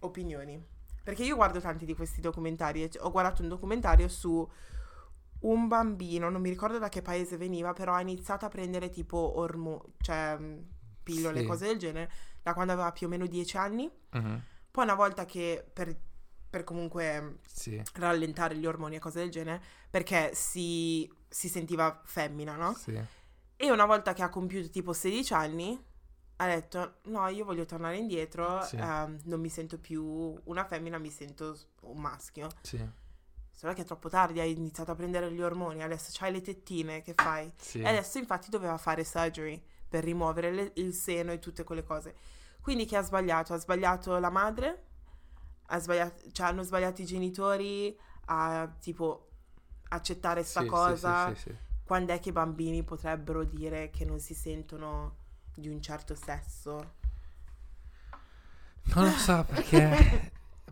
Opinioni. 0.00 0.62
Perché 1.02 1.24
io 1.24 1.36
guardo 1.36 1.60
tanti 1.60 1.84
di 1.84 1.94
questi 1.94 2.20
documentari. 2.20 2.88
Ho 3.00 3.10
guardato 3.10 3.42
un 3.42 3.48
documentario 3.48 4.08
su 4.08 4.48
un 5.40 5.68
bambino, 5.68 6.28
non 6.30 6.40
mi 6.40 6.48
ricordo 6.48 6.78
da 6.78 6.88
che 6.88 7.02
paese 7.02 7.36
veniva, 7.36 7.72
però 7.72 7.94
ha 7.94 8.00
iniziato 8.00 8.44
a 8.46 8.48
prendere 8.48 8.90
tipo 8.90 9.38
ormo, 9.38 9.92
cioè 10.00 10.36
mh, 10.36 10.66
pillole, 11.02 11.40
Sì. 11.40 11.46
cose 11.46 11.66
del 11.66 11.78
genere, 11.78 12.10
da 12.42 12.54
quando 12.54 12.72
aveva 12.72 12.90
più 12.90 13.06
o 13.06 13.10
meno 13.10 13.26
10 13.26 13.56
anni. 13.56 13.88
Mhm. 14.12 14.42
Poi 14.70 14.84
una 14.84 14.94
volta 14.94 15.24
che 15.24 15.64
per, 15.72 15.96
per 16.50 16.64
comunque 16.64 17.38
Sì. 17.46 17.80
rallentare 17.94 18.56
gli 18.56 18.66
ormoni 18.66 18.96
e 18.96 18.98
cose 18.98 19.20
del 19.20 19.30
genere, 19.30 19.62
perché 19.88 20.34
si, 20.34 21.08
si 21.28 21.48
sentiva 21.48 22.00
femmina, 22.04 22.56
no? 22.56 22.74
Sì. 22.74 23.00
E 23.56 23.70
una 23.70 23.86
volta 23.86 24.12
che 24.12 24.22
ha 24.22 24.28
compiuto 24.28 24.68
tipo 24.68 24.92
16 24.92 25.32
anni, 25.34 25.82
ha 26.36 26.46
detto 26.46 26.96
no, 27.04 27.26
io 27.28 27.44
voglio 27.44 27.64
tornare 27.64 27.96
indietro, 27.96 28.60
Sì. 28.62 28.76
ehm, 28.76 29.20
non 29.24 29.40
mi 29.40 29.48
sento 29.48 29.78
più 29.78 30.38
una 30.44 30.64
femmina, 30.64 30.98
mi 30.98 31.10
sento 31.10 31.56
un 31.82 31.98
maschio. 32.00 32.48
Sì, 32.60 32.84
Solo 33.50 33.72
che 33.72 33.82
è 33.82 33.84
troppo 33.86 34.10
tardi, 34.10 34.38
hai 34.38 34.50
iniziato 34.54 34.90
a 34.90 34.94
prendere 34.94 35.32
gli 35.32 35.40
ormoni, 35.40 35.82
adesso 35.82 36.10
c'hai 36.12 36.30
le 36.30 36.42
tettine, 36.42 37.00
che 37.00 37.14
fai? 37.14 37.50
sì. 37.56 37.80
E 37.80 37.88
adesso 37.88 38.18
infatti 38.18 38.50
doveva 38.50 38.76
fare 38.76 39.02
surgery 39.02 39.62
per 39.88 40.04
rimuovere 40.04 40.52
le- 40.52 40.72
il 40.74 40.92
seno 40.92 41.32
e 41.32 41.38
tutte 41.38 41.64
quelle 41.64 41.82
cose. 41.82 42.14
Quindi 42.60 42.84
chi 42.84 42.96
ha 42.96 43.00
sbagliato? 43.02 43.54
Ha 43.54 43.58
sbagliato 43.58 44.18
la 44.18 44.28
madre? 44.28 44.84
Ha 45.68 45.78
sbagliato, 45.78 46.30
cioè 46.32 46.48
hanno 46.48 46.62
sbagliato 46.64 47.00
i 47.00 47.06
genitori 47.06 47.98
a 48.26 48.70
tipo 48.78 49.25
accettare 49.88 50.42
sta 50.44 50.64
Sì, 50.64 51.14
cosa? 51.14 51.14
sì, 51.14 51.34
sì. 51.34 51.54
Quando 51.84 52.12
è 52.12 52.20
che 52.20 52.30
i 52.30 52.32
bambini 52.32 52.82
potrebbero 52.82 53.44
dire 53.44 53.90
che 53.90 54.04
non 54.04 54.18
si 54.20 54.34
sentono 54.34 55.16
di 55.54 55.68
un 55.68 55.80
certo 55.80 56.14
sesso? 56.14 56.94
Non 58.94 59.04
lo 59.06 59.16
so 59.16 59.44
perché 59.48 60.00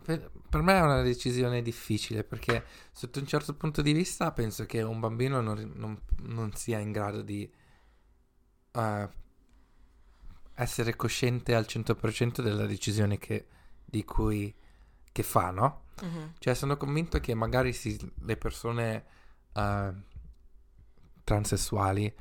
per, 0.01 0.31
per 0.49 0.61
me 0.61 0.77
è 0.77 0.81
una 0.81 1.01
decisione 1.01 1.61
difficile 1.61 2.23
perché 2.23 2.65
sotto 2.91 3.19
un 3.19 3.27
certo 3.27 3.55
punto 3.55 3.81
di 3.81 3.91
vista 3.93 4.31
penso 4.31 4.65
che 4.65 4.81
un 4.81 4.99
bambino 4.99 5.41
non, 5.41 5.71
non- 5.75 6.01
non 6.23 6.53
sia 6.53 6.79
in 6.79 6.91
grado 6.91 7.21
di 7.21 7.49
eh, 8.75 9.07
essere 10.55 10.95
cosciente 10.95 11.53
al 11.55 11.67
100% 11.67 12.41
della 12.41 12.65
decisione 12.65 13.17
che, 13.17 13.45
di 13.83 14.03
cui 14.05 14.53
che 15.11 15.23
fa, 15.23 15.51
no? 15.51 15.83
Cioè 16.39 16.53
sono 16.53 16.75
convinto 16.77 17.19
che 17.19 17.33
magari 17.33 17.71
si- 17.73 17.97
le 18.21 18.37
persone 18.37 19.05
eh, 19.53 19.93
transessuali 21.23 22.13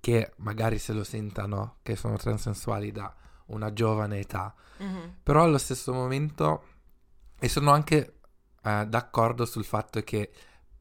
che 0.00 0.32
magari 0.36 0.78
se 0.78 0.92
lo 0.92 1.04
sentano 1.04 1.76
che 1.82 1.96
sono 1.96 2.16
transessuali 2.16 2.90
da 2.92 3.14
una 3.46 3.72
giovane 3.72 4.18
età 4.18 4.54
Mhm. 4.78 5.16
però 5.22 5.44
allo 5.44 5.58
stesso 5.58 5.92
momento, 5.92 6.64
e 7.38 7.48
sono 7.48 7.70
anche 7.70 8.18
eh, 8.64 8.86
d'accordo 8.86 9.44
sul 9.44 9.64
fatto 9.64 10.00
che 10.02 10.32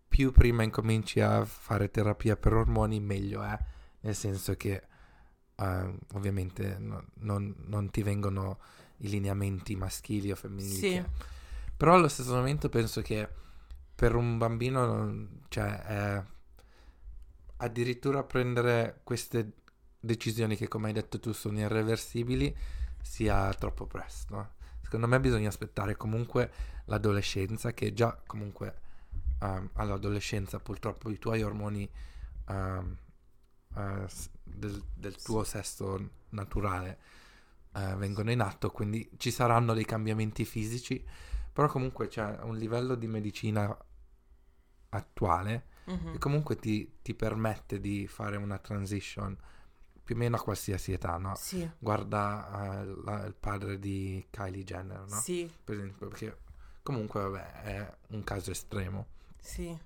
più 0.08 0.32
prima 0.32 0.64
incominci 0.64 1.20
a 1.20 1.44
fare 1.46 1.90
terapia 1.90 2.36
per 2.36 2.54
ormoni, 2.54 3.00
meglio 3.00 3.42
è, 3.44 3.58
nel 4.02 4.16
senso 4.16 4.56
che 4.56 4.84
eh, 5.56 5.98
ovviamente 6.14 6.78
no- 6.80 7.06
non, 7.16 7.54
non 7.68 7.90
ti 7.92 8.02
vengono 8.04 8.60
i 8.98 9.10
lineamenti 9.10 9.76
maschili 9.76 10.32
o 10.32 10.36
femminili. 10.36 10.74
Sì. 10.76 10.90
che- 10.90 11.06
Però 11.82 11.96
allo 11.96 12.10
stesso 12.10 12.36
momento 12.36 12.70
penso 12.70 13.02
che 13.02 13.28
per 13.96 14.14
un 14.14 14.38
bambino, 14.38 15.40
cioè, 15.48 15.82
è 15.82 16.24
addirittura 17.58 18.22
prendere 18.24 19.00
queste 19.04 19.54
decisioni 20.00 20.56
che, 20.56 20.68
come 20.68 20.90
hai 20.90 20.94
detto 20.94 21.20
tu, 21.20 21.32
sono 21.34 21.58
irreversibili, 21.58 22.56
sia 23.02 23.52
troppo 23.56 23.88
presto. 23.88 24.52
Secondo 24.84 25.08
me 25.08 25.20
bisogna 25.20 25.48
aspettare 25.48 25.98
comunque 25.98 26.52
l'adolescenza, 26.86 27.74
che 27.74 27.94
già 27.94 28.16
comunque 28.28 28.80
ehm, 29.40 29.72
all'adolescenza 29.74 30.60
purtroppo 30.60 31.10
i 31.10 31.18
tuoi 31.18 31.42
ormoni 31.42 31.90
eh, 32.48 32.82
s- 34.08 34.30
del, 34.44 34.84
del 34.94 35.16
tuo 35.20 35.44
sesso 35.44 36.10
naturale 36.30 37.00
eh, 37.74 37.96
vengono 37.96 38.30
in 38.30 38.42
atto, 38.42 38.70
quindi 38.70 39.10
ci 39.18 39.32
saranno 39.32 39.74
dei 39.74 39.86
cambiamenti 39.86 40.46
fisici, 40.46 41.04
però 41.54 41.68
comunque 41.68 42.08
c'è 42.08 42.40
un 42.42 42.58
livello 42.58 42.96
di 42.96 43.08
medicina 43.08 43.76
attuale 44.90 45.68
Mhm. 45.86 46.12
che 46.14 46.18
comunque 46.20 46.56
ti, 46.58 46.98
ti 47.02 47.14
permette 47.16 47.80
di 47.80 48.08
fare 48.08 48.38
una 48.38 48.58
transition 48.60 49.36
più 50.04 50.16
o 50.16 50.18
meno 50.18 50.36
a 50.36 50.42
qualsiasi 50.42 50.92
età, 50.94 51.18
no? 51.18 51.36
Sì, 51.36 51.70
Guarda 51.80 52.82
eh, 52.82 52.86
la- 53.04 53.26
il 53.26 53.34
padre 53.36 53.80
di 53.80 54.26
Kylie 54.30 54.64
Jenner, 54.64 55.00
no? 55.08 55.20
sì, 55.20 55.50
Per 55.64 55.76
esempio, 55.76 56.08
perché 56.08 56.38
comunque 56.84 57.22
vabbè 57.22 57.62
è 57.64 57.98
un 58.10 58.24
caso 58.24 58.52
estremo. 58.52 59.08
sì. 59.40 59.78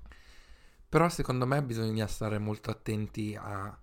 Però 0.87 1.09
secondo 1.09 1.45
me 1.45 1.61
bisogna 1.63 2.07
stare 2.07 2.37
molto 2.39 2.71
attenti 2.71 3.35
a... 3.39 3.77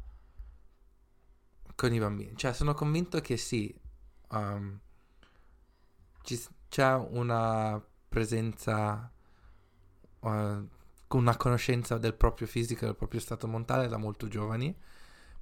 con 1.75 1.93
i 1.93 1.99
bambini. 1.99 2.33
Cioè 2.37 2.53
sono 2.53 2.75
convinto 2.75 3.21
che 3.21 3.37
sì, 3.37 3.75
um, 4.31 4.79
ci 6.23 6.41
c'è 6.69 6.95
una 6.95 7.83
presenza, 8.09 9.11
uh, 10.21 10.69
una 11.09 11.37
conoscenza 11.37 11.99
del 11.99 12.15
proprio 12.15 12.47
fisico 12.47 12.87
del 12.87 12.97
proprio 12.97 13.21
stato 13.21 13.47
mentale 13.47 13.89
da 13.89 13.97
molto 13.99 14.29
giovani, 14.29 14.75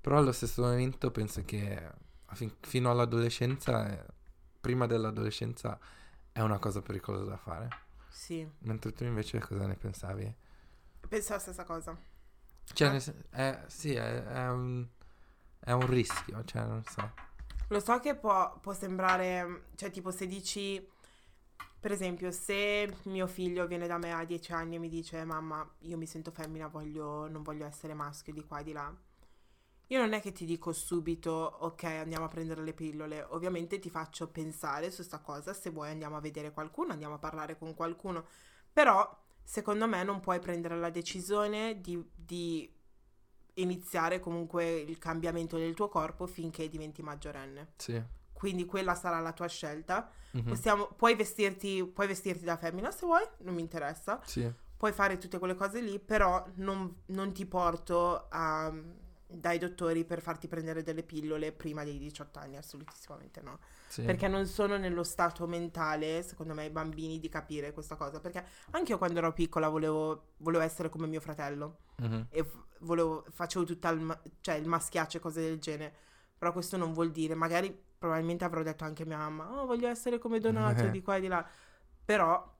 però 0.01 0.19
allo 0.19 0.33
stesso 0.33 0.63
momento 0.63 1.11
penso 1.11 1.43
che 1.45 1.91
fin- 2.33 2.55
fino 2.61 2.91
all'adolescenza, 2.91 3.89
eh, 3.91 4.05
prima 4.61 4.87
dell'adolescenza, 4.87 5.79
è 6.33 6.41
una 6.41 6.59
cosa 6.59 6.83
pericolosa 6.83 7.25
da 7.31 7.37
fare. 7.37 7.69
Sì, 8.09 8.49
Mentre 8.61 8.93
tu 8.93 9.05
invece 9.05 9.39
cosa 9.39 9.67
ne 9.67 9.75
pensavi? 9.77 10.35
penso 11.09 11.33
la 11.33 11.39
stessa 11.39 11.65
cosa. 11.65 11.97
Cioè, 12.73 12.89
Ah. 12.89 13.01
sen- 13.01 13.25
è, 13.31 13.63
sì, 13.67 13.95
è, 13.95 14.25
è 14.25 14.49
un, 14.49 14.87
è 15.61 15.73
un 15.73 15.87
rischio, 15.87 16.45
cioè, 16.45 16.65
non 16.65 16.85
so. 16.85 17.11
Lo 17.71 17.79
so 17.79 18.01
che 18.01 18.17
può, 18.17 18.59
può 18.59 18.73
sembrare, 18.73 19.67
cioè 19.77 19.91
tipo 19.91 20.11
se 20.11 20.27
dici, 20.27 20.85
per 21.79 21.93
esempio, 21.93 22.33
se 22.33 22.93
mio 23.05 23.29
figlio 23.29 23.69
viene 23.69 23.87
da 23.87 23.97
me 23.97 24.13
a 24.13 24.25
10 24.25 24.53
anni 24.53 24.75
e 24.75 24.79
mi 24.81 24.89
dice 24.89 25.25
mamma, 25.25 25.69
io 25.83 25.97
mi 25.97 26.07
sento 26.07 26.33
femmina, 26.33 26.67
voglio, 26.67 27.29
non 27.29 27.43
voglio 27.43 27.65
essere 27.65 27.95
maschio 27.95 28.33
di 28.33 28.45
qua 28.45 28.59
e 28.59 28.65
di 28.65 28.73
là. 28.73 28.93
Io 29.87 29.99
non 30.01 30.13
è 30.15 30.21
che 30.21 30.33
ti 30.33 30.45
dico 30.45 30.73
subito, 30.73 31.31
ok, 31.31 31.85
andiamo 31.85 32.25
a 32.25 32.29
prendere 32.29 32.63
le 32.65 32.73
pillole. 32.75 33.23
Ovviamente 33.31 33.79
ti 33.79 33.89
faccio 33.89 34.29
pensare 34.29 34.91
su 34.91 35.03
sta 35.05 35.21
cosa, 35.21 35.53
se 35.53 35.71
vuoi 35.71 35.91
andiamo 35.91 36.17
a 36.17 36.21
vedere 36.21 36.53
qualcuno, 36.53 36.93
andiamo 36.93 37.15
a 37.15 37.19
parlare 37.19 37.57
con 37.57 37.75
qualcuno. 37.75 38.27
Però, 38.73 39.17
secondo 39.45 39.87
me, 39.87 40.03
non 40.03 40.19
puoi 40.19 40.41
prendere 40.41 40.77
la 40.77 40.91
decisione 40.91 41.81
di, 41.81 42.05
di 42.15 42.69
iniziare 43.61 44.21
comunque 44.21 44.69
il 44.79 44.99
cambiamento 44.99 45.57
del 45.57 45.75
tuo 45.75 45.89
corpo 45.89 46.27
finché 46.27 46.69
diventi 46.69 47.03
maggiorenne. 47.03 47.73
Sì. 47.77 48.03
Quindi 48.33 48.65
quella 48.65 48.95
sarà 48.95 49.21
la 49.21 49.33
tua 49.33 49.49
scelta. 49.49 50.11
Mhm. 50.33 50.45
Possiamo, 50.49 50.87
puoi, 50.97 51.15
vestirti, 51.15 51.85
puoi 51.85 52.07
vestirti 52.07 52.45
da 52.45 52.57
femmina 52.57 52.91
se 52.91 53.05
vuoi, 53.07 53.25
non 53.39 53.55
mi 53.55 53.61
interessa. 53.61 54.21
Sì. 54.25 54.51
Puoi 54.77 54.93
fare 54.93 55.19
tutte 55.19 55.39
quelle 55.39 55.55
cose 55.55 55.81
lì, 55.81 55.99
però 55.99 56.43
non, 56.55 57.03
non 57.07 57.33
ti 57.33 57.45
porto 57.45 58.27
a- 58.31 58.73
dai 59.33 59.59
dottori 59.59 60.05
per 60.05 60.21
farti 60.23 60.49
prendere 60.49 60.83
delle 60.83 61.03
pillole 61.05 61.53
prima 61.53 61.85
dei 61.85 61.99
18 61.99 62.39
anni, 62.41 62.57
assolutissimamente 62.57 63.41
no. 63.43 63.59
Sì. 63.89 64.03
Perché 64.03 64.27
non 64.27 64.47
sono 64.47 64.77
nello 64.79 65.05
stato 65.05 65.47
mentale, 65.47 66.23
secondo 66.23 66.55
me, 66.55 66.65
i 66.65 66.71
bambini 66.71 67.21
di 67.21 67.29
capire 67.29 67.73
questa 67.73 67.95
cosa. 67.97 68.21
Perché 68.21 68.45
anche 68.71 68.93
io 68.93 68.99
quando 68.99 69.19
ero 69.19 69.33
piccola 69.33 69.69
volevo, 69.69 70.31
volevo 70.39 70.65
essere 70.65 70.89
come 70.89 71.07
mio 71.07 71.21
fratello 71.21 71.77
Mhm. 71.99 72.27
e 72.31 72.43
f- 72.43 72.65
volevo, 72.81 73.25
facevo 73.31 73.65
tutta 73.65 73.89
il, 73.91 74.01
ma- 74.01 74.21
cioè 74.41 74.57
il 74.57 74.67
maschiaccio 74.69 75.17
e 75.17 75.21
cose 75.21 75.41
del 75.41 75.59
genere. 75.59 75.95
Però 76.39 76.53
questo 76.53 76.77
non 76.77 76.93
vuol 76.93 77.11
dire, 77.11 77.35
magari 77.35 77.77
probabilmente 77.99 78.45
avrò 78.45 78.63
detto 78.63 78.85
anche 78.85 79.03
a 79.03 79.07
mia 79.07 79.19
mamma, 79.19 79.61
oh 79.61 79.67
voglio 79.67 79.89
essere 79.89 80.19
come 80.19 80.41
Donato 80.41 80.87
di 80.87 81.03
qua 81.03 81.17
e 81.17 81.21
di 81.21 81.29
là. 81.29 81.47
Però, 82.03 82.59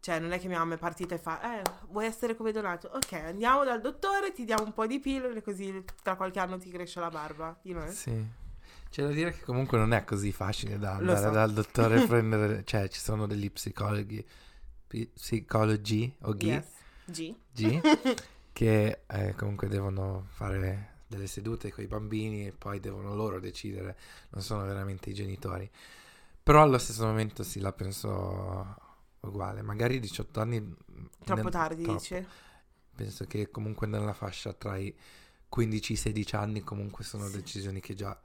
cioè 0.00 0.18
non 0.18 0.32
è 0.32 0.40
che 0.40 0.48
mia 0.48 0.58
mamma 0.58 0.74
è 0.74 0.78
partita 0.78 1.14
e 1.14 1.18
fa, 1.18 1.60
eh 1.60 1.62
vuoi 1.90 2.06
essere 2.06 2.34
come 2.34 2.50
Donato? 2.50 2.88
Ok, 2.92 3.12
andiamo 3.12 3.64
dal 3.64 3.80
dottore, 3.80 4.32
ti 4.32 4.44
diamo 4.44 4.64
un 4.64 4.72
po' 4.72 4.86
di 4.86 4.98
pillole 4.98 5.40
così 5.42 5.84
tra 6.02 6.16
qualche 6.16 6.40
anno 6.40 6.58
ti 6.58 6.68
cresce 6.70 6.98
la 6.98 7.10
barba. 7.10 7.56
You 7.62 7.78
know? 7.78 7.90
Sì. 7.92 8.38
C'è 8.90 9.04
da 9.04 9.12
dire 9.12 9.32
che 9.32 9.44
comunque 9.44 9.78
non 9.78 9.92
è 9.92 10.04
così 10.04 10.32
facile 10.32 10.76
da 10.76 10.94
andare 10.94 11.20
so. 11.20 11.30
dal 11.30 11.52
dottore 11.52 12.02
a 12.02 12.06
prendere... 12.08 12.64
Cioè, 12.64 12.88
ci 12.88 12.98
sono 12.98 13.28
degli 13.28 13.48
psicologi, 13.52 14.26
psicologi 15.14 16.12
o 16.22 16.34
ghi, 16.34 16.48
Yes. 16.48 16.66
G. 17.04 17.34
G, 17.52 17.80
che 18.52 19.02
eh, 19.06 19.34
comunque 19.36 19.68
devono 19.68 20.26
fare 20.30 20.88
delle 21.06 21.26
sedute 21.26 21.72
con 21.72 21.82
i 21.84 21.86
bambini 21.88 22.46
e 22.46 22.52
poi 22.52 22.80
devono 22.80 23.14
loro 23.14 23.40
decidere, 23.40 23.96
non 24.30 24.42
sono 24.42 24.64
veramente 24.64 25.10
i 25.10 25.14
genitori. 25.14 25.68
Però 26.42 26.62
allo 26.62 26.78
stesso 26.78 27.04
momento 27.06 27.42
sì, 27.42 27.60
la 27.60 27.72
penso 27.72 28.76
uguale. 29.20 29.62
Magari 29.62 30.00
18 30.00 30.40
anni... 30.40 30.74
Troppo 31.24 31.42
nel- 31.42 31.50
tardi, 31.50 31.82
troppo. 31.82 31.98
dici? 31.98 32.26
Penso 32.94 33.24
che 33.26 33.50
comunque 33.50 33.86
nella 33.86 34.12
fascia 34.12 34.52
tra 34.52 34.76
i 34.76 34.94
15 35.48 35.92
e 35.92 35.96
i 35.96 35.98
16 35.98 36.36
anni 36.36 36.60
comunque 36.62 37.04
sono 37.04 37.26
Sì. 37.26 37.36
decisioni 37.38 37.80
che 37.80 37.94
già 37.94 38.18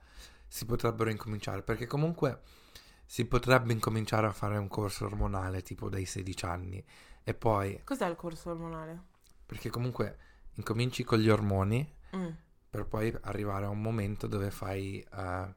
si 0.48 0.66
potrebbero 0.66 1.10
incominciare, 1.10 1.62
perché 1.64 1.88
comunque 1.88 2.42
si 3.06 3.26
potrebbe 3.26 3.74
incominciare 3.74 4.28
a 4.28 4.32
fare 4.32 4.58
un 4.58 4.68
corso 4.68 5.06
ormonale 5.06 5.62
tipo 5.62 5.90
dai 5.90 6.06
16 6.06 6.46
anni 6.46 6.84
e 7.24 7.34
poi, 7.34 7.80
Cos'è 7.84 8.08
il 8.08 8.16
corso 8.16 8.50
ormonale? 8.52 9.14
Perché 9.46 9.70
comunque 9.70 10.18
incominci 10.56 11.04
con 11.04 11.20
gli 11.20 11.30
ormoni 11.30 11.94
Mm. 12.16 12.30
per 12.70 12.86
poi 12.86 13.14
arrivare 13.24 13.66
a 13.66 13.70
un 13.70 13.82
momento 13.82 14.28
dove 14.28 14.50
fai 14.52 15.00
eh, 15.02 15.56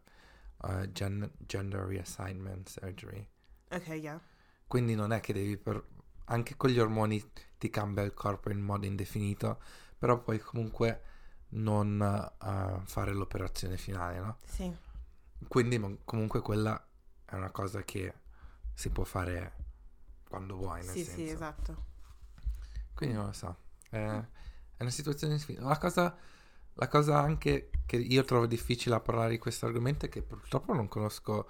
eh, 0.64 0.93
gen- 0.93 1.30
gender 1.39 1.82
reassignment 1.82 2.68
surgery. 2.68 3.26
Ok, 3.70 3.86
yeah. 3.89 4.20
Quindi 4.66 4.95
non 4.95 5.12
è 5.12 5.20
che 5.20 5.32
devi 5.32 5.57
per... 5.57 5.82
anche 6.26 6.57
con 6.57 6.70
gli 6.70 6.78
ormoni 6.78 7.22
ti 7.59 7.70
cambia 7.70 8.03
il 8.03 8.14
corpo 8.14 8.51
in 8.51 8.61
modo 8.61 8.86
indefinito, 8.86 9.61
però 9.99 10.20
puoi 10.20 10.39
comunque 10.41 11.03
non 11.51 12.01
eh, 12.03 12.80
fare 12.84 13.12
l'operazione 13.12 13.76
finale, 13.76 14.18
no? 14.18 14.39
Sì. 14.45 14.74
Quindi 15.47 16.01
comunque 16.05 16.41
quella 16.41 16.84
è 17.24 17.34
una 17.34 17.51
cosa 17.51 17.82
che 17.82 18.12
si 18.74 18.91
può 18.91 19.05
fare 19.05 19.55
quando 20.28 20.57
vuoi, 20.57 20.80
nel 20.84 20.91
Sì, 20.91 21.05
senso. 21.05 21.11
sì, 21.14 21.28
esatto. 21.28 21.84
Quindi 22.95 23.14
non 23.16 23.26
lo 23.26 23.32
so. 23.32 23.57
È, 23.89 23.97
è 23.97 24.82
una 24.82 24.91
situazione 24.91 25.39
sfida. 25.39 25.62
La 25.62 25.78
cosa, 25.78 26.16
la 26.74 26.89
cosa 26.89 27.18
anche 27.18 27.70
che 27.86 27.97
io 27.97 28.24
trovo 28.24 28.47
difficile 28.47 28.95
a 28.95 29.01
parlare 29.01 29.30
di 29.30 29.39
questo 29.39 29.66
argomento 29.66 30.07
è 30.07 30.09
che 30.09 30.22
purtroppo 30.22 30.74
non 30.74 30.89
conosco 30.89 31.49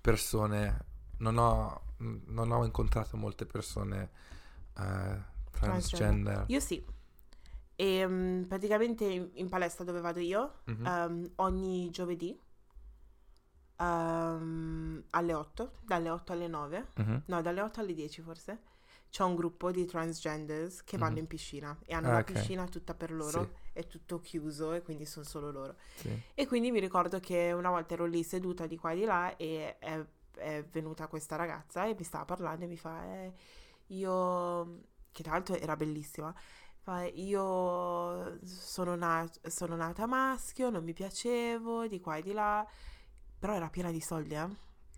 persone, 0.00 0.84
non 1.18 1.38
ho, 1.38 1.94
non 1.98 2.50
ho 2.50 2.64
incontrato 2.64 3.16
molte 3.16 3.46
persone 3.46 4.10
eh, 4.78 5.18
transgender. 5.50 6.44
Io 6.48 6.60
sì. 6.60 6.84
E 7.74 8.06
mm, 8.06 8.42
praticamente 8.44 9.04
in, 9.04 9.48
palestra 9.48 9.84
dove 9.84 10.00
vado 10.00 10.20
io, 10.20 10.60
Mhm. 10.64 10.86
ehm, 10.86 11.30
ogni 11.36 11.90
giovedì 11.90 12.38
ehm, 13.78 15.04
alle 15.10 15.34
8, 15.34 15.72
dalle 15.82 16.10
8 16.10 16.32
alle 16.32 16.48
9, 16.48 16.86
Mhm. 16.96 17.22
no, 17.26 17.42
dalle 17.42 17.60
8 17.60 17.80
alle 17.80 17.94
10 17.94 18.22
forse, 18.22 18.58
c'è 19.10 19.22
un 19.22 19.34
gruppo 19.34 19.70
di 19.70 19.86
transgenders 19.86 20.82
che 20.84 20.98
vanno 20.98 21.12
Mhm. 21.14 21.18
in 21.18 21.26
piscina 21.26 21.78
e 21.86 21.94
hanno 21.94 22.08
Ah, 22.08 22.12
la 22.14 22.18
ok. 22.18 22.32
piscina 22.32 22.66
tutta 22.66 22.94
per 22.94 23.12
loro, 23.12 23.42
Sì. 23.44 23.50
è 23.72 23.86
tutto 23.86 24.20
chiuso 24.20 24.72
e 24.72 24.82
quindi 24.82 25.06
sono 25.06 25.24
solo 25.24 25.50
loro. 25.50 25.76
Sì. 25.94 26.20
E 26.34 26.46
quindi 26.46 26.70
mi 26.70 26.80
ricordo 26.80 27.18
che 27.20 27.52
una 27.52 27.70
volta 27.70 27.94
ero 27.94 28.04
lì 28.04 28.22
seduta 28.22 28.66
di 28.66 28.76
qua 28.76 28.92
e 28.92 28.96
di 28.96 29.04
là 29.04 29.36
e 29.36 29.78
è, 29.78 30.04
è 30.36 30.64
venuta 30.64 31.06
questa 31.06 31.36
ragazza 31.36 31.86
e 31.86 31.94
mi 31.96 32.04
stava 32.04 32.24
parlando 32.26 32.64
e 32.64 32.68
mi 32.68 32.76
fa, 32.76 33.04
eh, 33.04 33.32
io, 33.88 34.80
che 35.12 35.22
tra 35.22 35.32
l'altro 35.32 35.54
era 35.56 35.76
bellissima, 35.76 36.34
fa, 36.80 37.04
io 37.04 38.38
sono, 38.44 38.94
na- 38.96 39.30
sono 39.42 39.76
nata 39.76 40.06
maschio, 40.06 40.68
non 40.70 40.84
mi 40.84 40.92
piacevo, 40.92 41.86
di 41.86 42.00
qua 42.00 42.16
e 42.16 42.22
di 42.22 42.32
là, 42.32 42.66
però 43.38 43.54
era 43.54 43.68
piena 43.70 43.90
di 43.90 44.00
soldi, 44.00 44.34
eh? 44.34 44.48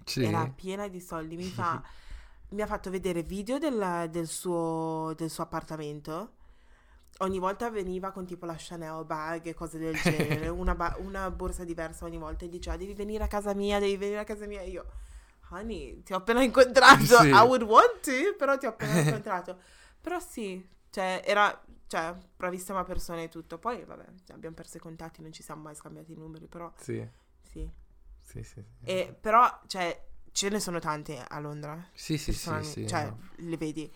Sì. 0.05 0.25
Era 0.25 0.49
piena 0.49 0.89
di 0.89 1.01
soldi, 1.01 1.37
mi 1.37 1.49
fa... 1.51 1.83
Mi 2.51 2.63
ha 2.63 2.67
fatto 2.67 2.91
vedere 2.91 3.23
video 3.23 3.59
del, 3.59 4.09
del 4.11 4.27
suo, 4.27 5.13
del 5.17 5.29
suo 5.29 5.43
appartamento. 5.45 6.33
Ogni 7.19 7.39
volta 7.39 7.69
veniva 7.69 8.11
con 8.11 8.25
tipo 8.25 8.47
la 8.47 8.55
Chanel 8.57 9.05
bag 9.05 9.47
e 9.47 9.55
cose 9.55 9.77
del 9.79 9.97
genere, 10.01 10.49
una, 10.49 10.75
ba- 10.75 10.97
una 11.01 11.31
borsa 11.31 11.65
diversa 11.65 12.05
ogni 12.05 12.17
volta 12.17 12.45
e 12.45 12.49
diceva 12.49 12.77
devi 12.77 12.95
venire 12.95 13.25
a 13.25 13.27
casa 13.27 13.53
mia, 13.55 13.79
devi 13.79 13.97
venire 13.97 14.21
a 14.21 14.25
casa 14.25 14.47
mia. 14.47 14.61
E 14.61 14.69
io, 14.71 14.87
honey, 15.51 16.03
ti 16.03 16.13
ho 16.13 16.17
appena 16.17 16.43
incontrato, 16.43 17.03
Sì. 17.05 17.29
I 17.29 17.41
would 17.41 17.63
want 17.63 18.01
to, 18.03 18.35
però 18.39 18.57
ti 18.57 18.67
ho 18.67 18.71
appena 18.71 18.99
incontrato. 18.99 19.59
Però 20.01 20.21
sì, 20.21 20.65
cioè 20.91 21.23
era, 21.25 21.61
cioè, 21.89 22.15
bravissima 22.37 22.85
persona 22.85 23.21
e 23.21 23.29
tutto. 23.29 23.59
Poi 23.59 23.85
vabbè, 23.85 24.05
abbiamo 24.33 24.55
perso 24.55 24.77
i 24.77 24.81
contatti, 24.81 25.21
non 25.21 25.33
ci 25.33 25.43
siamo 25.43 25.63
mai 25.63 25.75
scambiati 25.75 26.13
i 26.13 26.17
numeri, 26.17 26.47
però 26.47 26.73
Sì. 26.79 27.07
sì. 27.43 27.69
Sì, 28.23 28.43
sì, 28.45 28.63
sì. 28.63 28.85
E, 28.85 29.17
però, 29.21 29.61
cioè, 29.67 30.08
ce 30.33 30.49
ne 30.49 30.61
sono 30.61 30.79
tante 30.79 31.23
a 31.27 31.39
Londra 31.41 31.75
Sì, 31.93 32.17
sì, 32.19 32.33
sì, 32.33 32.49
persone- 32.49 32.63
sì, 32.65 32.87
cioè, 32.87 33.05
no. 33.05 33.19
le 33.37 33.57
vedi. 33.57 33.93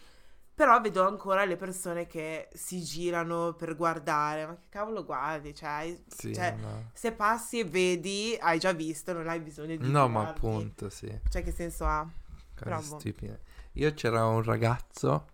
Però 0.54 0.78
vedo 0.80 1.06
ancora 1.06 1.44
le 1.46 1.56
persone 1.56 2.06
che 2.06 2.48
si 2.52 2.82
girano 2.82 3.54
per 3.54 3.74
guardare. 3.74 4.46
Ma 4.46 4.54
che 4.54 4.66
cavolo 4.68 5.02
guardi? 5.04 5.54
Cioè, 5.54 5.98
Sì, 6.06 6.34
cioè, 6.34 6.54
no. 6.60 6.90
se 6.92 7.12
passi 7.12 7.60
e 7.60 7.64
vedi, 7.64 8.36
hai 8.38 8.58
già 8.58 8.72
visto, 8.72 9.12
non 9.14 9.28
hai 9.28 9.40
bisogno 9.40 9.76
di 9.76 9.88
No, 9.90 10.08
ma 10.08 10.20
girarti. 10.20 10.38
appunto, 10.46 10.90
sì. 10.90 11.20
Cioè, 11.28 11.42
che 11.42 11.52
senso 11.52 11.84
ha? 11.86 12.06
Bravo. 12.54 12.98
stupide. 13.00 13.40
Io 13.72 13.92
c'era 13.94 14.26
un 14.26 14.42
ragazzo 14.42 15.26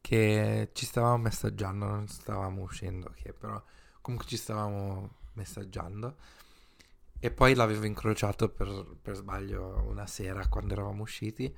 che 0.00 0.70
ci 0.72 0.86
stavamo 0.86 1.16
messaggiando, 1.16 1.86
non 1.86 2.06
stavamo 2.06 2.62
uscendo, 2.62 3.12
che 3.16 3.32
però 3.32 3.60
comunque 4.00 4.28
ci 4.28 4.36
stavamo 4.36 5.14
messaggiando. 5.32 6.16
E 7.20 7.30
poi 7.30 7.54
l'avevo 7.54 7.84
incrociato 7.84 8.48
per, 8.48 8.96
per 9.00 9.14
sbaglio 9.14 9.84
una 9.86 10.06
sera 10.06 10.48
quando 10.48 10.72
eravamo 10.72 11.02
usciti. 11.02 11.54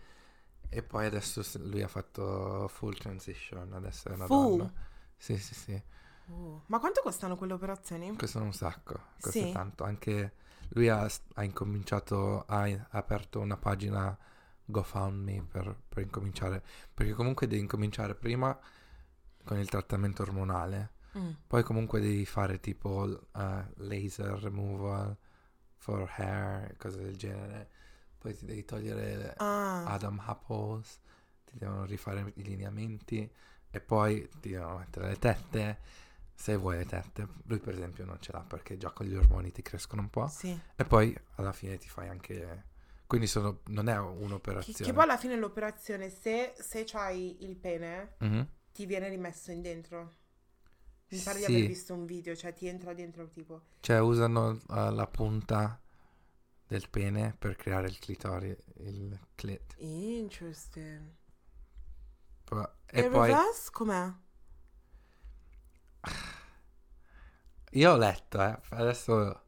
E 0.69 0.83
poi 0.83 1.07
adesso 1.07 1.43
lui 1.61 1.83
ha 1.83 1.89
fatto 1.89 2.67
full 2.69 2.97
transition, 2.97 3.73
adesso 3.75 4.09
è 4.09 4.13
una 4.15 4.27
Full? 4.27 4.59
donna. 4.59 4.73
Sì, 5.17 5.37
sì, 5.39 5.55
sì. 5.55 5.83
Oh, 6.31 6.63
Ma 6.67 6.79
quanto 6.81 7.01
costano 7.03 7.37
quelle 7.37 7.53
operazioni? 7.53 8.17
Costano 8.17 8.45
un 8.47 8.53
sacco, 8.53 9.01
costa 9.21 9.31
Sì. 9.31 9.53
tanto. 9.53 9.85
Anche 9.85 10.35
lui 10.71 10.89
ha, 10.89 11.09
ha 11.35 11.45
incominciato, 11.45 12.45
ha, 12.47 12.63
ha 12.65 12.87
aperto 12.91 13.41
una 13.41 13.57
pagina 13.57 14.17
GoFundMe 14.65 15.43
per, 15.51 15.77
per 15.89 16.03
incominciare. 16.03 16.63
Perché 16.93 17.13
comunque 17.15 17.47
devi 17.47 17.61
incominciare 17.61 18.15
prima 18.15 18.59
con 19.45 19.59
il 19.59 19.69
trattamento 19.69 20.23
ormonale. 20.23 20.93
Mm. 21.19 21.31
Poi 21.47 21.63
comunque 21.63 22.01
devi 22.01 22.25
fare 22.25 22.61
tipo 22.61 23.07
eh, 23.37 23.65
laser 23.77 24.39
removal 24.41 25.17
for 25.83 26.09
hair, 26.17 26.77
cose 26.77 26.97
del 27.03 27.17
genere. 27.17 27.69
Poi 28.19 28.37
ti 28.37 28.45
devi 28.45 28.65
togliere 28.65 29.35
Ah, 29.39 29.85
Adam 29.87 30.23
Apples, 30.25 31.01
ti 31.45 31.59
devono 31.59 31.85
rifare 31.85 32.33
i 32.37 32.43
lineamenti 32.45 33.29
e 33.69 33.81
poi 33.81 34.29
ti 34.41 34.51
devono 34.51 34.79
mettere 34.79 35.09
le 35.09 35.17
tette. 35.19 35.79
Se 36.35 36.55
vuoi 36.57 36.77
le 36.77 36.87
tette, 36.87 37.27
lui 37.47 37.59
per 37.59 37.75
esempio 37.75 38.05
non 38.05 38.19
ce 38.21 38.31
l'ha 38.33 38.41
perché 38.43 38.77
già 38.77 38.91
con 38.91 39.07
gli 39.07 39.15
ormoni 39.17 39.51
ti 39.51 39.63
crescono 39.63 40.03
un 40.03 40.11
po'. 40.11 40.29
sì. 40.29 40.57
E 40.77 40.85
poi 40.85 41.17
alla 41.35 41.53
fine 41.53 41.77
ti 41.79 41.89
fai 41.89 42.09
anche. 42.09 42.71
Quindi 43.07 43.27
sono, 43.27 43.61
non 43.67 43.89
è 43.89 43.95
Che, 43.95 43.99
un'operazione. 43.99 44.85
che 44.85 44.93
poi 44.93 45.03
alla 45.03 45.19
fine 45.19 45.37
l'operazione, 45.37 46.09
se, 46.11 46.55
se 46.59 46.85
c'hai 46.87 47.45
il 47.45 47.57
pene, 47.57 48.15
Mhm. 48.21 48.49
ti 48.73 48.87
viene 48.87 49.09
rimesso 49.09 49.51
in 49.51 49.61
dentro. 49.63 50.15
Mi 51.13 51.21
pare 51.21 51.39
di 51.39 51.45
Sì. 51.45 51.55
aver 51.55 51.65
visto 51.65 51.95
un 51.95 52.07
video, 52.07 52.35
cioè 52.35 52.53
ti 52.55 52.67
entra 52.67 52.93
dentro 52.93 53.29
tipo. 53.29 53.61
Cioè 53.81 53.99
usano 54.01 54.53
eh, 54.71 54.91
la 54.93 55.07
punta 55.07 55.79
del 56.67 56.89
pene 56.89 57.35
per 57.39 57.57
creare 57.57 57.89
il 57.89 57.99
clitori, 57.99 58.57
il 58.79 59.19
clit. 59.35 59.77
Interesting. 59.81 61.13
Poi- 62.45 62.67
E 62.87 63.01
E 63.01 63.09
poi 63.11 63.31
reverse 63.31 63.71
com'è? 63.71 64.13
io 67.73 67.93
ho 67.93 67.97
letto, 67.97 68.41
eh, 68.43 68.59
adesso 68.71 69.43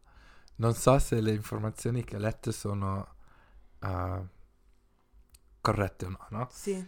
non 0.56 0.74
so 0.74 0.98
se 0.98 1.20
le 1.20 1.32
informazioni 1.32 2.04
che 2.04 2.16
ho 2.16 2.18
letto 2.18 2.52
sono 2.52 3.14
eh, 3.80 4.22
corrette 5.60 6.06
o 6.06 6.08
no, 6.10 6.26
no? 6.30 6.48
Sì. 6.48 6.84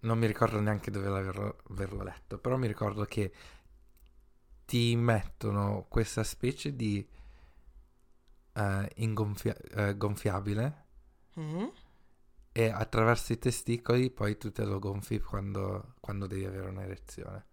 Non 0.00 0.18
mi 0.18 0.26
ricordo 0.26 0.60
neanche 0.60 0.90
dove 0.90 1.08
l'averlo 1.08 1.56
averlo 1.70 2.02
letto, 2.02 2.38
però 2.38 2.56
mi 2.56 2.66
ricordo 2.66 3.04
che 3.04 3.32
ti 4.66 4.96
mettono 4.96 5.86
questa 5.88 6.24
specie 6.24 6.76
di 6.76 7.06
eh, 8.54 8.90
ingonfia- 8.96 9.56
eh, 9.56 9.96
gonfiabile 9.96 10.84
Mhm. 11.36 11.70
e 12.50 12.70
attraverso 12.70 13.32
i 13.32 13.38
testicoli 13.38 14.10
poi 14.10 14.36
tu 14.36 14.50
te 14.50 14.64
lo 14.64 14.80
gonfi 14.80 15.20
quando, 15.20 15.94
quando 16.00 16.26
devi 16.26 16.44
avere 16.44 16.68
un'erezione. 16.68 17.46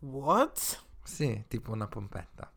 What? 0.00 0.78
Sì, 1.02 1.44
tipo 1.48 1.72
una 1.72 1.86
pompetta. 1.88 2.52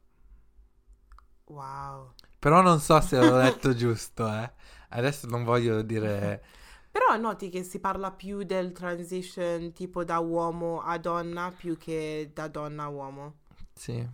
Wow. 1.47 2.13
Però 2.39 2.61
non 2.61 2.79
so 2.79 2.99
se 3.01 3.17
l'ho 3.19 3.37
letto 3.39 3.73
giusto, 3.75 4.27
eh. 4.27 4.51
Adesso 4.89 5.27
non 5.27 5.43
voglio 5.43 5.81
dire... 5.81 6.43
Però 6.91 7.15
noti 7.17 7.49
che 7.49 7.63
si 7.63 7.79
parla 7.79 8.11
più 8.11 8.43
del 8.43 8.71
transition 8.71 9.71
tipo 9.73 10.03
da 10.03 10.19
uomo 10.19 10.81
a 10.81 10.97
donna 10.97 11.53
più 11.55 11.77
che 11.77 12.31
da 12.33 12.47
donna 12.47 12.83
a 12.83 12.87
uomo. 12.87 13.35
Sì, 13.73 14.07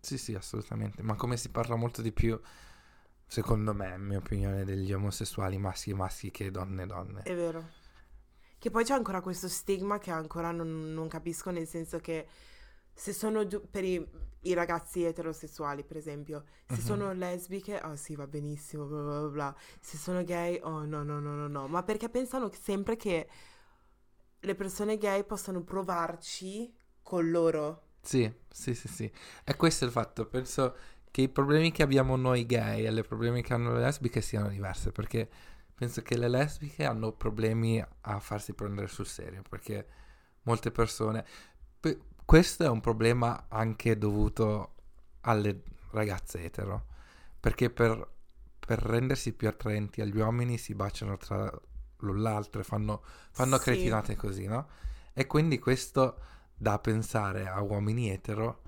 sì, 0.00 0.18
sì, 0.18 0.34
assolutamente. 0.34 1.02
Ma 1.02 1.14
come 1.14 1.36
si 1.36 1.50
parla 1.50 1.76
molto 1.76 2.02
di 2.02 2.12
più, 2.12 2.38
secondo 3.26 3.72
me, 3.72 3.94
in 3.94 4.02
mia 4.02 4.18
opinione, 4.18 4.64
degli 4.64 4.92
omosessuali 4.92 5.58
maschi 5.58 5.94
maschi 5.94 6.30
che 6.30 6.50
donne 6.50 6.86
donne. 6.86 7.22
È 7.22 7.34
vero. 7.34 7.76
Che 8.58 8.70
poi 8.70 8.82
c'è 8.82 8.94
ancora 8.94 9.20
questo 9.20 9.46
stigma 9.48 9.98
che 9.98 10.10
ancora 10.10 10.50
non, 10.50 10.92
non 10.92 11.06
capisco, 11.06 11.50
nel 11.50 11.68
senso 11.68 12.00
che 12.00 12.26
se 12.98 13.12
sono 13.12 13.46
giu- 13.46 13.64
per 13.70 13.84
i, 13.84 14.04
i 14.42 14.52
ragazzi 14.54 15.04
eterosessuali, 15.04 15.84
per 15.84 15.96
esempio, 15.96 16.44
se 16.66 16.80
Mhm. 16.80 16.86
sono 16.86 17.12
lesbiche, 17.12 17.80
oh 17.84 17.94
sì, 17.96 18.16
va 18.16 18.26
benissimo, 18.26 18.84
bla 18.86 19.02
bla 19.02 19.28
bla. 19.28 19.56
Se 19.80 19.96
sono 19.96 20.24
gay, 20.24 20.58
oh 20.62 20.84
no, 20.84 21.02
no, 21.04 21.20
no, 21.20 21.34
no, 21.34 21.46
no. 21.48 21.68
Ma 21.68 21.82
perché 21.84 22.08
pensano 22.08 22.50
sempre 22.52 22.96
che 22.96 23.28
le 24.40 24.54
persone 24.54 24.98
gay 24.98 25.24
possano 25.24 25.62
provarci 25.62 26.72
con 27.02 27.30
loro. 27.30 27.82
Sì, 28.00 28.30
sì, 28.50 28.74
sì, 28.74 28.88
sì. 28.88 29.12
E 29.44 29.56
questo 29.56 29.84
è 29.84 29.86
il 29.86 29.92
fatto. 29.92 30.26
Penso 30.26 30.76
che 31.10 31.22
i 31.22 31.28
problemi 31.28 31.72
che 31.72 31.82
abbiamo 31.82 32.16
noi 32.16 32.46
gay 32.46 32.84
e 32.86 32.92
i 32.92 33.02
problemi 33.04 33.42
che 33.42 33.54
hanno 33.54 33.72
le 33.74 33.80
lesbiche 33.80 34.20
siano 34.20 34.48
diversi, 34.48 34.90
perché 34.92 35.28
penso 35.74 36.02
che 36.02 36.16
le 36.16 36.28
lesbiche 36.28 36.84
hanno 36.84 37.12
problemi 37.12 37.82
a 38.02 38.18
farsi 38.20 38.52
prendere 38.54 38.86
sul 38.88 39.06
serio, 39.06 39.42
perché 39.48 39.86
molte 40.42 40.70
persone... 40.70 41.24
pe- 41.80 42.00
questo 42.28 42.62
è 42.62 42.68
un 42.68 42.82
problema 42.82 43.46
anche 43.48 43.96
dovuto 43.96 44.74
alle 45.22 45.62
ragazze 45.92 46.44
etero, 46.44 46.84
perché 47.40 47.70
per, 47.70 48.06
per 48.58 48.80
rendersi 48.80 49.32
più 49.32 49.48
attraenti 49.48 50.02
agli 50.02 50.18
uomini 50.18 50.58
si 50.58 50.74
baciano 50.74 51.16
tra 51.16 51.50
l'un 52.00 52.20
l'altro 52.20 52.60
e 52.60 52.64
fanno, 52.64 53.02
fanno 53.30 53.56
Sì. 53.56 53.62
cretinate 53.62 54.14
così, 54.14 54.44
no? 54.44 54.68
E 55.14 55.26
quindi 55.26 55.58
questo 55.58 56.20
da 56.54 56.78
pensare 56.78 57.48
a 57.48 57.62
uomini 57.62 58.10
etero, 58.10 58.60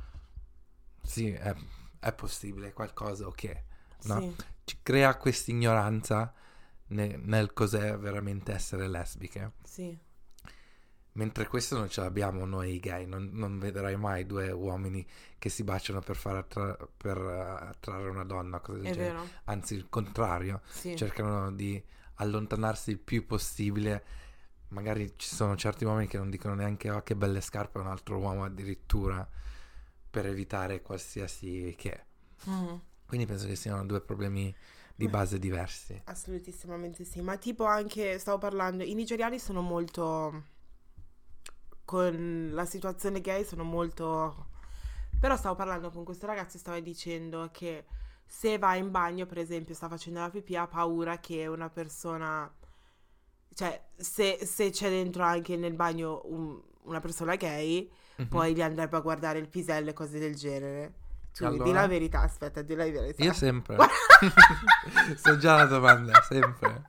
sì, 1.03 1.31
è, 1.31 1.55
è 1.99 2.13
possibile, 2.15 2.69
è 2.69 2.73
qualcosa 2.73 3.27
ok. 3.27 3.63
No? 4.05 4.21
Sì. 4.21 4.37
Ci 4.65 4.79
crea 4.83 5.15
questa 5.19 5.51
ignoranza 5.51 6.33
ne- 6.87 7.19
nel 7.19 7.53
cos'è 7.53 7.99
veramente 7.99 8.55
essere 8.55 8.89
lesbiche. 8.89 9.53
Sì. 9.65 9.99
Mentre 11.13 11.49
questo 11.49 11.77
non 11.77 11.89
ce 11.89 12.01
l'abbiamo 12.03 12.45
noi 12.47 12.79
gay, 12.79 13.05
non, 13.07 13.31
non 13.33 13.59
vedrai 13.59 13.97
mai 13.97 14.27
due 14.27 14.51
uomini 14.53 15.05
che 15.39 15.49
si 15.49 15.65
baciano 15.65 16.01
per, 16.01 16.17
far 16.17 16.37
attra- 16.37 16.77
per 16.97 17.17
eh, 17.19 17.67
attrarre 17.67 18.09
una 18.09 18.25
donna, 18.25 18.61
cose 18.61 18.79
del 18.81 18.91
È 18.91 18.93
genere. 18.93 19.13
vero. 19.15 19.29
Anzi, 19.45 19.75
il 19.75 19.89
contrario, 19.89 20.61
Sì. 20.69 20.95
cercano 20.97 21.51
di 21.53 21.83
allontanarsi 22.15 22.91
il 22.91 22.99
più 22.99 23.27
possibile. 23.27 24.05
Magari 24.69 25.15
ci 25.17 25.35
sono 25.35 25.57
certi 25.57 25.85
uomini 25.85 26.07
che 26.07 26.17
non 26.17 26.31
dicono 26.31 26.55
neanche 26.55 26.91
oh 26.91 27.03
che 27.03 27.17
belle 27.17 27.41
scarpe 27.41 27.79
a 27.79 27.83
un 27.83 27.89
altro 27.89 28.19
uomo 28.19 28.45
addirittura 28.45 29.29
per 30.11 30.27
evitare 30.27 30.81
qualsiasi 30.81 31.75
che. 31.77 32.05
Mhm. 32.45 32.81
Quindi 33.07 33.27
penso 33.27 33.47
che 33.49 33.57
siano 33.57 33.85
due 33.85 34.01
problemi 34.01 34.55
di 34.95 35.09
base 35.09 35.39
diversi. 35.41 36.01
Assolutissimamente 36.05 37.05
sì, 37.05 37.21
ma 37.21 37.37
tipo 37.37 37.65
anche, 37.65 38.19
stavo 38.21 38.39
parlando, 38.39 38.85
i 38.85 38.95
nigeriani 38.95 39.39
sono 39.41 39.61
molto, 39.63 40.45
con 41.91 42.51
la 42.53 42.67
situazione 42.67 43.21
gay 43.21 43.45
sono 43.45 43.65
molto, 43.65 44.47
però 45.19 45.37
stavo 45.37 45.57
parlando 45.57 45.91
con 45.91 46.05
questo 46.05 46.25
ragazzo 46.27 46.57
e 46.57 46.61
stava 46.61 46.79
dicendo 46.79 47.49
che 47.51 47.85
se 48.25 48.59
va 48.59 48.77
in 48.77 48.93
bagno, 48.93 49.27
per 49.27 49.39
esempio, 49.39 49.75
sta 49.75 49.89
facendo 49.89 50.21
la 50.21 50.31
pipì, 50.31 50.55
ha 50.55 50.69
paura 50.69 51.19
che 51.19 51.49
una 51.49 51.69
persona, 51.69 52.49
cioè 53.55 53.83
se, 53.97 54.39
se 54.47 54.71
c'è 54.71 54.89
dentro 54.89 55.25
anche 55.25 55.57
nel 55.57 55.75
bagno 55.75 56.21
un- 56.27 56.63
una 56.83 57.01
persona 57.01 57.35
gay, 57.35 57.91
Mhm. 58.19 58.29
poi 58.29 58.55
gli 58.55 58.63
andrebbe 58.63 58.97
a 58.97 59.01
guardare 59.01 59.41
il 59.41 59.49
pisello 59.49 59.91
e 59.91 59.93
cose 59.93 60.21
del 60.21 60.37
genere. 60.37 60.93
Tu, 61.33 61.45
di 61.49 61.55
Allora? 61.57 61.73
la 61.81 61.87
verità, 61.89 62.21
aspetta, 62.21 62.63
di 62.63 62.77
la 62.77 62.85
verità. 62.85 63.25
Io 63.25 63.33
sempre. 63.33 63.77
so 65.17 65.37
già 65.39 65.57
la 65.57 65.65
domanda, 65.65 66.21
sempre. 66.23 66.85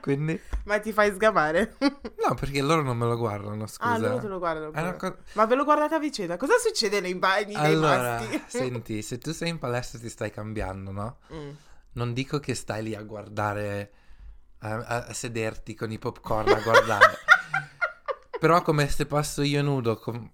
Quindi? 0.00 0.40
Ma 0.64 0.78
ti 0.80 0.92
fai 0.92 1.12
sgamare? 1.12 1.76
No, 1.78 2.34
perché 2.34 2.60
loro 2.62 2.82
non 2.82 2.96
me 2.96 3.06
lo 3.06 3.16
guardano, 3.16 3.66
scusa. 3.66 3.92
Ah, 3.94 3.98
loro 3.98 4.18
te 4.18 4.26
lo 4.28 4.38
guardano. 4.38 4.96
Co- 4.96 5.16
Ma 5.34 5.44
ve 5.46 5.54
lo 5.54 5.64
guardate 5.64 5.94
a 5.94 5.98
vicenda? 5.98 6.36
Cosa 6.36 6.54
succede 6.58 7.00
nei 7.00 7.14
bagni 7.14 7.54
dei 7.54 7.72
Allora, 7.74 8.18
maschi? 8.20 8.42
senti, 8.48 9.02
se 9.02 9.18
tu 9.18 9.32
sei 9.32 9.48
in 9.50 9.58
palestra 9.58 9.98
e 9.98 10.02
ti 10.02 10.08
stai 10.08 10.30
cambiando, 10.30 10.90
no? 10.90 11.18
Mm. 11.32 11.50
Non 11.92 12.12
dico 12.12 12.38
che 12.38 12.54
stai 12.54 12.82
lì 12.82 12.94
a 12.94 13.02
guardare, 13.02 13.92
a, 14.58 14.74
a- 14.74 15.04
a 15.06 15.12
sederti 15.12 15.74
con 15.74 15.90
i 15.90 15.98
popcorn 15.98 16.52
a 16.52 16.60
guardare. 16.60 17.18
Però 18.40 18.62
come 18.62 18.88
se 18.88 19.06
passo 19.06 19.42
io 19.42 19.62
nudo, 19.62 19.96
com- 19.98 20.30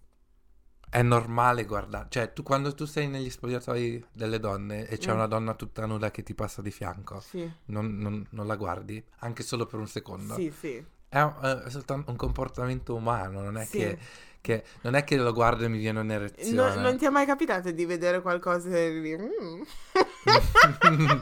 è 0.97 1.03
normale 1.03 1.67
guardare. 1.67 2.07
Cioè, 2.09 2.33
tu 2.33 2.43
quando 2.43 2.75
tu 2.75 2.87
sei 2.87 3.07
negli 3.07 3.29
spogliatoi 3.29 4.03
delle 4.13 4.39
donne 4.41 4.87
e 4.89 4.97
c'è 4.97 5.13
Mm. 5.13 5.17
una 5.17 5.27
donna 5.27 5.53
tutta 5.53 5.85
nuda 5.85 6.11
che 6.11 6.23
ti 6.23 6.35
passa 6.35 6.63
di 6.63 6.71
fianco, 6.71 7.21
Sì, 7.21 7.51
non, 7.67 7.99
non- 7.99 8.27
non 8.31 8.47
la 8.47 8.57
guardi? 8.57 9.05
Anche 9.19 9.43
solo 9.43 9.67
per 9.67 9.79
un 9.79 9.87
secondo? 9.89 10.33
sì, 10.35 10.51
sì. 10.59 10.83
È, 11.09 11.21
un- 11.21 11.63
è 11.67 11.69
soltanto 11.71 12.11
un 12.11 12.17
comportamento 12.17 12.95
umano, 12.95 13.43
non 13.43 13.59
è, 13.59 13.65
Sì. 13.67 13.77
che, 13.77 13.99
che- 14.47 14.65
non 14.83 14.95
è 14.95 15.03
che 15.03 15.17
lo 15.17 15.33
guardo 15.33 15.65
e 15.65 15.69
mi 15.69 15.79
viene 15.79 15.99
No- 15.99 16.05
un'erezione. 16.05 16.81
non 16.81 16.97
ti 16.97 17.05
è 17.05 17.09
mai 17.11 17.27
capitato 17.27 17.71
di 17.73 17.85
vedere 17.85 18.21
qualcosa 18.23 18.69
e 18.77 18.91
lì? 18.91 19.17
mm. 19.17 19.63
Mm. 20.87 21.21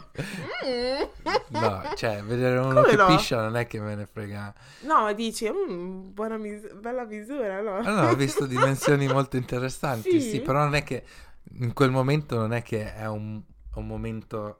no, 1.48 1.82
cioè, 1.94 2.22
vedere 2.22 2.58
uno 2.58 2.74
Come 2.82 2.88
che 2.88 2.96
no? 2.96 3.06
piscia 3.06 3.40
non 3.40 3.56
è 3.56 3.66
che 3.66 3.80
me 3.80 3.94
ne 3.94 4.06
frega. 4.06 4.54
No, 4.82 5.12
dici, 5.14 5.50
"Mm, 5.50 6.12
buona 6.12 6.36
mis- 6.36 6.72
bella 6.74 7.04
misura, 7.04 7.60
no? 7.60 7.76
Allora, 7.78 8.10
ho 8.10 8.14
visto 8.14 8.46
dimensioni 8.46 9.06
molto 9.08 9.36
interessanti, 9.36 10.20
sì. 10.20 10.30
Sì? 10.30 10.40
però 10.40 10.60
non 10.60 10.74
è 10.74 10.82
che 10.82 11.04
in 11.60 11.72
quel 11.72 11.90
momento 11.90 12.36
non 12.36 12.52
è 12.52 12.62
che 12.62 12.94
è 12.94 13.06
un, 13.06 13.40
un 13.74 13.86
momento 13.86 14.58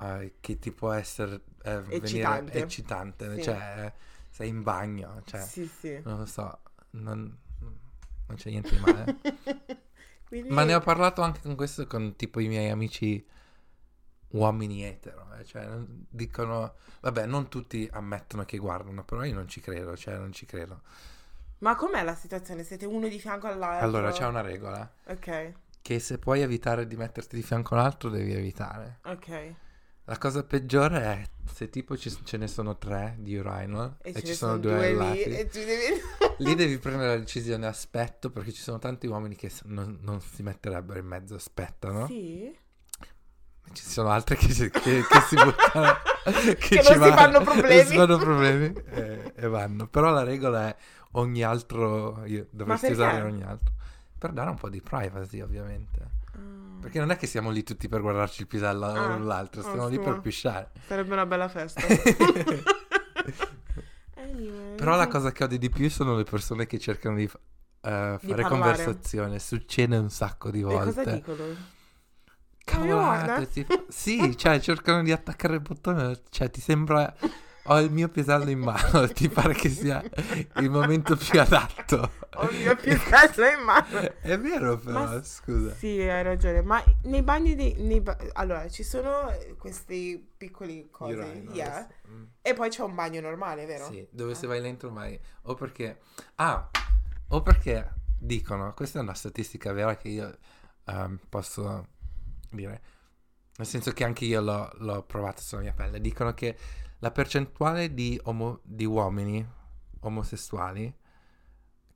eh, 0.00 0.34
che 0.40 0.58
ti 0.58 0.70
può 0.72 0.92
essere 0.92 1.40
eh, 1.62 1.82
Eccitante. 1.88 2.58
eccitante, 2.58 3.34
Sì. 3.36 3.42
cioè 3.42 3.84
eh, 3.86 3.92
sei 4.30 4.48
in 4.48 4.62
bagno, 4.62 5.22
cioè, 5.24 5.40
Sì, 5.40 5.66
sì. 5.66 6.00
non 6.04 6.18
lo 6.18 6.26
so, 6.26 6.58
non, 6.90 7.36
non 8.28 8.36
c'è 8.36 8.50
niente 8.50 8.70
di 8.70 8.78
male. 8.80 9.16
Quindi- 10.28 10.50
Ma 10.50 10.62
ne 10.64 10.74
ho 10.74 10.80
parlato 10.80 11.22
anche 11.22 11.40
con 11.42 11.56
questo 11.56 11.86
con 11.86 12.14
tipo 12.16 12.38
i 12.40 12.48
miei 12.48 12.70
amici 12.70 13.24
uomini 14.30 14.84
etero, 14.84 15.26
eh, 15.38 15.44
cioè 15.44 15.66
dicono, 15.86 16.74
vabbè, 17.00 17.24
non 17.26 17.48
tutti 17.48 17.88
ammettono 17.90 18.44
che 18.44 18.58
guardano, 18.58 19.02
però 19.04 19.24
io 19.24 19.34
non 19.34 19.48
ci 19.48 19.60
credo, 19.60 19.96
cioè 19.96 20.18
non 20.18 20.32
ci 20.32 20.44
credo. 20.44 20.82
Ma 21.60 21.74
com'è 21.76 22.02
la 22.04 22.14
situazione? 22.14 22.62
Siete 22.62 22.84
uno 22.84 23.08
di 23.08 23.18
fianco 23.18 23.46
all'altro? 23.46 23.86
Allora, 23.86 24.10
c'è 24.12 24.26
una 24.26 24.42
regola, 24.42 24.88
Ok, 25.06 25.52
che 25.80 25.98
se 25.98 26.18
puoi 26.18 26.42
evitare 26.42 26.86
di 26.86 26.96
metterti 26.96 27.36
di 27.36 27.42
fianco 27.42 27.74
a 27.74 27.78
un 27.80 27.84
altro, 27.86 28.10
devi 28.10 28.32
evitare. 28.34 28.98
ok. 29.04 29.54
La 30.04 30.16
cosa 30.18 30.42
peggiore 30.44 31.00
è 31.02 31.22
se 31.52 31.68
tipo 31.68 31.96
ci- 31.96 32.24
ce 32.24 32.36
ne 32.38 32.46
sono 32.48 32.76
tre 32.78 33.16
di 33.18 33.36
urinal 33.36 33.96
e, 34.00 34.12
ce 34.14 34.24
ci 34.26 34.34
sono 34.34 34.56
due 34.56 34.86
ai 34.86 34.96
lì 35.14 35.22
e 35.22 35.46
tu 35.48 35.58
devi... 35.58 36.00
Lì 36.38 36.54
devi 36.54 36.78
prendere 36.78 37.08
la 37.10 37.18
decisione 37.18 37.66
aspetto 37.66 38.30
perché 38.30 38.52
ci 38.52 38.62
sono 38.62 38.78
tanti 38.78 39.06
uomini 39.06 39.34
che 39.36 39.50
non, 39.64 39.98
non 40.02 40.20
si 40.20 40.42
metterebbero 40.42 40.98
in 40.98 41.06
mezzo, 41.06 41.34
aspettano. 41.34 42.06
Sì? 42.06 42.56
Ci 43.72 43.84
sono 43.84 44.08
altri 44.10 44.36
che, 44.36 44.50
si- 44.50 44.70
che- 44.70 45.02
che 45.06 45.20
si 45.26 45.34
buttano. 45.36 45.96
Che, 46.28 46.56
Che 46.56 46.82
ci 46.82 46.92
non 46.98 47.08
si 47.08 47.14
fanno 47.14 47.40
problemi. 47.40 47.84
si 47.88 47.96
fanno 47.96 48.18
problemi 48.18 48.70
e, 48.90 49.32
e 49.34 49.48
vanno. 49.48 49.86
Però 49.86 50.10
la 50.10 50.24
regola 50.24 50.68
è 50.68 50.76
ogni 51.12 51.42
altro. 51.42 52.22
Io 52.26 52.46
dovresti 52.50 52.90
usare 52.90 53.22
ogni 53.22 53.42
altro. 53.42 53.72
Per 54.18 54.32
dare 54.32 54.50
un 54.50 54.56
po' 54.56 54.68
di 54.68 54.82
privacy, 54.82 55.40
ovviamente. 55.40 56.00
Ah, 56.34 56.38
Perché 56.82 56.98
non 56.98 57.10
è 57.10 57.16
che 57.16 57.26
siamo 57.26 57.48
lì 57.50 57.62
tutti 57.62 57.88
per 57.88 58.02
guardarci 58.02 58.42
il 58.42 58.46
pisello 58.46 58.84
Ah, 58.86 59.06
l'uno 59.06 59.24
l'altro, 59.24 59.62
stiamo 59.62 59.88
lì 59.88 59.96
ottimo. 59.96 60.12
per 60.12 60.20
pisciare. 60.20 60.70
Sarebbe 60.86 61.12
una 61.14 61.24
bella 61.24 61.48
festa. 61.48 61.80
Però 64.76 64.96
la 64.96 65.08
cosa 65.08 65.32
che 65.32 65.44
odio 65.44 65.58
di 65.58 65.68
più 65.70 65.88
sono 65.90 66.16
le 66.16 66.24
persone 66.24 66.66
che 66.66 66.78
cercano 66.78 67.16
di, 67.16 67.24
eh, 67.24 67.30
fare 67.80 68.18
parlare. 68.18 68.48
conversazione. 68.48 69.38
Succede 69.38 69.96
un 69.96 70.10
sacco 70.10 70.50
di 70.50 70.60
E 70.60 70.62
cosa 70.64 70.84
volte. 70.84 71.12
dicono? 71.14 71.44
Cavolate, 72.64 73.48
tipo- 73.48 73.86
sì, 73.88 74.36
cioè 74.36 74.60
cercano 74.60 75.02
di 75.02 75.10
attaccare 75.10 75.54
il 75.54 75.60
bottone, 75.60 76.20
cioè 76.28 76.50
ti 76.50 76.60
sembra 76.60 77.14
ho 77.68 77.78
il 77.80 77.90
mio 77.90 78.08
pisello 78.08 78.50
in 78.50 78.58
mano, 78.60 79.06
ti 79.12 79.28
pare 79.28 79.54
che 79.54 79.68
sia 79.68 80.02
il 80.56 80.70
momento 80.70 81.16
più 81.16 81.40
adatto. 81.40 82.10
Ho 82.34 82.48
il 82.50 82.58
mio 82.58 82.76
pisello 82.76 83.46
in 83.46 83.64
mano. 83.64 84.00
È 84.20 84.38
vero 84.38 84.78
però, 84.78 85.04
Ma- 85.04 85.22
scusa. 85.22 85.74
Sì, 85.74 86.00
hai 86.00 86.22
ragione. 86.22 86.62
Ma 86.62 86.82
nei 87.04 87.22
bagni 87.22 87.54
dei... 87.54 87.74
nei 87.78 88.00
ba- 88.00 88.16
Allora, 88.34 88.68
ci 88.68 88.82
sono 88.82 89.30
questi 89.58 90.32
piccoli 90.36 90.88
cose. 90.90 91.14
Urinals. 91.14 91.54
yeah. 91.56 91.88
Mm, 92.08 92.24
E 92.42 92.54
poi 92.54 92.68
c'è 92.70 92.82
un 92.82 92.94
bagno 92.94 93.20
normale, 93.20 93.66
vero? 93.66 93.86
Sì, 93.90 94.06
dove 94.10 94.34
se 94.34 94.46
vai 94.46 94.60
dentro 94.60 94.90
vai 94.90 95.18
o 95.42 95.54
perché 95.54 95.98
ah, 96.36 96.70
o 97.28 97.42
perché 97.42 97.92
dicono, 98.18 98.72
questa 98.74 98.98
è 98.98 99.02
una 99.02 99.14
statistica 99.14 99.72
vera 99.72 99.96
che 99.96 100.08
io 100.08 100.38
ehm, 100.84 101.18
posso 101.28 101.86
dire. 102.50 102.80
Nel 103.58 103.66
senso 103.66 103.90
che 103.92 104.04
anche 104.04 104.24
io 104.24 104.40
l'ho, 104.40 104.70
l'ho 104.78 105.02
provato 105.02 105.42
sulla 105.42 105.62
mia 105.62 105.72
pelle. 105.72 106.00
Dicono 106.00 106.32
che 106.32 106.56
la 106.98 107.10
percentuale 107.10 107.92
di, 107.94 108.18
omo- 108.24 108.60
di 108.62 108.84
uomini 108.84 109.46
omosessuali 110.00 110.94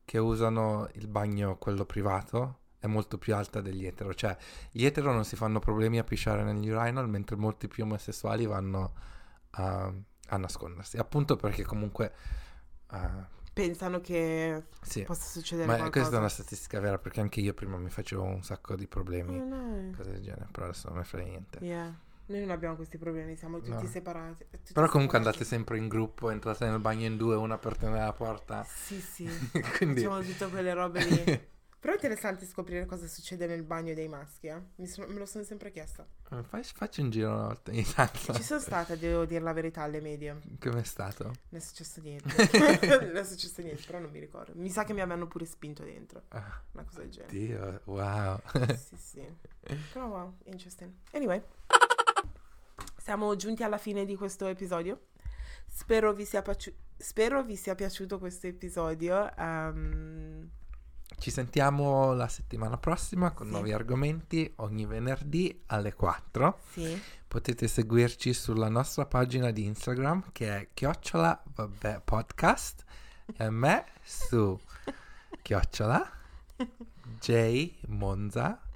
che 0.04 0.18
usano 0.18 0.88
il 0.94 1.06
bagno, 1.08 1.56
quello 1.56 1.84
privato, 1.84 2.58
è 2.78 2.86
molto 2.86 3.16
più 3.18 3.34
alta 3.34 3.60
degli 3.60 3.86
etero. 3.86 4.12
Cioè, 4.14 4.36
gli 4.70 4.84
etero 4.84 5.12
non 5.12 5.24
si 5.24 5.36
fanno 5.36 5.60
problemi 5.60 5.98
a 5.98 6.04
pisciare 6.04 6.42
negli 6.42 6.68
urinal, 6.68 7.08
mentre 7.08 7.36
molti 7.36 7.68
più 7.68 7.84
omosessuali 7.84 8.44
vanno 8.46 8.92
a, 9.50 9.92
a 10.28 10.36
nascondersi. 10.36 10.96
Appunto 10.98 11.36
perché 11.36 11.64
comunque... 11.64 12.12
eh, 12.92 13.40
Pensano 13.52 14.00
che 14.00 14.64
sì, 14.80 15.02
possa 15.02 15.28
succedere 15.28 15.66
ma 15.66 15.74
qualcosa. 15.76 15.98
questa 16.00 16.16
è 16.16 16.18
una 16.20 16.28
statistica 16.30 16.80
vera 16.80 16.96
perché 16.98 17.20
anche 17.20 17.40
io 17.40 17.52
prima 17.52 17.76
mi 17.76 17.90
facevo 17.90 18.22
un 18.22 18.42
sacco 18.42 18.74
di 18.76 18.86
problemi, 18.86 19.38
Oh, 19.38 19.44
no. 19.44 19.90
cose 19.94 20.10
del 20.12 20.22
genere, 20.22 20.48
però 20.50 20.66
adesso 20.66 20.88
non 20.88 20.96
me 20.96 21.04
frega 21.04 21.28
niente. 21.28 21.58
Yeah. 21.62 21.94
Noi 22.26 22.40
non 22.40 22.50
abbiamo 22.50 22.76
questi 22.76 22.98
problemi, 22.98 23.36
siamo 23.36 23.58
tutti 23.58 23.70
No. 23.84 23.86
separati. 23.86 24.46
tutti 24.50 24.72
Però 24.72 24.86
comunque 24.88 25.18
separati. 25.18 25.38
andate 25.38 25.44
sempre 25.44 25.78
in 25.78 25.88
gruppo, 25.88 26.30
entrate 26.30 26.66
nel 26.68 26.78
bagno 26.78 27.06
in 27.06 27.16
due, 27.16 27.34
una 27.36 27.58
per 27.58 27.76
tenere 27.76 28.04
la 28.04 28.12
porta. 28.12 28.64
Sì, 28.64 29.00
sì. 29.00 29.24
Quindi... 29.76 30.02
Facciamo 30.02 30.22
tutte 30.22 30.48
quelle 30.48 30.72
robe 30.72 31.04
lì. 31.04 31.50
Però 31.82 31.94
è 31.94 31.96
interessante 31.96 32.46
scoprire 32.46 32.86
cosa 32.86 33.08
succede 33.08 33.44
nel 33.48 33.64
bagno 33.64 33.92
dei 33.92 34.06
maschi, 34.06 34.46
eh. 34.46 34.62
Mi 34.76 34.86
sono- 34.86 35.08
me 35.08 35.18
lo 35.18 35.26
sono 35.26 35.42
sempre 35.42 35.72
chiesta. 35.72 36.06
Fai- 36.48 36.62
facci 36.62 37.00
un 37.00 37.10
giro 37.10 37.30
una 37.32 37.46
volta 37.46 37.72
ogni 37.72 37.82
tanto. 37.84 38.32
Ci 38.34 38.42
sono 38.44 38.60
stata, 38.60 38.94
devo 38.94 39.24
dire 39.24 39.40
la 39.42 39.52
verità, 39.52 39.82
alle 39.82 40.00
medie. 40.00 40.40
Com'è 40.60 40.84
stato? 40.84 41.24
Non 41.24 41.34
è 41.50 41.58
successo 41.58 42.00
niente. 42.00 42.28
non 43.04 43.16
è 43.16 43.24
successo 43.24 43.60
niente, 43.62 43.82
però 43.84 43.98
non 43.98 44.12
mi 44.12 44.20
ricordo. 44.20 44.52
Mi 44.54 44.70
sa 44.70 44.84
che 44.84 44.92
mi 44.92 45.00
avevano 45.00 45.26
pure 45.26 45.44
spinto 45.44 45.82
dentro. 45.82 46.22
Ah, 46.28 46.62
Una 46.70 46.84
cosa 46.84 47.00
del 47.00 47.10
genere. 47.10 47.32
Dio, 47.36 47.80
wow. 47.86 48.40
Sì, 48.76 48.96
sì. 48.96 49.26
Però 49.92 50.06
wow, 50.06 50.36
interesting. 50.44 50.92
Anyway, 51.10 51.42
siamo 53.02 53.34
giunti 53.34 53.64
alla 53.64 53.78
fine 53.78 54.04
di 54.04 54.14
questo 54.14 54.46
episodio. 54.46 55.06
Spero 55.66 56.12
vi 56.12 56.24
sia, 56.24 56.40
piaciu- 56.42 56.74
spero 56.96 57.42
vi 57.42 57.56
sia 57.56 57.74
piaciuto 57.74 58.18
questo 58.20 58.46
episodio. 58.46 59.28
Ehm, 59.36 60.48
ci 61.18 61.30
sentiamo 61.32 62.12
la 62.12 62.28
settimana 62.28 62.78
prossima 62.78 63.32
con 63.32 63.46
Sì. 63.46 63.52
nuovi 63.52 63.72
argomenti 63.72 64.52
ogni 64.56 64.86
venerdì 64.86 65.62
alle 65.66 65.94
4. 65.94 66.60
Sì. 66.70 67.02
Potete 67.26 67.66
seguirci 67.66 68.32
sulla 68.32 68.68
nostra 68.68 69.04
pagina 69.06 69.50
di 69.50 69.64
Instagram 69.64 70.30
che 70.32 70.56
è 70.56 70.68
chiocciola 70.72 71.42
vabbè 71.54 72.02
podcast 72.04 72.84
e 73.36 73.50
me 73.50 73.84
su 74.02 74.58
chiocciola 75.42 76.08
J 77.18 77.72
Monza 77.88 78.60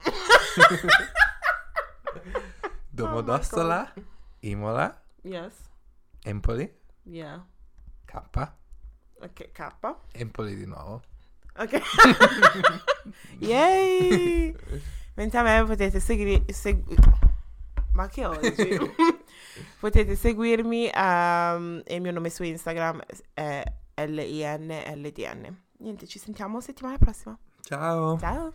Domodossola 2.89 3.93
Imola 4.41 5.03
Yes. 5.23 5.55
Empoli 6.25 6.73
Yeah. 7.05 7.45
K 8.05 8.15
Ok, 9.21 9.53
K. 9.53 9.97
Empoli 10.13 10.57
di 10.57 10.67
nuovo 10.67 11.03
Ok. 11.59 11.81
Yay! 13.41 14.55
Mentre 15.15 15.39
a 15.39 15.43
me 15.43 15.65
potete 15.65 16.01
seguire... 16.01 16.45
Ma 17.93 18.09
che 18.09 18.27
oggi? 18.27 18.79
potete 19.81 20.17
seguirmi 20.17 20.89
e 20.89 21.95
il 21.95 22.03
mio 22.03 22.13
nome 22.13 22.29
su 22.29 22.43
Instagram 22.43 23.01
è 23.33 23.65
L-I-N-L-D-N. 23.95 25.63
Niente, 25.79 26.07
ci 26.07 26.19
sentiamo 26.19 26.61
settimana 26.61 26.99
prossima. 26.99 27.39
Ciao. 27.67 28.17
Ciao. 28.21 28.53